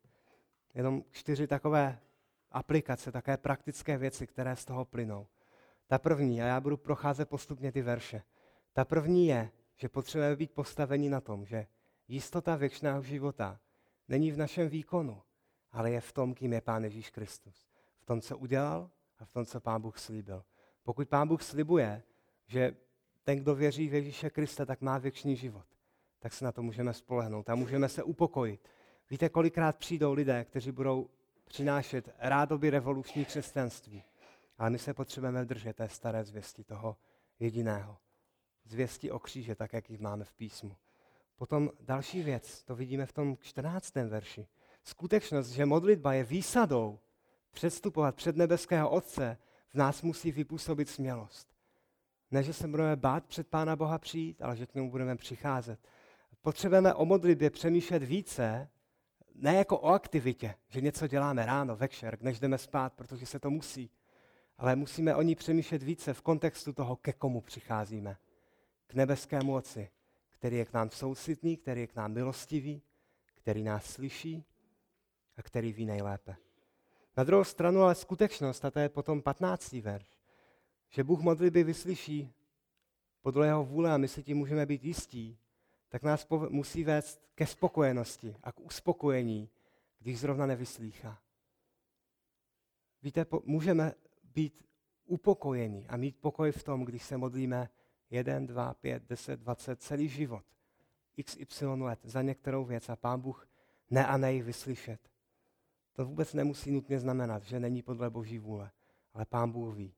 jenom 0.77 1.05
čtyři 1.11 1.47
takové 1.47 1.99
aplikace, 2.51 3.13
také 3.13 3.37
praktické 3.37 3.99
věci, 3.99 4.27
které 4.27 4.57
z 4.57 4.65
toho 4.65 4.85
plynou. 4.85 5.27
Ta 5.87 5.99
první, 5.99 6.43
a 6.43 6.47
já 6.47 6.61
budu 6.61 6.77
procházet 6.77 7.29
postupně 7.29 7.73
ty 7.73 7.83
verše. 7.83 8.23
Ta 8.73 8.85
první 8.85 9.27
je, 9.27 9.51
že 9.77 9.89
potřebujeme 9.89 10.37
být 10.37 10.53
postaveni 10.53 11.11
na 11.11 11.21
tom, 11.21 11.47
že 11.47 11.67
jistota 12.09 12.57
věčného 12.57 13.03
života 13.03 13.61
není 14.09 14.33
v 14.33 14.39
našem 14.39 14.69
výkonu, 14.69 15.23
ale 15.73 15.91
je 15.91 16.01
v 16.01 16.13
tom, 16.13 16.35
kým 16.35 16.53
je 16.53 16.61
Pán 16.61 16.85
Ježíš 16.85 17.11
Kristus. 17.11 17.67
V 17.99 18.07
tom, 18.07 18.21
co 18.21 18.39
udělal 18.39 18.91
a 19.19 19.25
v 19.25 19.33
tom, 19.33 19.47
co 19.47 19.61
Pán 19.61 19.83
Bůh 19.83 19.99
slíbil. 19.99 20.45
Pokud 20.83 21.09
Pán 21.09 21.29
Bůh 21.29 21.43
slibuje, 21.43 22.03
že 22.47 22.77
ten, 23.25 23.39
kdo 23.39 23.55
věří 23.55 23.89
v 23.89 23.95
Ježíše 23.95 24.31
Krista, 24.31 24.65
tak 24.65 24.81
má 24.81 24.99
věčný 24.99 25.37
život, 25.37 25.67
tak 26.19 26.33
se 26.33 26.45
na 26.45 26.53
to 26.53 26.63
můžeme 26.63 26.93
spolehnout 26.93 27.49
a 27.51 27.55
můžeme 27.55 27.89
se 27.89 28.03
upokojit, 28.03 28.69
Víte, 29.11 29.29
kolikrát 29.29 29.77
přijdou 29.77 30.13
lidé, 30.13 30.45
kteří 30.45 30.73
budou 30.73 31.11
přinášet 31.45 32.15
rádoby 32.19 32.71
revoluční 32.71 33.25
křesťanství. 33.25 34.03
Ale 34.59 34.71
my 34.71 34.79
se 34.79 34.95
potřebujeme 34.95 35.45
držet 35.45 35.77
té 35.77 35.89
staré 35.89 36.25
zvěsti 36.25 36.65
toho 36.65 36.97
jediného. 37.41 37.97
Zvěsti 38.65 39.11
o 39.11 39.19
kříže, 39.19 39.55
tak 39.55 39.73
jak 39.73 39.91
ji 39.91 39.99
máme 39.99 40.25
v 40.25 40.33
písmu. 40.33 40.77
Potom 41.37 41.71
další 41.81 42.23
věc, 42.23 42.63
to 42.63 42.77
vidíme 42.77 43.07
v 43.07 43.13
tom 43.13 43.37
14. 43.41 43.95
verši. 43.95 44.47
Skutečnost, 44.83 45.49
že 45.49 45.67
modlitba 45.67 46.13
je 46.13 46.25
výsadou 46.25 46.99
předstupovat 47.51 48.15
před 48.15 48.37
nebeského 48.37 48.91
Otce, 48.91 49.39
v 49.69 49.75
nás 49.75 50.03
musí 50.03 50.33
vypůsobit 50.33 50.89
smělost. 50.89 51.49
Ne, 52.31 52.43
že 52.43 52.53
se 52.53 52.69
budeme 52.69 52.97
bát 52.97 53.27
před 53.27 53.49
Pána 53.49 53.77
Boha 53.77 53.99
přijít, 53.99 54.43
ale 54.43 54.57
že 54.57 54.67
k 54.67 54.75
němu 54.75 54.91
budeme 54.91 55.17
přicházet. 55.17 55.81
Potřebujeme 56.43 56.95
o 56.95 57.05
modlitbě 57.05 57.51
přemýšlet 57.51 58.03
více, 58.03 58.69
ne 59.39 59.55
jako 59.55 59.79
o 59.79 59.89
aktivitě, 59.89 60.55
že 60.69 60.81
něco 60.81 61.07
děláme 61.07 61.47
ráno, 61.47 61.77
večer, 61.77 62.19
než 62.21 62.41
jdeme 62.41 62.59
spát, 62.59 62.93
protože 62.93 63.27
se 63.27 63.41
to 63.41 63.51
musí. 63.51 63.91
Ale 64.59 64.77
musíme 64.77 65.15
o 65.15 65.23
ní 65.23 65.35
přemýšlet 65.35 65.83
více 65.83 66.15
v 66.15 66.23
kontextu 66.23 66.73
toho, 66.73 66.97
ke 66.97 67.13
komu 67.13 67.41
přicházíme. 67.41 68.17
K 68.87 68.95
nebeskému 68.95 69.55
Otci, 69.55 69.91
který 70.31 70.57
je 70.57 70.65
k 70.65 70.73
nám 70.73 70.91
soucitný, 70.91 71.57
který 71.57 71.81
je 71.81 71.87
k 71.87 71.97
nám 71.97 72.13
milostivý, 72.13 72.83
který 73.35 73.63
nás 73.63 73.85
slyší 73.85 74.45
a 75.37 75.43
který 75.43 75.73
ví 75.73 75.87
nejlépe. 75.87 76.37
Na 77.17 77.25
druhou 77.25 77.45
stranu 77.45 77.83
ale 77.83 77.95
skutečnost, 77.95 78.65
a 78.65 78.71
to 78.71 78.79
je 78.79 78.89
potom 78.89 79.23
15. 79.23 79.73
verš, 79.73 80.07
že 80.89 81.05
Bůh 81.05 81.21
modlitby 81.21 81.65
vyslyší 81.65 82.33
podle 83.23 83.47
jeho 83.47 83.65
vůle 83.65 83.93
a 83.93 83.97
my 83.97 84.09
si 84.09 84.23
tím 84.23 84.37
můžeme 84.37 84.67
být 84.67 84.85
jistí, 84.85 85.39
tak 85.89 86.03
nás 86.03 86.27
musí 86.49 86.85
vést 86.85 87.27
ke 87.35 87.47
spokojenosti 87.47 88.37
a 88.43 88.53
k 88.53 88.61
uspokojení, 88.61 89.51
když 89.99 90.19
zrovna 90.19 90.47
nevyslýchá. 90.47 91.23
Víte, 93.03 93.27
můžeme 93.45 93.93
být 94.25 94.67
upokojení 95.05 95.89
a 95.89 95.97
mít 95.97 96.17
pokoj 96.21 96.53
v 96.53 96.65
tom, 96.65 96.85
když 96.85 97.03
se 97.03 97.17
modlíme 97.17 97.69
1, 98.11 98.41
2, 98.41 98.75
5, 98.75 99.03
10, 99.03 99.41
20, 99.41 99.83
celý 99.83 100.09
život, 100.09 100.45
xy 101.25 101.67
let 101.67 101.99
za 102.03 102.23
některou 102.23 102.65
věc 102.65 102.89
a 102.89 102.97
Pán 102.97 103.21
Bůh 103.21 103.49
ne 103.91 104.07
a 104.07 104.17
nej 104.17 104.43
vyslyšet. 104.43 105.11
To 105.93 106.05
vůbec 106.05 106.35
nemusí 106.35 106.71
nutně 106.71 107.01
znamenat, 107.01 107.43
že 107.43 107.61
není 107.61 107.83
podle 107.83 108.11
Boží 108.11 108.39
vůle, 108.39 108.71
ale 109.15 109.25
Pán 109.25 109.53
Bůh 109.53 109.77
ví. 109.77 109.95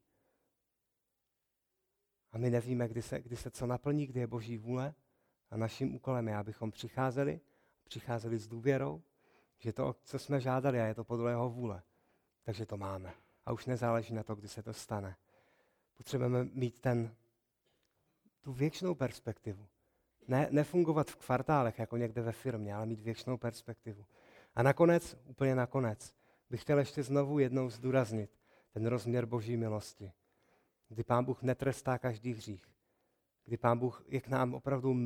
A 2.32 2.38
my 2.38 2.50
nevíme, 2.50 2.88
kdy 2.88 3.02
se, 3.02 3.20
kdy 3.20 3.36
se 3.36 3.50
co 3.50 3.66
naplní, 3.66 4.06
kdy 4.06 4.20
je 4.20 4.26
Boží 4.26 4.58
vůle. 4.58 4.94
A 5.50 5.56
naším 5.56 5.94
úkolem 5.94 6.28
je, 6.28 6.36
abychom 6.36 6.70
přicházeli, 6.70 7.40
přicházeli 7.84 8.38
s 8.38 8.48
důvěrou, 8.48 9.02
že 9.58 9.72
to, 9.72 9.96
co 10.04 10.18
jsme 10.18 10.40
žádali, 10.40 10.80
a 10.80 10.84
je 10.84 10.94
to 10.94 11.04
podle 11.04 11.30
jeho 11.30 11.50
vůle, 11.50 11.82
takže 12.42 12.66
to 12.66 12.76
máme. 12.76 13.14
A 13.46 13.52
už 13.52 13.66
nezáleží 13.66 14.14
na 14.14 14.22
to, 14.22 14.34
kdy 14.34 14.48
se 14.48 14.62
to 14.62 14.72
stane. 14.72 15.16
Potřebujeme 15.96 16.44
mít 16.44 16.80
ten, 16.80 17.14
tu 18.40 18.52
věčnou 18.52 18.94
perspektivu. 18.94 19.66
Ne, 20.28 20.48
nefungovat 20.50 21.10
v 21.10 21.16
kvartálech, 21.16 21.78
jako 21.78 21.96
někde 21.96 22.22
ve 22.22 22.32
firmě, 22.32 22.74
ale 22.74 22.86
mít 22.86 23.00
věčnou 23.00 23.36
perspektivu. 23.36 24.06
A 24.54 24.62
nakonec, 24.62 25.16
úplně 25.24 25.54
nakonec, 25.54 26.14
bych 26.50 26.62
chtěl 26.62 26.78
ještě 26.78 27.02
znovu 27.02 27.38
jednou 27.38 27.70
zdůraznit 27.70 28.30
ten 28.72 28.86
rozměr 28.86 29.26
boží 29.26 29.56
milosti 29.56 30.12
kdy 30.88 31.04
Pán 31.04 31.24
Bůh 31.24 31.42
netrestá 31.42 31.98
každý 31.98 32.32
hřích, 32.32 32.68
kdy 33.44 33.56
Pán 33.56 33.78
Bůh 33.78 34.04
je 34.08 34.20
k 34.20 34.28
nám 34.28 34.54
opravdu 34.54 34.96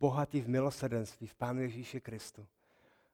bohatý 0.00 0.40
v 0.40 0.48
milosrdenství, 0.48 1.26
v 1.26 1.34
Pánu 1.34 1.60
Ježíši 1.60 2.00
Kristu. 2.00 2.46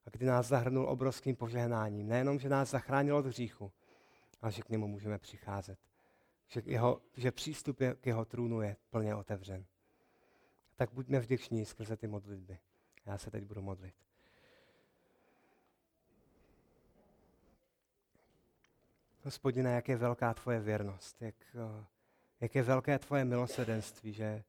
A 0.06 0.10
kdy 0.10 0.26
nás 0.26 0.46
zahrnul 0.46 0.88
obrovským 0.88 1.36
požehnáním. 1.36 2.08
Nejenom, 2.08 2.38
že 2.38 2.48
nás 2.48 2.70
zachránil 2.70 3.16
od 3.16 3.26
hříchu, 3.26 3.72
ale 4.42 4.52
že 4.52 4.62
k 4.62 4.68
němu 4.68 4.88
můžeme 4.88 5.18
přicházet. 5.18 5.78
Že, 6.46 6.62
jeho, 6.64 7.00
že 7.16 7.32
přístup 7.32 7.78
k 8.00 8.06
jeho 8.06 8.24
trůnu 8.24 8.62
je 8.62 8.76
plně 8.90 9.14
otevřen. 9.14 9.64
Tak 10.76 10.92
buďme 10.92 11.20
vděční 11.20 11.64
skrze 11.64 11.96
ty 11.96 12.06
modlitby. 12.06 12.58
Já 13.06 13.18
se 13.18 13.30
teď 13.30 13.44
budu 13.44 13.62
modlit. 13.62 13.94
Hospodine, 19.22 19.72
jak 19.72 19.88
je 19.88 19.96
velká 19.96 20.34
tvoje 20.34 20.60
věrnost, 20.60 21.22
jak 21.22 21.34
uh, 21.54 21.84
jak 22.44 22.54
je 22.54 22.62
velké 22.62 22.98
tvoje 22.98 23.24
milosedenství, 23.24 24.12
že 24.12 24.44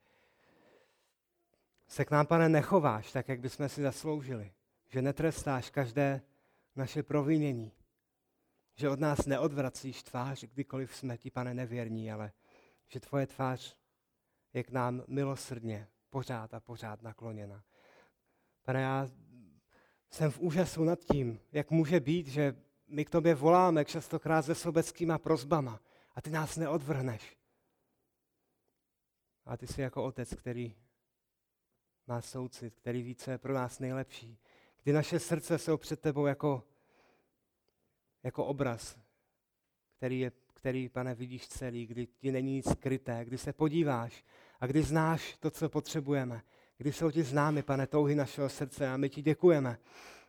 se 1.88 2.06
k 2.06 2.12
nám, 2.12 2.26
pane, 2.26 2.50
nechováš 2.50 3.12
tak, 3.12 3.30
jak 3.30 3.40
bychom 3.40 3.70
si 3.70 3.82
zasloužili. 3.82 4.54
Že 4.88 5.02
netrestáš 5.02 5.70
každé 5.70 6.22
naše 6.76 7.04
provinění. 7.04 7.72
Že 8.76 8.90
od 8.90 9.00
nás 9.00 9.26
neodvracíš 9.26 10.04
tvář, 10.04 10.44
kdykoliv 10.44 10.96
jsme 10.96 11.18
ti, 11.18 11.32
pane, 11.32 11.54
nevěrní, 11.54 12.12
ale 12.12 12.32
že 12.88 13.00
tvoje 13.00 13.28
tvář 13.28 13.78
je 14.54 14.64
k 14.64 14.72
nám 14.72 15.04
milosrdně 15.08 15.88
pořád 16.10 16.54
a 16.54 16.60
pořád 16.60 17.02
nakloněna. 17.02 17.64
Pane, 18.62 18.82
já 18.82 19.08
jsem 20.12 20.32
v 20.32 20.40
úžasu 20.40 20.84
nad 20.84 21.00
tím, 21.00 21.40
jak 21.52 21.72
může 21.72 22.00
být, 22.00 22.28
že 22.28 22.56
my 22.88 23.06
k 23.06 23.10
tobě 23.10 23.36
voláme 23.36 23.86
častokrát 23.86 24.46
se 24.46 24.56
sobeckýma 24.56 25.18
prozbama 25.18 25.82
a 26.16 26.22
ty 26.22 26.30
nás 26.30 26.58
neodvrhneš. 26.58 27.38
A 29.46 29.58
ty 29.58 29.68
jsi 29.68 29.82
jako 29.82 30.04
otec, 30.04 30.34
který 30.34 30.76
má 32.08 32.22
soucit, 32.22 32.76
který 32.76 33.04
ví, 33.04 33.16
co 33.16 33.32
je 33.32 33.38
pro 33.38 33.54
nás 33.54 33.80
nejlepší. 33.80 34.38
Kdy 34.84 34.94
naše 34.94 35.20
srdce 35.20 35.58
jsou 35.58 35.78
před 35.78 36.00
tebou 36.00 36.26
jako, 36.26 36.64
jako 38.24 38.46
obraz, 38.46 38.98
který, 39.98 40.20
je, 40.20 40.32
který, 40.54 40.90
pane, 40.90 41.16
vidíš 41.16 41.48
celý, 41.48 41.86
kdy 41.86 42.08
ti 42.08 42.32
není 42.32 42.54
nic 42.54 42.70
skryté, 42.70 43.26
kdy 43.26 43.38
se 43.38 43.54
podíváš 43.54 44.24
a 44.60 44.68
kdy 44.68 44.84
znáš 44.84 45.38
to, 45.38 45.52
co 45.52 45.70
potřebujeme. 45.70 46.42
Kdy 46.78 46.94
jsou 46.94 47.12
ti 47.12 47.24
známy, 47.24 47.64
pane, 47.64 47.88
touhy 47.88 48.16
našeho 48.16 48.50
srdce 48.50 48.90
a 48.90 48.98
my 48.98 49.10
ti 49.10 49.22
děkujeme, 49.22 49.78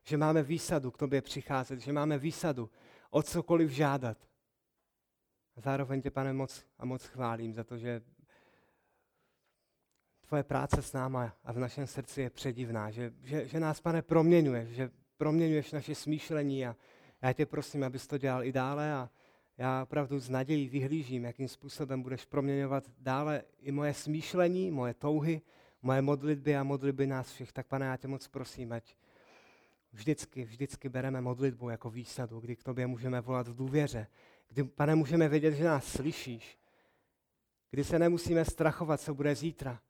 že 0.03 0.17
máme 0.17 0.43
výsadu 0.43 0.91
k 0.91 0.99
tobě 0.99 1.23
přicházet, 1.23 1.81
že 1.81 1.93
máme 1.93 2.19
výsadu 2.19 2.71
o 3.11 3.23
cokoliv 3.23 3.71
žádat. 3.71 4.19
A 5.57 5.61
zároveň 5.61 6.03
tě, 6.03 6.11
pane, 6.11 6.33
moc 6.33 6.65
a 6.79 6.85
moc 6.85 7.05
chválím 7.07 7.55
za 7.55 7.65
to, 7.65 7.79
že 7.79 8.03
tvoje 10.27 10.43
práce 10.43 10.83
s 10.83 10.93
náma 10.93 11.37
a 11.45 11.53
v 11.53 11.59
našem 11.59 11.87
srdci 11.87 12.21
je 12.21 12.31
předivná, 12.31 12.91
že, 12.91 13.13
že, 13.23 13.49
že 13.49 13.61
nás, 13.61 13.81
pane, 13.81 14.03
proměňuješ, 14.03 14.69
že 14.69 14.91
proměňuješ 15.17 15.73
naše 15.73 15.95
smýšlení 15.95 16.67
a 16.67 16.77
já 17.23 17.33
tě 17.33 17.47
prosím, 17.47 17.85
abys 17.85 18.07
to 18.07 18.19
dělal 18.19 18.45
i 18.45 18.53
dále 18.53 18.93
a 18.93 19.11
já 19.59 19.83
opravdu 19.83 20.19
s 20.19 20.29
nadějí 20.29 20.69
vyhlížím, 20.69 21.25
jakým 21.25 21.49
způsobem 21.49 22.03
budeš 22.03 22.25
proměňovat 22.25 22.85
dále 22.99 23.43
i 23.61 23.73
moje 23.73 23.95
smýšlení, 23.95 24.71
moje 24.71 24.95
touhy, 24.95 25.43
moje 25.83 26.03
modlitby 26.03 26.57
a 26.57 26.63
modlitby 26.63 27.07
nás 27.07 27.33
všech. 27.33 27.53
Tak 27.53 27.67
pane, 27.67 27.87
já 27.87 27.97
tě 27.97 28.09
moc 28.09 28.29
prosím, 28.29 28.73
ať 28.73 28.95
vždycky, 29.93 30.45
vždycky 30.45 30.89
bereme 30.89 31.21
modlitbu 31.21 31.69
jako 31.69 31.91
výsadu, 31.91 32.41
kdy 32.41 32.57
k 32.57 32.63
tobě 32.63 32.87
můžeme 32.87 33.21
volat 33.21 33.49
v 33.49 33.57
důvěře, 33.57 34.07
kdy, 34.49 34.65
pane, 34.65 34.95
můžeme 34.95 35.29
vědět, 35.29 35.55
že 35.55 35.65
nás 35.65 35.85
slyšíš, 35.85 36.59
kdy 37.71 37.85
se 37.85 37.99
nemusíme 37.99 38.45
strachovat, 38.45 39.01
co 39.01 39.15
bude 39.15 39.35
zítra, 39.35 39.81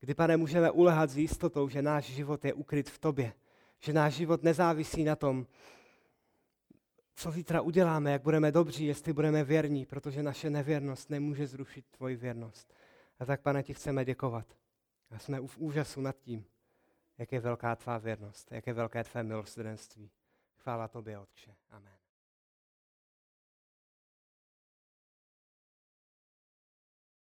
Kdy, 0.00 0.14
pane, 0.14 0.36
můžeme 0.36 0.70
ulehat 0.70 1.10
s 1.10 1.16
jistotou, 1.16 1.68
že 1.68 1.82
náš 1.82 2.04
život 2.04 2.44
je 2.44 2.54
ukryt 2.54 2.90
v 2.90 2.98
tobě. 2.98 3.32
Že 3.80 3.92
náš 3.92 4.14
život 4.14 4.42
nezávisí 4.42 5.04
na 5.04 5.16
tom, 5.16 5.46
co 7.14 7.30
zítra 7.30 7.60
uděláme, 7.60 8.12
jak 8.12 8.22
budeme 8.22 8.52
dobří, 8.52 8.86
jestli 8.86 9.12
budeme 9.12 9.44
věrní, 9.44 9.86
protože 9.86 10.22
naše 10.22 10.50
nevěrnost 10.50 11.10
nemůže 11.10 11.46
zrušit 11.46 11.86
tvoji 11.90 12.16
věrnost. 12.16 12.74
A 13.18 13.24
tak, 13.24 13.40
pane, 13.40 13.62
ti 13.62 13.74
chceme 13.74 14.04
děkovat. 14.04 14.46
A 15.10 15.18
jsme 15.18 15.40
v 15.40 15.58
úžasu 15.58 16.00
nad 16.00 16.16
tím, 16.16 16.44
jak 17.18 17.32
je 17.32 17.40
velká 17.40 17.76
tvá 17.76 17.98
věrnost, 17.98 18.52
jak 18.52 18.66
je 18.66 18.72
velké 18.72 19.04
tvé 19.04 19.22
milosrdenství. 19.22 20.10
Chvála 20.56 20.88
tobě, 20.88 21.18
Otče. 21.18 21.54
Amen. 21.70 21.95